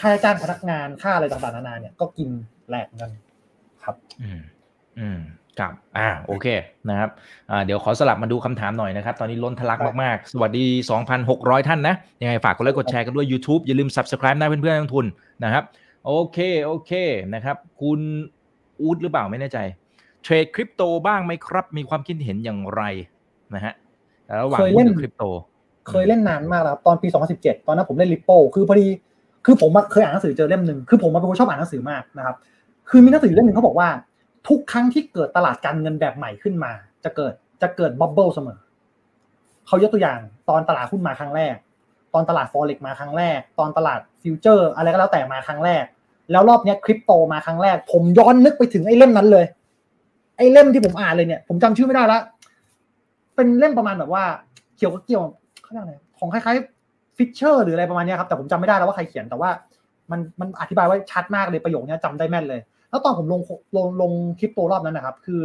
[0.00, 2.28] ค่าจ้างพนักงานค่าอะไรต่างๆนานาเนี่ยก็กิน
[2.68, 3.10] แหลกกัน
[3.84, 4.40] ครับ อืม
[4.98, 5.20] อืม
[5.60, 6.46] ครับอ่าโอเค
[6.88, 7.10] นะครับ
[7.50, 10.64] อ่าเดี๋ยวขอสลับมาดูคำถามหน่อยนะครับ ตอนนี้ล้นทะลักมาก ๆ สวัสดี
[11.16, 15.06] 2,600 ท่านนะ ยังไงฝากกดไลค์กดแชร์กันด้วย YouTube อย่าลืม Subscribe นะเพื่อนๆนักลงทุน
[15.44, 15.64] นะครับ
[16.06, 16.92] โอเคโอเค
[17.34, 18.00] นะครับ คุณ
[18.80, 19.58] อูดหรือเปล่าไม่แน่ใจ
[20.22, 22.82] เทรดคริปโตบ้างไหมครับ มีความคิดเห็นอย่างไร
[23.54, 23.74] นะฮะ
[24.42, 25.24] ระหว่างเคยหุ้เล่นหุ้นกับคริปโต
[25.88, 28.86] เคยเล่นนานมากแล้วครับตอนปี 2017 ตอนนั้นผมเล่น Ripple คือพอดี
[29.46, 32.36] คือผมเคยอ่านหนังสือเจอเล่มหนึ่งคือผมเป็นคนชอบอ่านหนังสือมากนะครับ
[32.88, 33.88] คือมีหนังสือเล่มหนึ่งเขาบอกว่า
[34.48, 36.72] ทุกครั้งที่เกิดตลาดการเงินแบบใหม่ขึ้นมา
[37.04, 37.32] จะเกิด
[37.62, 38.58] จะเกิด bubble เสมอ
[39.66, 40.18] เขายกตัวอย่าง
[40.48, 41.54] ตอนตลาดหุ้นมาครั้งแรก
[42.14, 45.84] ตอนตลาด forex มาครั้งแรก ตอนตลาด future อะไรก็แล้วแต่มาครั้งแรก
[46.32, 49.44] แล้วรอบนี้คริปโตมาครั้งแรก ผมย้อนนึกไปถึงไอ้เล่มนั้นเลย
[50.36, 52.18] ไอ้เล่มที่ผมอ่านเลยเนี่ย ผมจำชื่อไม่ได้ละ
[53.34, 54.24] เป็นเล่มประมาณแบบว่า
[54.78, 55.22] เกี่ยวกับเกี่ยว
[55.62, 59.50] เขาเรียกอะไรของคล้ายๆฟิชเชอร์หรืออะไรประมาณนี้ครับแต่ผมจำไม่ได้แล้วว่าใครเขียนแต่ว่า
[60.10, 62.60] มันมันอธิบายไว้ชัดมากเลยประโยคนี้จำได้แม่นเลย
[62.92, 63.40] แล้วตอนผมลง
[63.76, 65.42] ลงลงคริปโตรอบนั้นนะครับ คือ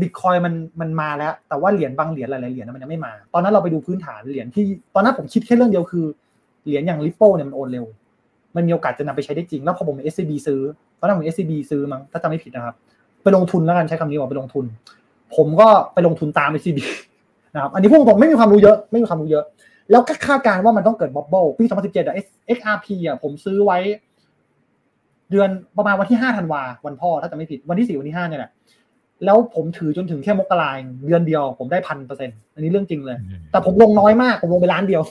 [0.00, 6.06] บิตคอยมันมันมาแล้ว แต่ว่าเหรียญบางเหรียญหลายๆเหรียญมันยังไม่มา ตอนนั้นเราไปดูพื้นฐานเหรียญที่ตอนนั้นผมคิดแค่เรื่องเดียวคือ
[6.64, 7.84] เหรียญอย่าง Ripple เนี่ยมันโอนเร็ว
[8.56, 10.60] มันมีโอกาสจะนำไปใช้ได้จริง แล้วพอผมเป็น SCB ซื้อ
[10.98, 12.74] ตอนนั้นผม SCB ซื้อมั้งถ้าจำไม่ผิดนะครับ
[13.22, 14.64] ไปลงทุนแล้วกันใช้คำนี้ว่าไปลงทุน
[15.36, 16.78] ผมก็ไปลงทุนตาม SCB
[17.54, 19.44] นะครับอันนี้พวกผมไม่มีความรู้เยอะไม่มีความรู้เยอะ
[19.90, 22.16] แล้วก็คาดการณ์ว่ามันต้องเกิด bubble ปี2017อะ
[22.56, 23.78] XRP อะผมซื้อไว้
[25.30, 28.50] เดือนประมาณวันที่5ธันวาวันพ่อถ้าจำไม่ผิดวันที่4วันที่5เนี่ยแหละ
[29.24, 33.18] แล้วผมถือจนถึงแค่มกราเองเดือนเดียว ผมได้พันเปอร์เซ็นต์อันนี้เรื่องจริงเลย
[33.50, 35.02] แต่ผมลงน้อยมาก ผมลงไปล้านเดียว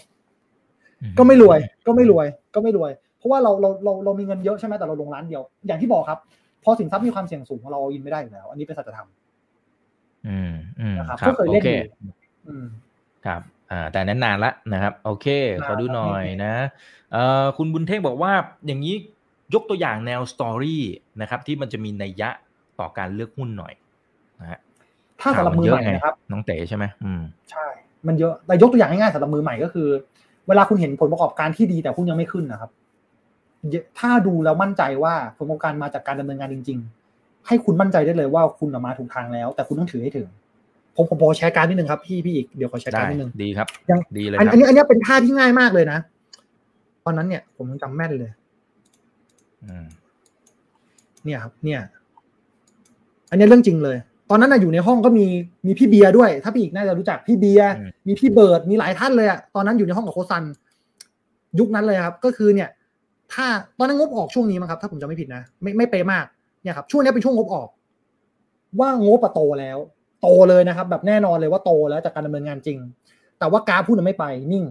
[1.18, 6.20] ก็ไม่รวย ก็ไม่รวย ก็ไม่รวย เพราะว่าเราเราเราเรามีเงินเยอะใช่ไหมแต่เราลงล้านเดียว อย่างที่บอกครับ
[6.64, 9.08] พอสินทรัพย์มีความเสี่ยงสูงเราอินไม่ได้อยู่แล้ว อันนี้เป็นสัจธรรม
[10.28, 12.14] อืมอืมนะครับครับก็เคยโอเล่นเคอยู่
[12.48, 12.66] อืม
[13.26, 13.42] ครับ
[13.72, 15.28] อ่าแต่นั้นนานละนะครับ โอเค
[15.66, 16.54] ขอดูหน่อยนานนะ
[17.14, 18.32] เอ่อคุณบุญเท่งบอกว่า
[18.68, 18.96] อย่างนี้
[19.54, 20.84] ยกตัวอย่างแนวสตอรี่
[21.22, 22.30] นะครับที่มันจะมีนัยยะ
[22.80, 23.74] ต่อการเลือกหุ้นหน่อย
[24.42, 24.60] นะฮะ
[25.22, 27.22] ถ้าสำหรับมือใหม่นะครับน้องเต๋ใช่ไหมอืม
[27.52, 27.66] ใช่
[28.08, 29.88] มันเยอะแต่ยกตัวอย่างง่ายๆสำหรับมือใหม่ก็คือ
[30.48, 32.72] เวลาคุณเห็นผลประกอบการที่ดีแต่หุ้นยังไม่ขึ้นนะครับ
[34.00, 36.80] ถ้าดูแล้วมั่นใจว่าผลประกอบการมาจากการดำเนินงานจริง
[37.14, 40.28] ๆ ให้คุณมั่นใจได้เลยว่าคุณมาถูกทางแล้ว แต่คุณต้องถือให้ถึง
[40.96, 46.00] ผมผมขอแชร์การนิดนึงครับพี่พี่อีกเดี๋ยวขอแชร์ได้การนิดนึงดีครับยังดีเลยอันครับอันนี้อันนี้เป็นท่าที่ง่ายมากเลยนะ
[47.06, 48.43] ตอนนั้นเนี่ยผมยังจำแม่นเลยอืม
[51.26, 51.80] เนี่ยครับ เนี่ย
[53.30, 53.98] อันนี้เรื่องจริงเลย
[54.30, 55.26] ตอนนั้นน่ะอยู่ในห้องก็มี
[55.68, 60.44] มีพี่เบียร์ด้วย ถ้าพี่อีกน่าจะรู้จักพี่เบียร์อืมมีพี่เบิร์ดมีหลายท่านเลยอะตอนนั้นอยู่ในห้องกับโค้ชซัน
[61.60, 62.70] ยุคนั้นเลยครับ ก็คือเนี่ย
[63.34, 63.46] ถ้า
[63.78, 66.26] ตอนนั้นงบออกช่วงนี้มั้งครับ ถ้าผมจำไม่ผิดนะไม่ไม่เป๊ะมาก
[66.64, 67.68] เนี่ยครับช่วงนี้เป็นช่วงงบออก
[68.80, 69.78] ว่างบอะโตแล้ว
[70.22, 72.78] โตเลยนะครับ แบบแน่นอนเลยว่าโตแล้วจากการดำเนินงานจริง
[73.40, 74.64] แต่ว่ากราฟหุ้นไม่ไปนิ่ง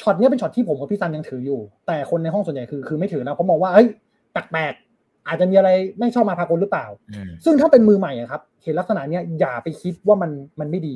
[0.00, 3.88] ช็อตเนี้ยเป็นช็อตที่ผมกับพี่ซันยังถืออยู่ แต่คนในห้องส่วนใหญ่คือคือไม่ถือแล้วเพราะมองว่าเฮ้ย
[4.32, 10.30] แปลกๆอาจจะมีอะไรไม่ชอบมาพากลหรือเปล่าอืมซึ่งถ้าเป็นมือใหม่อะครับ เห็นลักษณะเนี้ยอย่าไปคิดว่ามัน
[10.60, 10.94] มันไม่ดี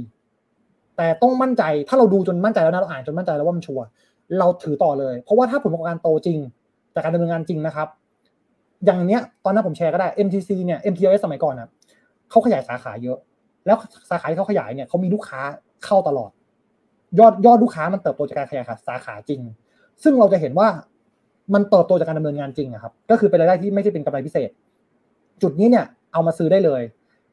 [0.97, 3.85] แต่ต้องมั่นใจถ้าเราดูจนมั่นใจแล้วนะเราอ่านจนมั่นใจแล้วว่ามันชัวร์
[4.39, 6.39] เราถือต่อเลย เพราะว่าถ้าผลประกอบการโตจริง
[6.95, 7.89] จากการดำเนินงานจริงนะครับ
[8.85, 11.69] อย่างเนี้ยตอนนั้นผมแชร์ก็ได้ MTC เนี่ย MTS สมัยก่อนนะ
[12.31, 13.19] เขาขยายสาขาเยอะ
[13.67, 13.77] แล้ว
[14.11, 15.41] สาขาที่เขาขยายเนี่ยเขามีลูกค้า
[15.85, 16.31] เข้าตลอด
[17.19, 19.41] ยอดยอดลูกค้ามันเติบโตจากการขยายสาขาจริง
[20.03, 20.69] ซึ่งเราจะเห็นว่า
[21.55, 24.51] มันเติบโตจากการดำเนินงานจริงอะครับ ก็คือเป็นรายได้ที่ไม่ใช่เป็นกำไรพิเศษ
[25.43, 26.83] จุดนี้เนี่ยเอามาซื้อได้เลย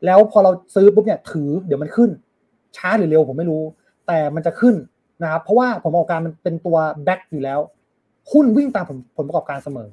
[0.06, 2.10] แล้วพอเราซื้อปุ๊บเนี่ยถือเดี๋ยวมันขึ้น
[2.78, 3.62] ช้าหรือเร็วผมไม่รู้
[4.08, 4.76] แต่มันจะขึ้น
[5.24, 7.60] นะครับ เพราะว่าผลประกอบการมันเป็นตัวแบ็กอยู่แล้ว
[8.32, 9.90] หุ้นวิ่งตามผลผลประกอบการเสมอ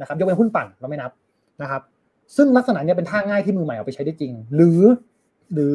[0.00, 1.10] นะครับยกเว้นหุ้นปั่นเราไม่นับ
[1.62, 1.82] นะครับ
[2.36, 4.82] ซึ่งลักษณะเนี้ยเป็นท่าง่ายที่มือใหม่เอาไปใช้ได้จริง หรือ
[5.52, 5.74] หรือ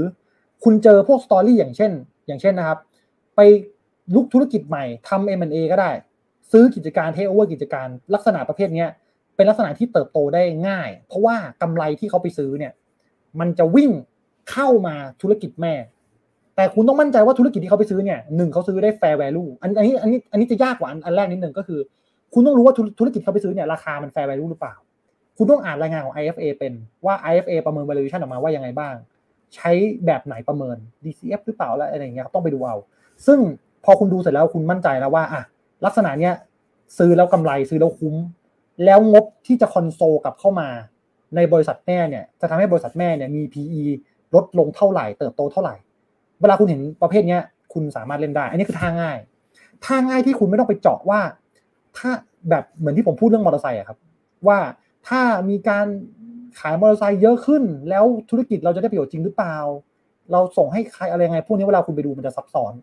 [0.63, 1.91] คุณเจอพวกสตอรี่อย่างเช่น
[2.27, 2.77] อย่างเช่นนะครับ
[3.41, 3.49] ไป
[4.15, 5.91] ลุกธุรกิจใหม่ทำ M&A ก็ได้
[6.51, 8.89] ซื้อกิจการเทโอเวอร์กิจการลักษณะประเภทเนี้ย
[9.35, 12.73] เป็นลักษณะที่เติบโตได้ง่าย เพราะว่ากำไรที่เขาไปซื้อเนี่ย
[13.39, 13.91] มันจะวิ่ง
[14.51, 15.73] เข้ามาธุรกิจแม่
[16.55, 21.79] แต่คุณต้องมั่นใจว่าธุรกิจที่เขาไปซื้อเนี่ยหนึ่งเขาซื้อได้ fair value อันอันนี้อันนี้อันนี้จะยากกว่าอันอันแรกนิดนึงก็คือ
[22.33, 24.75] คุณต้องรู้ว่าธุรธุรกิจเขาไปซื้อเนี่ยราคามัน fair value หรือเปล่า
[25.37, 26.73] คุณต้องอ่านรายงานของ IFA เป็น
[27.05, 28.95] ว่า IFA ประเมิน valuation ออกมาว่ายังไงบ้าง
[29.55, 29.71] ใช้
[30.05, 32.75] แบบไหนประเมิน DCF หรือเปล่าอะไรอย่างเงี้ยต้องไปดูเอา
[33.27, 33.39] ซึ่ง
[33.85, 35.41] พอคุณดูเสร็จแล้วคุณมั่นใจแล้วว่าอะ
[35.85, 36.33] ลักษณะเนี้ย
[36.97, 38.15] ซื้อแล้วกำไรซื้อแล้วคุ้ม
[38.85, 40.69] แล้วงบที่จะคอนโซลกลับเข้ามา
[41.35, 43.81] ในบริษัทแม่เนี่ยจะทำให้บริษัทแม่เนี่ยมี PE
[44.35, 45.75] ลดลงเท่าไหร่ เติบโตเท่าไหร่
[46.41, 47.41] เวลาคุณเห็นประเภทเนี้ย
[47.73, 49.17] คุณสามารถเล่นได้ อันนี้คือทางง่าย
[49.85, 51.21] ทางง่ายที่คุณไม่ต้องไปเจาะว่า
[51.97, 52.09] ถ้า
[52.49, 53.97] แบบเหมือนที่ผมพูดเรื่องมอเตอร์ไซค์อะครับ
[54.47, 54.59] ว่า
[55.07, 55.85] ถ้ามีการ
[56.59, 59.57] ขายมอเตอร์ไซค์เยอะขึ้น แล้วธุรกิจเราจะได้ประโยชน์จริงหรือเปล่า
[60.31, 62.73] เราส่งให้ใครอะไรยังไงพวกนี้เวลาคุณไปดูมันจะซับซ้อน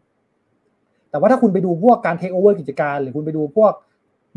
[1.16, 3.72] แต่ว่าถ้าคุณไปดูพวกการเทคโอเวอร์กิจการ หรือคุณไปดูพวก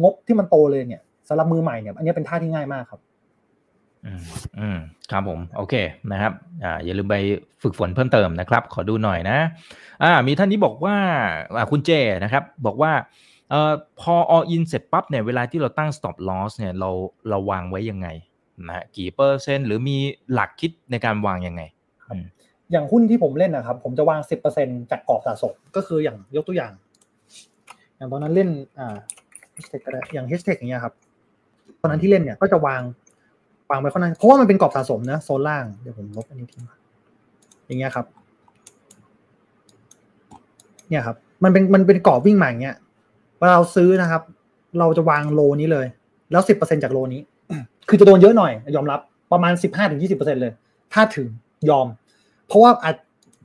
[0.01, 2.99] งบที่มันโตเลยเนี่ยสำหรับมือใหม่เนี่ยอันนี้เป็นท่าที่ง่ายมากครับ
[4.05, 4.21] อืม
[4.59, 4.77] อืม
[5.11, 5.73] ครับผม โอเค
[6.11, 7.15] นะครับ อ่า อย่าลืมไป
[7.63, 9.39] ฝึกฝนเพิ่มเติมนะครับ ขอดูหน่อยนะ
[10.03, 10.95] อ่า มีท่านนี้บอกว่า
[11.55, 11.89] อ่า คุณเจ
[12.23, 12.91] นะครับ บอกว่า
[13.49, 16.89] เอ่อ พอ all in เสร็จปั๊บเนี่ย เวลาที่เราตั้ง stop loss เนี่ย เรา
[17.29, 18.07] เราวางไว้ยังไง
[18.67, 19.97] นะ กี่เปอร์เซ็นต์ หรือมี
[20.33, 21.61] หลักคิดในการวางยังไง
[22.71, 26.73] อย่างหุ้นที่ผมเล่นนะครับ ผมจะวางสิบเปอร์เซ็นจากกรอบสะสมก็คืออย่างยกตัวอย่าง
[27.97, 28.49] อย่างตอนนั้นเล่น
[28.79, 28.95] อ่า
[29.67, 29.81] เทค
[30.13, 30.93] อย่างเฮชเทคอย่างเงี้ยครับ
[31.81, 32.81] ตอนนั้นที่เล่นเนี่ยก็จะวาง
[33.69, 36.63] วางไว้ค่อนข้างเพราะว่ามันเป็นกรอบสะสมนะโซนล่างเดี๋ยวผมลบอันนี้ทิ้ง
[37.67, 38.05] อย่างเงี้ยครับ
[40.89, 42.75] เนี่ยครับ มันเป็นมันเป็นกรอบวิ่งมาอย่างเงี้ย
[43.39, 44.21] เวลาเราซื้อนะครับ
[44.79, 45.85] เราจะวาง low นี้เลย
[46.31, 47.21] แล้วสิบเปอร์เซ็นต์จาก low นี้
[47.89, 48.99] คือจะโดนเยอะหน่อย ยอมรับ
[49.31, 50.51] ประมาณสิบห้าถึงยี่สิบเปอร์เซ็นต์เลย
[50.93, 51.27] ถ้าถึง
[51.69, 51.87] ยอม
[52.49, 52.95] เพราะว่าอาจ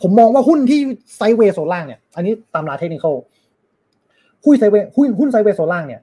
[0.03, 0.81] ผมมองว่าหุ้นที่
[1.17, 3.07] sideway โซนล่างเนี่ย อันนี้ตามตำราเทคนิค
[4.45, 6.01] หุ้น sideway หุ้นหุ้น sideway โซนล่างเนี่ย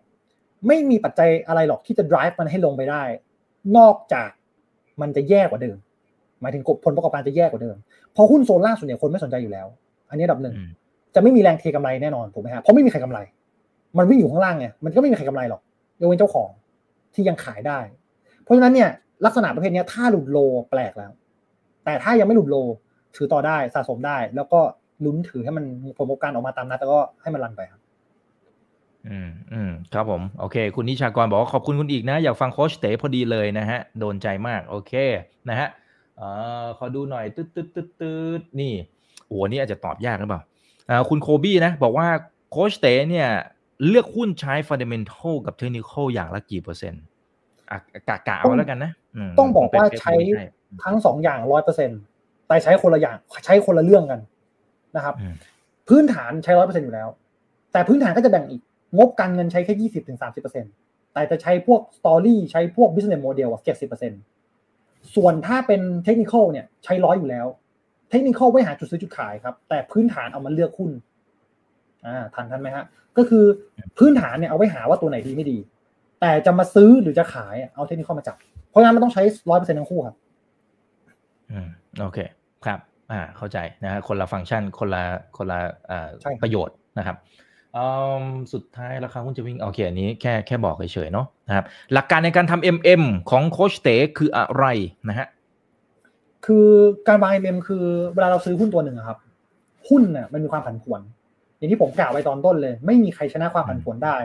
[0.67, 3.03] ไม่มีปัจจัยอะไรหรอกที่จะ drive มันให้ลงไปได้
[3.77, 4.29] นอกจาก
[5.01, 5.77] มันจะแย่กว่าเดิม
[6.41, 7.75] หมายถึงผลประกอบการจะแย่กว่าเดิม
[8.13, 9.67] เพราะหุ้นโซล่างส่วนใหญ่คนไม่สนใจอยู่แล้ว
[10.09, 10.55] อันนี้ดับหนึ่ง
[11.15, 13.19] จะไม่มีแรงเทกำไรแน่นอนถูกไหมฮะเพราะไม่มีใครกำไร
[13.97, 15.61] มันวิ่งอยู่ข้างล่างไง มันก็ไม่มีใครกำไรหรอก
[15.99, 16.49] ยกเว้นเจ้าของ
[17.13, 17.79] ที่ยังขายได้
[18.43, 18.89] เพราะฉะนั้นเนี่ย
[19.25, 20.37] ลักษณะประเภทนี้ถ้าหลุดโล
[20.71, 21.11] แปลกแล้ว
[21.85, 22.57] แต่ถ้ายังไม่หลุดโล
[23.16, 24.59] ถือต่อได้สะสมได้ แล้วก็
[25.05, 25.66] ลุ้นถือให้มัน
[25.97, 27.82] ผลประกอบการออกมาตามนัดแล้วก็ให้มันรันไปครับ
[29.07, 34.93] อืมอืมครับผม โอเค คุณนิชากรบอกว่าขอบคุณคุณอีกนะ อยากฟังโคชเต๋พอดีเลยนะฮะ โดนใจมาก โอเค
[35.49, 35.68] นะฮะ
[36.18, 36.28] เอ่
[36.64, 38.74] อขอดูหน่อยตืดตืดตืดตืดนี่
[39.28, 40.41] โอ้นี่อาจจะตอบยากหรือเปล่า
[40.89, 42.07] อ่าคุณโคบี้นะ บอกว่า
[42.51, 43.30] โค้ชเต๋เนี่ย
[43.88, 47.01] เลือกหุ้นใช้ fundamental กับเทคนิคอย่างละกี่เปอร์เซ็นต์
[47.72, 47.78] อะ
[48.09, 48.91] กะกะเอาแล้วกันนะ
[49.39, 50.14] ต้องบอกว่าใช้
[50.84, 51.89] ทั้งสองอย่างร้อยเปอร์เซ็นต์
[52.51, 54.19] แต่ใช้คนละอย่างใช้คนละเรื่องกัน
[54.95, 55.15] นะครับ
[55.87, 57.07] พื้นฐานใช้ร้อยเปอร์เซ็นต์อยู่แล้ว
[57.71, 58.61] แต่พื้นฐานก็จะแบ่งอีก
[58.97, 60.65] งบการเงินใช้แค่ยี่สิบถึงสามสิบเปอร์เซ็นต์
[61.13, 64.11] แต่จะใช้พวก story ใช้พวก business model เจ็ดสิบเปอร์เซ็น
[65.15, 67.47] ส่วนถ้าเป็นเทคนิคเนี่ยใช้ร้อยอยู่แล้ว
[68.09, 70.91] เทคนิคไว้หาจุดซื้อจุดขายครับ แต่พื้นฐานเอามาเลือกหุ้น
[72.05, 72.85] อ่าทันทันไหมฮะ
[73.17, 73.45] ก็คือ
[73.97, 75.57] พื้นฐานเนี่ยเอาไว้หาว่าตัวไหนดีไม่ดี
[76.21, 78.37] แต่จะมาซื้อหรือจะขายเอาเทคนิคมาจับ
[78.69, 80.15] เพราะงั้นมันต้องใช้ร้อยเปอร์เซ็นต์ทั้งคู่ครับ
[81.51, 81.69] อืม
[82.01, 82.19] โอเค
[82.66, 82.80] ครับ
[83.12, 85.03] อ่าเข้าใจนะฮะคนละฟังก์ชันคนละ
[85.38, 85.59] คนละ
[85.91, 86.09] อ่า
[86.43, 87.18] ประโยชน์นะครับ
[87.78, 87.86] อื
[88.24, 94.66] มสุดท้ายราคาหุ้นจะวิ่งโอเคอันนี้แค่แค่บอกเฉยๆเนาะนะครับหลักการในการทำ MM ของโค้ชเต๋คืออะไร
[95.09, 95.28] นะฮะ
[96.45, 96.68] คือ
[97.07, 99.18] การวาง MM คือเวลาเราซื้อหุ้นตัวหนึ่งครับ
[99.89, 101.01] หุ้นเนี่ยมันมีความผันผวน
[101.57, 104.16] อย่างที่ผมกล่าวไว้ตอนต้นเลย ไม่มีใครชนะความผันผวนได้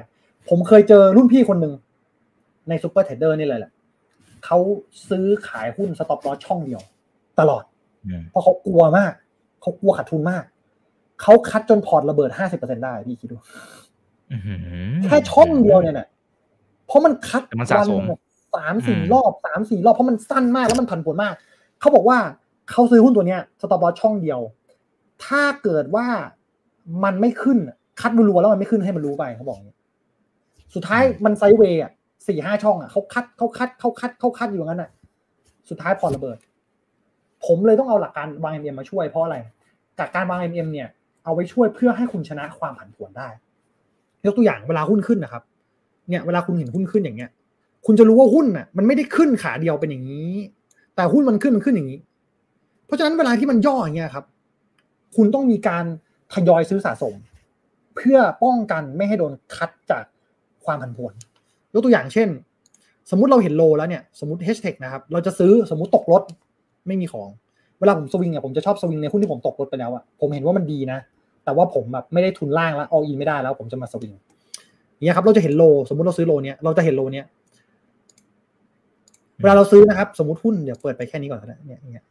[0.49, 1.75] ผมเคยเจอรุ่นพี่คนหนึ่ง
[2.69, 3.73] ใน Super Trader นี่เลยแหละ
[4.45, 4.59] เขา
[5.09, 6.81] ซื้อขายหุ้น stop loss ช่องเดียว
[7.41, 7.65] ตลอด
[8.31, 9.13] เพราะเขากลัวมาก
[9.63, 10.45] เขากลัวขาดทุนมาก
[11.23, 13.37] เขา cut จนพอร์ตระเบิดห้าสิบเปอร์เซ็นได้พี่คิดดู
[15.05, 16.09] แค่ช่องเดียวเนี่ยนะ
[16.87, 17.67] เพราะมัน cut วัน
[18.57, 21.35] สามสี่รอบสามสี่รอบเพราะมันสั้นมากแล้วมันผันผวนมาก
[21.81, 22.19] เขาบอกว่า
[22.71, 24.41] เขาซื้อหุ้นตัวเนี้ย stop loss ช่องเดียว
[25.25, 26.07] ถ้าเกิดว่า
[27.05, 27.59] มันไม่ขึ้น
[28.01, 29.59] cut รัวๆแล้วมันไม่ขึ้นให้มันรู้ไปเขาบอก
[30.75, 31.93] สุดท้ายมัน sideway อะ
[32.29, 34.91] สี่ห้าช่องอะเขา cut เขา cut เขา cut เขา cut อยู่งั้นอะ
[35.69, 36.39] สุดท้ายพอระเบิด
[37.47, 39.37] ผมเลยต้องเอาหลักการวาง MM มาช่วยเพราะอะไร
[39.99, 40.89] จากการวาง MM เนี่ย
[41.25, 43.29] เอาไว้ช่วยเพื่อให้คุณชนะความผันผวนได้
[44.25, 45.43] ยกตัวอย่างเวลาหุ้นขึ้นนะครับ
[46.09, 47.31] เนี่ยเวลาคุณเห็นหุ้นขึ้นอย่างเงี้ย
[47.87, 50.33] คุณจะรู้ว่าหุ้นอะมันไม่ได้ขึ้นขาเดียวเป็นอย่างนี้
[50.97, 51.99] แต่หุ้นมันขึ้นมันขึ้นอย่างนี้
[52.87, 54.25] เพราะฉะนั้นเวลาที่มันย่ออย่างเงี้ยครับ
[55.17, 55.85] คุณต้องมีการ
[56.33, 57.15] ทยอยซื้อสะสม
[57.97, 60.05] เพื่อป้องกันไม่ให้โดนคัดจาก
[60.65, 61.13] ความผันผวน
[61.75, 62.29] ยกตัวอย่างเช่น
[63.11, 66.23] สมมติเราเห็นโลแล้วเนี่ย สมมติ hashtag นะครับ เราจะซื้อสมมติตกรถ
[66.87, 67.29] ไม่มีของ
[67.79, 70.99] เวลาผมสวิงเนี่ยผมจะชอบสวิงในหุ้นที่ผมตกรถไปแล้วอะผมเห็นว่ามันดีนะ
[71.45, 74.13] แต่ว่าผมแบบไม่ได้ทุนล่างแล้วอออินไม่ได้แล้ว ผมจะมาสวิง
[75.05, 77.25] เนี่ยครับ เราจะเห็นโล สมมติเราซื้อโลเนี้ยเราจะเห็นโลเนี้ย
[79.41, 82.05] เวลาเราซื้อนะครับ สมมติหุ้นเดี๋ยวเปิดไปแค่นี้ก่อนนะเนี่ยเนี่ย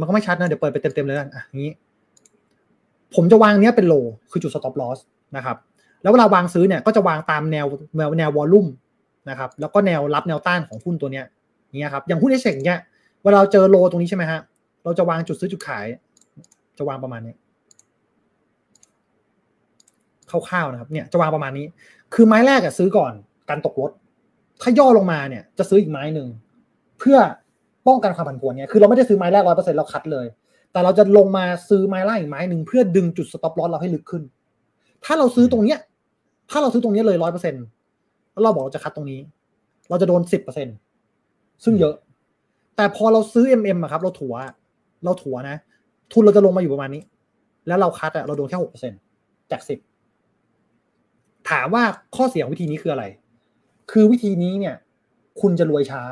[0.00, 1.72] มันก็ไม่ชัดนะเดี๋ยวเปิดไปเต็มๆเลยนะอะนี้
[3.14, 3.94] ผมจะวางเนี้ยเป็นโล
[4.30, 4.98] คือจุด stop loss
[5.36, 5.56] นะครับ
[6.02, 7.66] แล้วเวลาวางซื้อเนี่ยก็จะวางตามแนว
[7.96, 8.66] แนวแนว volume
[9.30, 11.24] นะครับ แล้วก็แนวรับแนวต้านของหุ้นตัวเนี้ย
[11.78, 12.80] เนี่ยครับอย่างหุ้นเอเซกเนี่ย
[13.24, 14.40] เวลาเราเจอ low ตรงนี้ใช่ไหมฮะ
[14.84, 15.86] เราจะวางจุดซื้อจุดขาย
[16.78, 17.34] จะวางประมาณนี้
[20.30, 21.66] คร่าวๆนะครับ เนี่ยจะวางประมาณนี้
[22.14, 23.12] คือไม้แรกอะซื้อก่อน
[23.50, 23.90] กันตกรถ
[24.62, 26.28] ถ้าย่อลงมาเนี่ย จะซื้ออีกไม้หนึ่ง
[26.98, 27.18] เพื่อ
[27.86, 30.26] ป้องกันความผันผวนเนี่ย คือเราไม่ได้ซื้อไม้แรกร้อยเปอร์เซ็นต์เรา cut เลย
[30.72, 34.22] แต่เราจะลงมาซื้อไม้ล่างอีกไม้หนึ่งเพื่อดึงจุดสต็อปลอสเราให้ลึกขึ้น
[35.04, 35.78] ถ้าเราซื้อตรงเนี้ย
[36.50, 37.64] ถ้าเราซื้อตรงนี้เลยร้อยเปอร์เซ็นต์
[38.32, 39.20] แล้วเราบอกเราจะคัดตรงนี้
[39.88, 40.76] เราจะโดนสิบเปอร์เซ็นต์
[41.64, 41.94] ซึ่งเยอะ
[42.82, 44.34] แต่พอเราซื้อ MM อะครับ เราถัว
[45.04, 45.56] เราถัวนะ
[46.12, 47.02] ทุนเราจะลงมาอยู่ประมาณนี้
[47.68, 48.92] แล้วเราคัดอะเราโดนแค่หกเปอร์เซ็น
[49.50, 49.78] จากสิบ
[51.50, 51.82] ถามว่า
[52.16, 53.04] ข้อเสียของวิธีนี้คืออะไร
[53.90, 54.76] คือวิธีนี้เนี่ย
[55.40, 56.02] คุณจะรวยช้า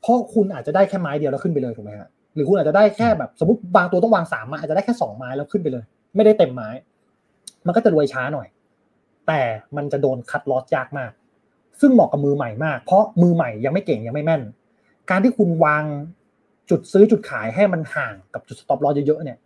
[0.00, 5.84] เพราะคุณอาจจะได้แค่ไม้เดียวแล้วขึ้นไปเลยถูกไหมฮะหรือคุณอาจจะได้แค่แบบสมมติบางตัวต้องวางสามไม้อาจจะได้แค่สองไม้แล้วขึ้นไปเลย
[6.16, 6.68] ไม่ได้เต็มไม้
[7.66, 8.48] มันก็จะรวยช้าหน่อย
[9.26, 9.40] แต่
[9.76, 11.10] มันจะโดน cut loss ยากมาก
[11.80, 14.42] ซึ่งเหมาะกับมือใหม่มาก เพราะมือใหม่ยังไม่เก่งยังไม่แม่น
[15.10, 15.84] การที่คุณวาง
[16.70, 19.38] จุดซื้อจุดขายให้มันห่างกับจุด stop loss เยอะๆเนี่ย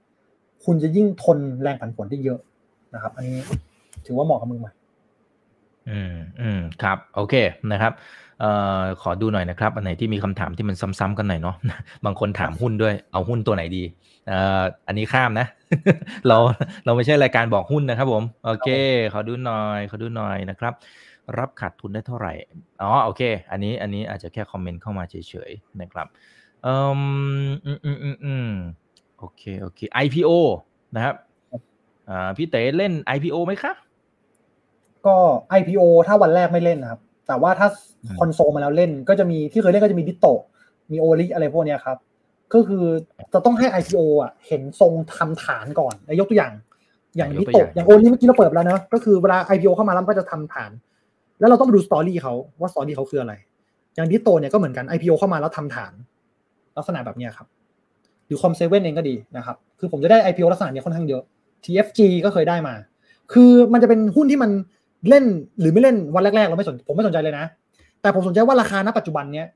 [0.64, 2.38] คุณจะยิ่งทนแรงผันผวนได้เยอะ
[2.94, 3.38] นะครับ อันนี้
[4.06, 4.72] ถือว่าเหมาะกับมือใหม่
[5.90, 7.34] อืมอืมครับ โอเค
[7.72, 7.92] นะครับ
[8.40, 8.50] เอ่
[8.80, 11.56] อขอดูหน่อยนะครับอันไหนที่มีคำถามที่มันซ้ำๆกันหน่อยเนาะ
[12.04, 13.82] บางคนถามหุ้นด้วยเอาหุ้นตัวไหนดี
[14.28, 15.46] เอ่ออันนี้ข้ามนะ
[16.28, 16.36] เรา
[16.84, 18.68] เราไม่ใช่รายการบอกหุ้นนะครับผม โอเค
[19.12, 20.72] ขอดูหน่อย ขอดูหน่อยนะครับ
[21.38, 22.32] รับขาดทุนได้เท่าไหร่
[22.82, 25.14] อ๋อ โอเค อันนี้ อันนี้อาจจะแค่คอมเมนต์เข้ามาเฉ
[25.48, 26.06] ยๆ นะครับ
[26.62, 27.00] เอ่ม
[27.66, 28.50] อืม อืมอืมอืม
[29.18, 30.30] โอเค โอเค IPO
[30.94, 31.14] นะครับ
[32.08, 33.76] อ่า พี่เต๋เล่น IPO ไหมครับ
[35.06, 35.16] ก็
[35.58, 37.68] IPO ถ้าวันแรกไม่เล่นนะครับ แต่ว่าถ้า
[38.04, 40.26] อืมคอนโซลมาแล้วเล่น ก็จะมี ที่เคยเล่นก็จะมีดิโต
[40.92, 41.96] มีโอลิอะไรพวกเนี้ยครับ
[42.54, 42.84] ก็คือ
[43.32, 46.52] จะต้องให้ IPO อะ เห็นทรงทำฐานก่อนยกตัวอย่าง
[47.16, 50.70] อย่างยดิกตัวโตอย่างอย่างโอลิเมื่อกี้เราเปิดไปแล้วเนอะก็คือเวลา IPO เข้ามาแล้วมันก็จะทำฐาน
[51.40, 53.34] แล้วเราต้องไปดู story เขาว่า story เขาคืออะไร
[53.94, 55.92] อย่างดิโตเนี่ยก็เหมือนกัน IPO เข้ามาแล้วทำฐาน
[56.76, 57.46] ลักษณะแบบนี้ครับ
[58.26, 61.22] หรือคอมเซเว่นเองก็ดีนะครับ คือผมจะได้ IPO ลักษณะเนี้ยค่อนข้างเยอะ
[61.64, 62.74] TFG ก็เคยได้มา
[63.32, 64.50] คือมันจะเป็นหุ้นที่มัน
[65.08, 65.24] เล่น
[65.60, 67.44] หรือไม่เล่นวันแรกๆเราไม่สนผมไม่สนใจเลยนะ
[68.02, 69.46] แต่ผมสนใจว่าราคาณปัจจุบันเนี้ย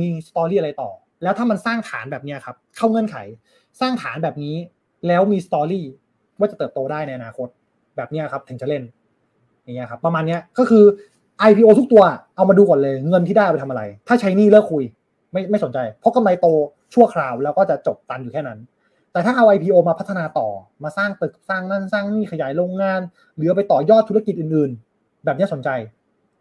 [0.00, 0.90] มีสตอรี่อะไรต่อ
[1.22, 3.16] แล้วถ้ามันสร้างฐานแบบนี้ครับ เข้าเงื่อนไข
[3.80, 4.56] สร้างฐานแบบนี้
[5.08, 5.84] แล้วมีสตอรี่
[6.38, 7.48] ว่าจะเติบโตได้ในอนาคต
[7.96, 8.82] แบบนี้ครับถึงจะเล่น
[9.64, 10.84] อย่างเงี้ยครับประมาณเนี้ยก็คือ
[11.48, 12.02] IPO ทุกตัว
[12.36, 14.84] เอามาดูก่อนเลยเงินที่ได้ไปทำอะไร ถ้าใช้นี่เลิกคุย
[15.32, 16.46] ไม่ไม่สนใจ เพราะกำไรโต
[16.94, 18.58] ชั่วคราวแล้วก็จะจบตันอยู่แค่นั้น
[19.12, 20.48] แต่ถ้าเอา IPO มาพัฒนาต่อ
[20.82, 23.00] มาสร้างตึกสร้างนั่นสร้างนี่ขยายโรงงาน
[23.36, 25.68] หรือไปต่อยอดธุรกิจอื่นๆ แบบนี้สนใจ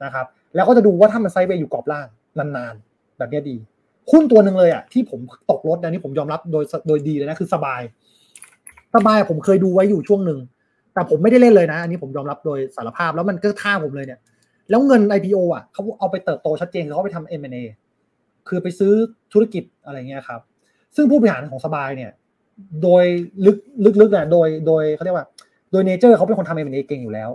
[0.03, 2.07] นะครับแล้วก็จะดูว่าถ้ามันไซด์เวย์อยู่กรอบล่าง
[2.37, 3.55] นานๆ แบบนี้ดี
[4.11, 5.19] หุ้นตัวหนึ่งเลยอะที่ผม
[5.51, 7.81] ตกรถนะนี่ผมยอมรับโดยโดยดีเลยนะคือสบาย
[8.95, 10.39] สบายผมเคยดูไว้อยู่ช่วงหนึ่ง
[10.93, 14.19] แต่ผมไม่ได้เล่นเลยนะ อันนี้ผมยอมรับโดยสารภาพแล้วมันก็ท่าผมเลยเนี่ย
[14.69, 17.63] แล้วเงิน IPO อะเขาเอาไปเติบโตชัดเจนคือเขาไปทำ M&A
[18.47, 18.93] คือไปซื้อ
[19.33, 20.41] ธุรกิจอะไรเงี้ยครับ
[20.95, 22.11] ซึ่งผู้บริหารของสบายเนี่ย
[22.83, 23.03] โดย
[23.45, 23.57] ลึก
[24.01, 25.25] ลึกๆเนี่ยโดยโดยเขาเรียกว่า
[25.71, 27.29] โดยเนเจอร์เขาเป็นคนทำ M&A เก่งอยู่แล้ว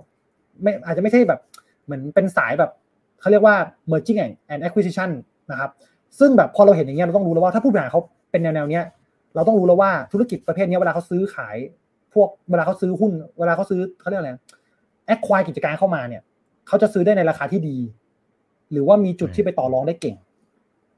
[0.63, 1.41] ไม่อาจจะไม่ใช่แบบ
[1.85, 2.71] เหมือนเป็นสายแบบ
[3.21, 3.57] เขาเรียกว่า
[3.91, 4.19] merging
[4.53, 5.11] and acquisition
[5.51, 5.71] นะครับ
[6.19, 8.85] ซึ่งแบบพอเราเห็นอย่างเงี้ยเราต้องรู้แล้วว่าถ้าผู้บริหารเขาเป็นแนวๆเนี้ย
[9.35, 11.57] เราต้องรู้แล้วว่าธุรกิจประเภทเนี้ยเวลาเขาซื้อขาย
[12.15, 14.31] พวกเวลาเขาซื้อหุ้น เวลาเขาซื้อเขาเรียกอะไร
[15.07, 16.23] แอคควายกิจการเข้ามาเนี่ย
[16.69, 17.79] เขาจะซื้อได้ในราคาที่ดี
[18.73, 20.17] หรือว่ามีจุดที่ไปต่อรองได้เก่ง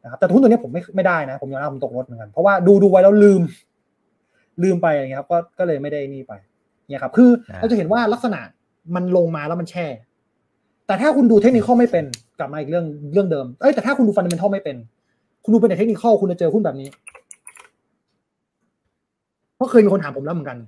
[0.03, 3.43] นะครับแต่หุ้นตัวเนี้ยผมไม่ไม่ได้นะ ผมยอมรับผมตกรถเหมือนกันเพราะว่าดูดูไว้แล้วลืม
[4.63, 6.33] ลืมไปอะไรเงี้ยครับก็ก็เลยไม่ได้นี่ไป
[6.89, 8.41] เนี่ยครับ คืออ่าเราจะเห็นว่าลักษณะ
[8.95, 9.87] มันลงมาแล้วมันแช่
[10.87, 12.05] แต่ถ้าคุณดูเทคนิคไม่เป็น
[12.39, 14.77] กลับมาอีกเรื่องเรื่องเดิมเอ้ยแต่ถ้าคุณดูฟันเดเมนทัลไม่เป็น
[15.45, 16.89] คุณดูเป็นแต่เทคนิคคุณจะเจอหุ้นแบบนี้
[19.57, 20.59] เพราะเคยมีคนถามผมแล้วเหมือนกัน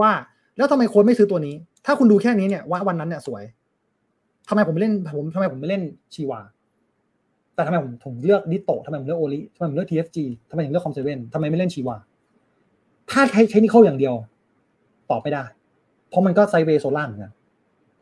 [0.00, 0.10] ว่า
[0.56, 1.54] แล้วทำไมโค้ชไม่ซื้อตัวนี้
[1.86, 3.44] ถ้าคุณดูแค่นี้เนี่ยว่าวันนั้นเนี่ยสวย
[4.48, 5.82] ทำไมผมไม่เล่นผมทำไมผมไม่เล่น
[6.14, 6.40] ชีวา
[7.54, 10.18] แต่ทำไมผมผมเลือกดิโตทำไมผมเลือกโอลิทำไมผมเลือก TFG
[10.50, 11.96] ทำไมถึงเลือกคอมเซเว่นทำไมไม่เล่นชีวา
[13.10, 14.14] ถ้าใช้เทคนิคอย่างเดียว
[15.10, 15.44] ตอบไม่ได้
[16.08, 17.32] เพราะมันก็ sideway โซนล่างเหมือนกัน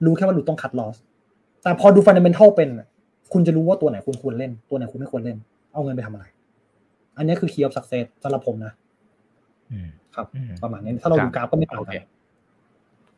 [0.05, 0.97] รู้แค่ว่าหลุดต้อง cut loss
[1.63, 2.69] แต่พอดู fundamental เป็น
[3.33, 5.39] คุณจะรู้ว่าตัวไหนคุณควรเล่น ตัวไหนคุณไม่ควรเล่น
[5.73, 6.25] เอาเงินไปทำอะไร
[7.17, 8.73] อันนี้คือ key of success สำหรับผมนะ
[10.15, 12.05] ครับอืมประมาณนี้ถ้าเราดูกราฟก็ไม่ต่างโอกัเคน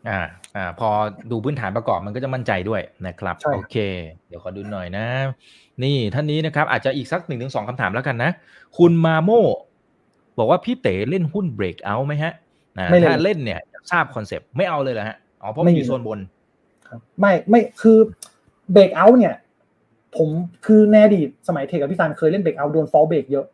[0.09, 0.21] อ่า
[0.57, 0.89] อ่า พอ
[1.31, 3.77] ดูพื้นฐานประกอบมันก็จะมั่นใจด้วยนะครับใช่โอเค
[4.29, 5.07] เดี๋ยวขอดูหน่อยนะ
[5.83, 8.31] นี่ท่านนี้นะครับ อาจจะอีกสักหนึ่งถึงสองคำถามแล้วกันนะ
[8.79, 9.31] คุณมาโม
[10.39, 12.33] บอกว่าพี่เต๋เล่นหุ้นเบรกเอาไหมฮะ
[12.79, 16.19] อ่าไม่เล่นถ้าเล่นเนี่ยอยากทราบคอนเซปต์ไม่เอาเลยเหรอฮะ อ๋อ เพราะมันไม่อยู่โซนบน
[16.89, 17.99] ครับ ไม่ ไม่คือ
[18.73, 19.35] breakout เนี่ย
[20.17, 20.29] ผม
[20.67, 23.47] คือในอดีตสมัยเทคกับพี่ซานเคยเล่น breakout โดน false break เยอะ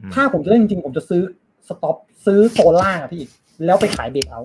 [0.00, 1.22] อืมถ้าผมจะเล่นจริงๆผมจะซื้อ
[1.68, 1.96] stop
[2.26, 3.24] ซื้อโซนล่างอะพี่
[3.64, 4.42] แล้วไปขาย breakout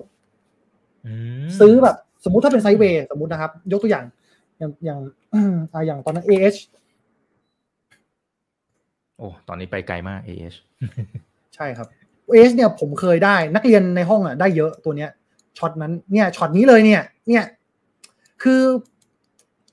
[1.06, 1.12] อื
[1.44, 4.04] มซื้อแบบ สมมุติถ้าเป็น sideway สมมุตินะครับ ยกตัวอย่าง
[4.58, 5.00] อย่างอย่าง
[5.32, 6.58] อ่าอย่างตอนนั้น AH
[9.16, 10.56] โอ้ตอนนี้ไปไกลมาก AH
[11.54, 11.88] ใช่ครับ
[12.30, 15.10] เอสเนี่ยผมเคยได้นักเรียนในห้องอะได้เยอะตัวเนี้ย
[15.58, 17.44] ช็อตนั้นเนี่ยช็อตนี้เลยเนี่ย เนี่ย
[18.42, 18.62] คือ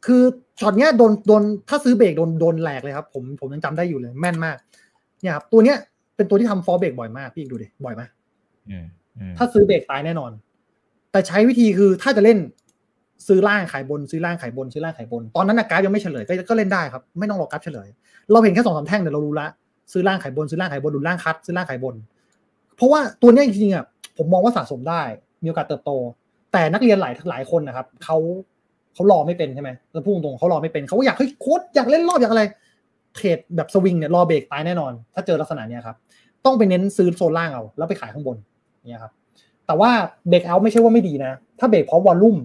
[0.05, 0.23] คือ
[0.61, 4.57] ช็อตเนี้ยโดนโดนถ้าซื้อเบรกโดนโดนแหลกเลยครับ ผมผมยังจำได้อยู่เลยแม่นมาก
[5.21, 5.77] เนี่ยครับตัวเนี้ย
[6.19, 8.01] เป็นตัวที่ทำ false break บ่อยมากพี่ดูดิบ่อยไหม
[9.37, 10.31] ถ้าซื้อเบรกตายแน่นอน
[11.11, 12.37] แต่ใช้วิธีคือถ้าจะเล่น
[13.27, 17.87] ซื้อล่างขายบนซื้อล่างขายบนซื้อล่างขายบน ตอนนั้นนะกราฟยังไม่เฉลยก็ก็เล่นได้ครับ ไม่ต้องรอกราฟเฉลย
[18.31, 19.47] เราเห็นแค่สองสามแท่งเนี่ยเรารู้ละ
[19.93, 21.95] ซื้อล่างขายบนซื้อล่างขายบนหลุดล่าง cut ซื้อล่างขายบน
[22.75, 23.85] เพราะว่าตัวนี้จริงๆอะ
[24.17, 25.01] ผมมองว่าสะสมได้
[25.43, 25.91] มีโอกาสเติบโต
[26.51, 28.17] แต่นักเรียนหลายหลายคนนะครับเขา
[28.93, 32.43] เขารอไม่เป็นใช่ไหมเราพูดตรงเขารอไม่เป็นเขาอยากให้โค้ดอยากเล่นรอบอยากอะไร
[33.15, 35.95] เทรดแบบสวิงเนี่ยรอเบรกตายแน่นอน ถ้าเจอลักษณะเนี้ยครับ
[36.45, 38.37] ต้องไปเน้นซื้อโซนล่างเอาแล้วไปขายข้างบน
[38.89, 39.13] เนี่ยครับ
[39.65, 39.91] แต่ว่า
[40.29, 42.35] เบรกเอาไม่ใช่ว่าไม่ดีนะ ถ้าเบรกพร้อมวอลลุ่ม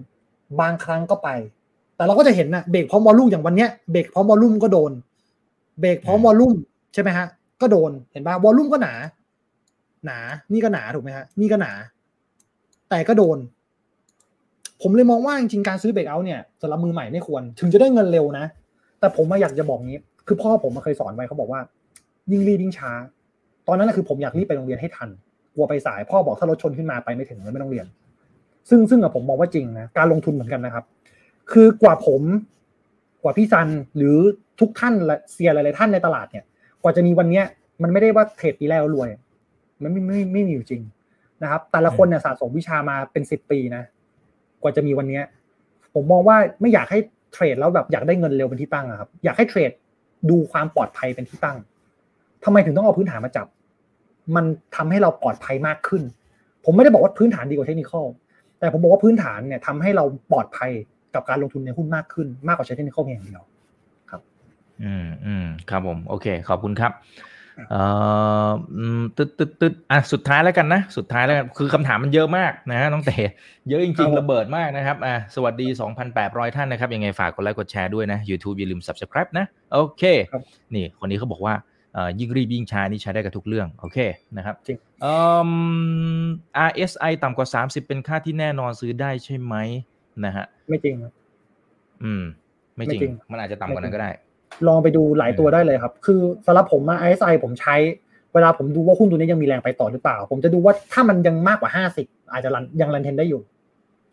[0.61, 1.29] บางครั้งก็ไป
[1.97, 4.93] แต่เราก็จะเห็นนะเบรกพร้อมวอลลุ่มอย่างวันเนี้ยเบรกพร้อมวอลลุ่มก็โดน
[5.81, 6.53] เบรกพร้อมวอลลุ่ม
[6.95, 7.27] ใช่ไหมฮะ
[7.61, 8.95] ก็โดนเห็นป่ะวอลลุ่มก็หนา
[10.07, 10.19] หนา
[10.53, 11.73] นี่ก็หนาถูกไหมฮะนี่ก็หนา
[12.91, 13.39] แต่ก็โดน
[14.83, 18.45] ผมเลยมองว่าจริงๆการซื้อเบรกเอาเนี่ยสำหรับมือใหม่ไม่ควร ถึงจะได้เงินเร็วนะ
[19.01, 21.61] แต่ผมมาอยากจะบอกงี้ คือพ่อผมมาเคยสอนไว้เขาบอกว่า
[22.31, 22.93] ยิ่งรีบยิ่งช้า
[23.69, 25.09] ตอนนั้นคือผมอยากรีบไปโรงเรียนให้ทัน
[25.55, 27.87] กลัวไปสายพ่อบอกถ้ารถชนขึ้นมาไปไม่ถึงไม่ต้องเรียน
[28.69, 30.85] ซึ่งซึ่งผมมองว่าจริงนะการลงทุนเหมือนกันนะครับ
[31.53, 32.23] คือกว่าผม
[33.23, 34.17] กว่าพี่ซันหรือ
[34.61, 34.95] ทุกท่าน
[35.33, 36.45] เซียหลาย ๆ ท่านในตลาดเนี่ย
[36.83, 37.45] กว่าจะมีวันเนี้ย
[37.83, 39.09] มันไม่ได้ว่าเทรดปีแรกแล้วรวย
[39.83, 40.83] มันไม่ไม่ไม่มีอยู่จริง
[41.43, 43.83] นะครับ แต่ละคนเนี่ยสะสมวิชามาเป็นสิบปีนะ
[44.63, 45.23] กว่าจะมีวันเนี้ย
[45.95, 46.99] ผมมองว่าไม่อยากให้
[47.33, 49.73] เทรดแล้วแบบอยากได้เงินเร็วเป็นที่ตั้งอะครับ อยากให้เทรด
[50.31, 51.57] ดูความปลอดภัยเป็นที่ตั้ง
[52.45, 53.47] ทำไมถึงต้องเอาพื้นฐานมาจับ
[54.37, 54.45] มัน
[54.77, 56.03] ทำให้เราปลอดภัยมากขึ้น
[56.65, 57.93] ผมไม่ได้บอกว่าพื้นฐานดีกว่าเทคนิค
[58.61, 60.71] แต่ผมบอกว่าพื้นฐานเนี่ยทำให้เราปลอดภัย
[61.15, 63.43] กับการลงทุนในหุ้นมากขึ้น มากกว่าใช้เทคนิคเพียงอย่างเดียว
[64.11, 64.21] ครับ
[64.83, 66.93] อืมอืมครับผม โอเค ขอบคุณครับ
[67.71, 67.83] เอ่
[68.49, 68.49] อ
[69.17, 73.17] ตึ๊ดตึ๊ดตึ๊ดอะสุดท้ายแล้วกันนะ สุดท้ายแล้วกัน คือคำถามมันเยอะมากนะน้องเต๋
[73.69, 75.67] เยอะจริงๆ ระเบิดมากนะครับ อะสวัสดี
[76.13, 80.03] 2,800 ท่านนะครับ ยังไงฝากกดไลค์กดแชร์ด้วยนะ YouTube อย่าลืม Subscribe นะ โอเค
[80.75, 81.55] นี่คนนี้เขาบอกว่า
[82.19, 83.99] ยิ่งรีบยิ่งช้านี่ใช้ได้กับทุกเรื่อง โอเค
[84.37, 85.15] นะครับจริงเอ่
[85.49, 85.51] อ
[86.69, 89.55] RSI ต่ำกว่า 30 เป็นค่าที่แน่นอนซื้อได้ใช่ไหม
[90.25, 90.95] นะฮะไม่จริง
[92.05, 92.23] อืม
[92.77, 94.11] ไม่จริง มันอาจจะต่ำกว่านั้นก็ได้
[94.67, 97.77] ลองไปดูหลายตัวได้เลยครับ คือสำหรับผมมา RSI ผมใช้
[98.33, 101.71] เวลาผมดูว่าหุ้นตัวนี้ยังมีแรงไปต่อหรือเปล่า ผมจะดูว่าถ้ามันยังมากกว่า
[102.01, 103.41] 50 อาจจะยัง run trend ได้อยู่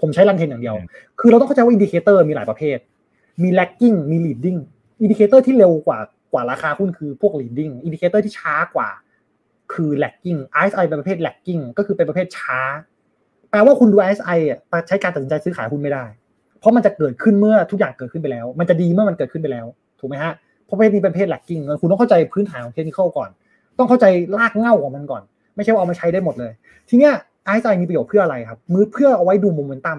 [0.02, 0.76] ผมใช้ run trend อย่างเดียว
[1.20, 2.78] คือเราต้องเข้าใจว่า indicator มีหลายประเภท
[3.44, 4.60] มี lagging มี leading
[5.02, 6.00] indicator ที่เร็วกว่า
[6.32, 8.90] กว่าราคาหุ้นคือพวก leading indicator ที่ช้ากว่า
[9.74, 12.60] คือ lagging RSI เป็นประเภท lagging ก็คือเป็นประเภทช้า
[13.50, 16.06] แปลว่าคุณดู RSI อะใช้การตัดสินใจซื้อขายหุ้นไม่ได้
[16.60, 19.66] เพราะมันจะเกิดขึ้นเมื่อทุกอย่างเกิดขึ้นไปแล้ว มันจะดีเมื่อมันเกิดขึ้นไปแล้ว
[20.00, 20.34] ถูกไหมฮะ
[20.66, 23.30] เพราะประเภทนี้เป็นประเภท lagging คุณต้องเข้าใจพื้นฐานของเทคนิคก่อน
[23.78, 24.06] ต้องเข้าใจ
[24.38, 25.22] รากเหง้าของมันก่อน
[25.56, 26.52] ไม่ใช่ว่าเอามาใช้ได้หมดเลย
[26.90, 27.14] ทีเนี้ย
[27.54, 29.98] RSI มีประโยชน์เพื่ออะไรครับมือเพื่อเอาไว้ดูโมเมนตัม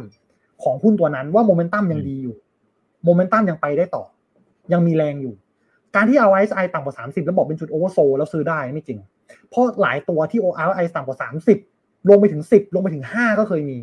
[0.63, 2.37] ของหุ้นตัวนั้นว่าโมเมนตัมยังดีอยู่
[3.05, 4.05] โมเมนตัมยังไปได้ต่อ
[4.73, 5.35] ยังมีแรงอยู่
[5.97, 8.99] การที่เอา RSI ต่ำกว่า 30 แล้วบอกเป็นจุด oversold แล้วซื้อได้ไม่จริง
[9.49, 11.19] เพราะหลายตัวที่ RSI ต่ำกว่า
[11.63, 13.79] 30 ลงไปถึง 10 ลงไปถึง 5 ก็เคยมี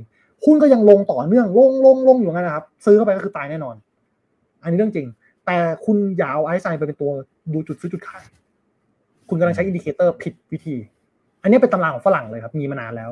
[0.45, 3.75] หุ้นก็ยังลงต่อเนื่องลงลงลงอยู่งั้นนะครับ ซื้อเข้าไปก็คือตายแน่นอน
[4.63, 5.07] อันนี้เรื่องจริง
[5.45, 7.11] แต่คุณอย่าเอา RSI ไปเป็นตัว
[7.53, 8.23] ดูจุดซื้อจุดขาย
[9.29, 10.75] คุณกำลังใช้ indicator ผิดวิธี
[11.41, 13.11] อันนี้เป็นตำราของฝรั่งเลยครับ มีมานานแล้ว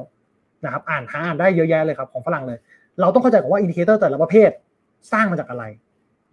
[0.65, 2.57] นะครับ อ่านหาอ่านได้เยอะแยะเลยครับของฝรั่งเลย
[3.01, 4.49] เราต้องเข้าใจก่อนว่า indicator แต่ละประเภท
[5.11, 5.63] สร้างมาจากอะไร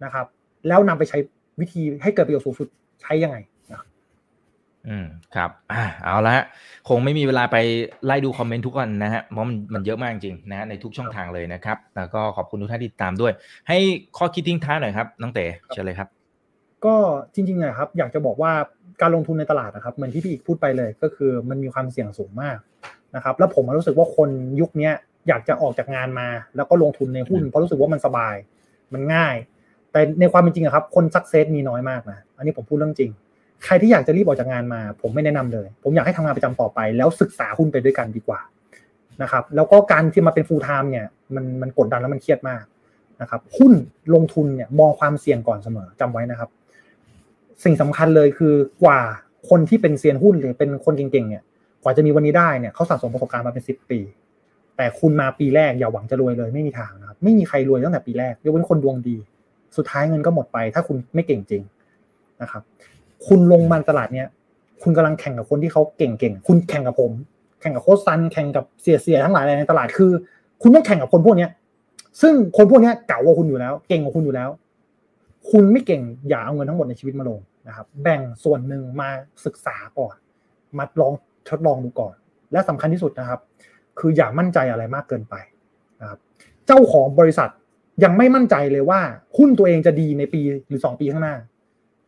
[0.03, 0.25] นะครับ
[0.67, 1.17] แล้วนำไปใช้
[1.59, 2.67] วิธีให้เกิดประโยชน์สูงสุด
[3.01, 3.37] ใช้ยังไง
[3.73, 3.81] นะ
[4.87, 6.35] อืมครับอ่าเอาละ
[6.89, 7.57] คงไม่มีเวลาไป
[8.05, 13.33] ไล่ดูคอมเมนต์ทุกวันนะฮะเพราะมันมันเยอะมากจริงนะในทุกช่องทางเลยนะครับ แล้วก็ขอบคุณทุกท่านที่ติดตามด้วย
[13.67, 13.77] ให้
[14.17, 16.09] ข้อคิดทิ้งท้ายหน่อยครับน้องเต๋เชิญเลยครับ
[16.85, 16.95] ก็
[17.33, 18.51] จริงๆนะครับ อยากจะบอกว่า
[19.01, 22.57] การลงทุนในตลาดนะครับเหมือนที่พี่อีกพูดไปเลย ก็คือมันมีความเสี่ยงสูงมาก
[23.15, 24.29] นะครับ แล้วผมรู้สึกว่าคน
[24.61, 24.91] ยุคนี้
[25.27, 28.35] อยากจะออกจากงานมา แล้วก็ลงทุนในหุ้นเพราะรู้สึกว่ามันสบาย
[28.93, 29.35] มันง่าย
[29.95, 33.09] แต่ในความเป็นจริงอะครับคนสักเซสมีน้อยมากนะอันนี้ผมพูดเรื่องจริง
[33.65, 38.39] ใครที่อยากจะรีบออกจากงานมา ผมไม่แนะนำเลย ผมอยากให้ทำงานประจำต่อไป แล้วศึกษาหุ้นไปด้วยกันดีกว่า
[39.21, 42.63] นะครับแล้วก็การที่มาเป็นฟูลไทม์เนี่ยมันมันกดดันแล้วมันเครียดมาก
[43.21, 43.73] นะครับหุ้น
[44.13, 46.49] ลงทุนเนี่ยมองความเสี่ยงก่อนเสมอจำไว้นะครับ
[47.63, 48.99] สิ่งสำคัญเลยคือกว่า
[49.49, 51.43] คนที่เป็นเซียนหุ้นหรือเป็นคนเก่งๆเนี่ย
[51.83, 53.99] กว่าจะมีวันนี้ได้เนี่ยเขาสะสมประสบการณ์มาเป็นสิบปี
[54.77, 59.17] แต่คุณมาปีแรกอย่าหวังจะรวยเลยไม่มีทางนะครับไม่มีใครรวยตั้งแต่ปีแรกยกเว้นคนดวงดี
[59.77, 61.63] สุดท้ายเงินก็หมดไป ถ้าคุณไม่เก่งจริง
[62.41, 62.63] นะครับ
[63.27, 64.27] คุณลงมาตลาดเนี้ย
[64.83, 67.11] คุณกำลังแข่งกับคนที่เขาเก่งๆ คุณแข่งกับผม
[67.61, 70.11] แข่งกับโค้ชซัน แข่งกับเสียๆทั้งหลายในตลาดคือ
[70.61, 71.49] คุณต้องแข่งกับคนพวกเนี้ย
[72.21, 74.49] ซึ่งคนพวกนี้เก่ากว่าคุณอยู่แล้ว เก่งกว่าคุณอยู่แล้ว
[75.51, 79.09] คุณไม่เก่งอย่าเอาเงินทั้งหมดในชีวิตมาลงนะครับ แบ่งส่วนหนึ่งมา
[79.45, 80.15] ศึกษาก่อน
[80.77, 81.13] มาลอง
[81.49, 82.13] ทดลองดูก่อน
[82.51, 83.39] และสำคัญที่สุดนะครับ
[83.99, 85.35] คืออย่ามั่นใจอะไรมากเกินไป
[86.01, 86.19] นะครับ
[86.65, 87.49] เจ้าของบริษัท
[88.03, 88.99] ยังไม่มั่นใจเลยว่า
[89.37, 91.35] หุ้นตัวเองจะดีในปีหรือสองปีข้างหน้า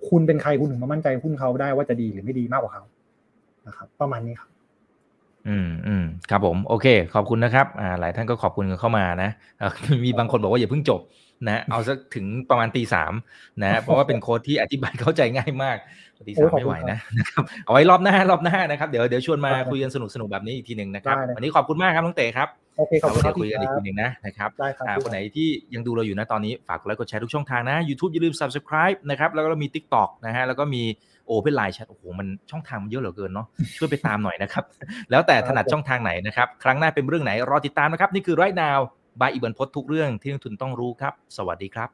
[0.09, 2.83] คุณเป็นใครคุณถึงมามั่นใจหุ้นเขาได้ว่าจะดีหรือไม่ดีมากกว่าเขา
[3.67, 4.49] นะครับ ประมาณนี้ครับ
[5.47, 9.29] อืมอืมครับผม โอเค ขอบคุณนะครับ อ่า หลายท่านก็ขอบคุณกันเข้ามานะ
[10.03, 10.99] มีบางคนบอกว่าอย่าเพิ่งจบ
[11.45, 13.13] นะเอาสักถึงประมาณตีสาม
[13.63, 15.77] นะเพราะว่าเป็นโค้ดที่อธิบายเข้าใจง่ายมาก
[16.27, 24.49] ตีสามไม่ไหวนะนะครับเอาไว้รอบหน้ารอบหน้านะครับเดี๋ยวเดี๋ยวชวนมาคุยกันสนุกสนุกแบบนี้อีกทีหนึ่งนะครับวันนี้ขอบคุณมากครับน้องเต๋ครับโอเคขอบคุณครับคุยกันอีกทีหนึ่งนะนะครับ
[25.03, 30.83] คนไหนที่ยังดูเราอยู่นะตอนนี้ฝากกดไลค์กดแชร์ทุกช่องทางนะ YouTube อย่าลืม subscribe นะครับแล้วก็มี TikTok นะฮะแล้วก็มี
[31.27, 34.63] โอเพนไลน์แชทโอ้โหมันช่องทางมันเยอะเหลือเกินเนาะช่วยไปตามหน่อยนะครับ
[35.11, 38.79] แล้วแต่ถนัดช่องทางไหนนะครับครั้งหน้าเป็นเรื่องไหนรอติดตามนะครับนี่คือไรนาว
[39.19, 41.89] บายอีบันพศทุกเรื่องที่นักทุนต้องรู้ครับ สวัสดีครับ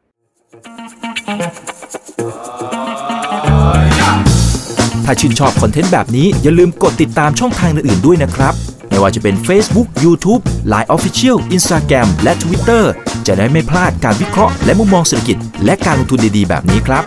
[5.06, 8.54] ถ้าชื่นชอบคอนเทนต์แบบนี้อย่าลืมกดติดตามช่องทางอื่นๆด้วยนะครับ
[8.90, 12.84] ไม่ว่าจะเป็น Facebook, YouTube, Line Official, Instagram และ Twitter
[13.28, 17.04] จะได้ไม่พลาดการวิเคราะห์และมุมมองเศรษฐกิจ และการลงทุนดีๆ แบบนี้ครับ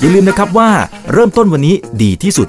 [0.00, 0.70] อย่าลืมนะครับว่า
[1.12, 2.48] เริ่มต้นวันนี้ดีที่สุด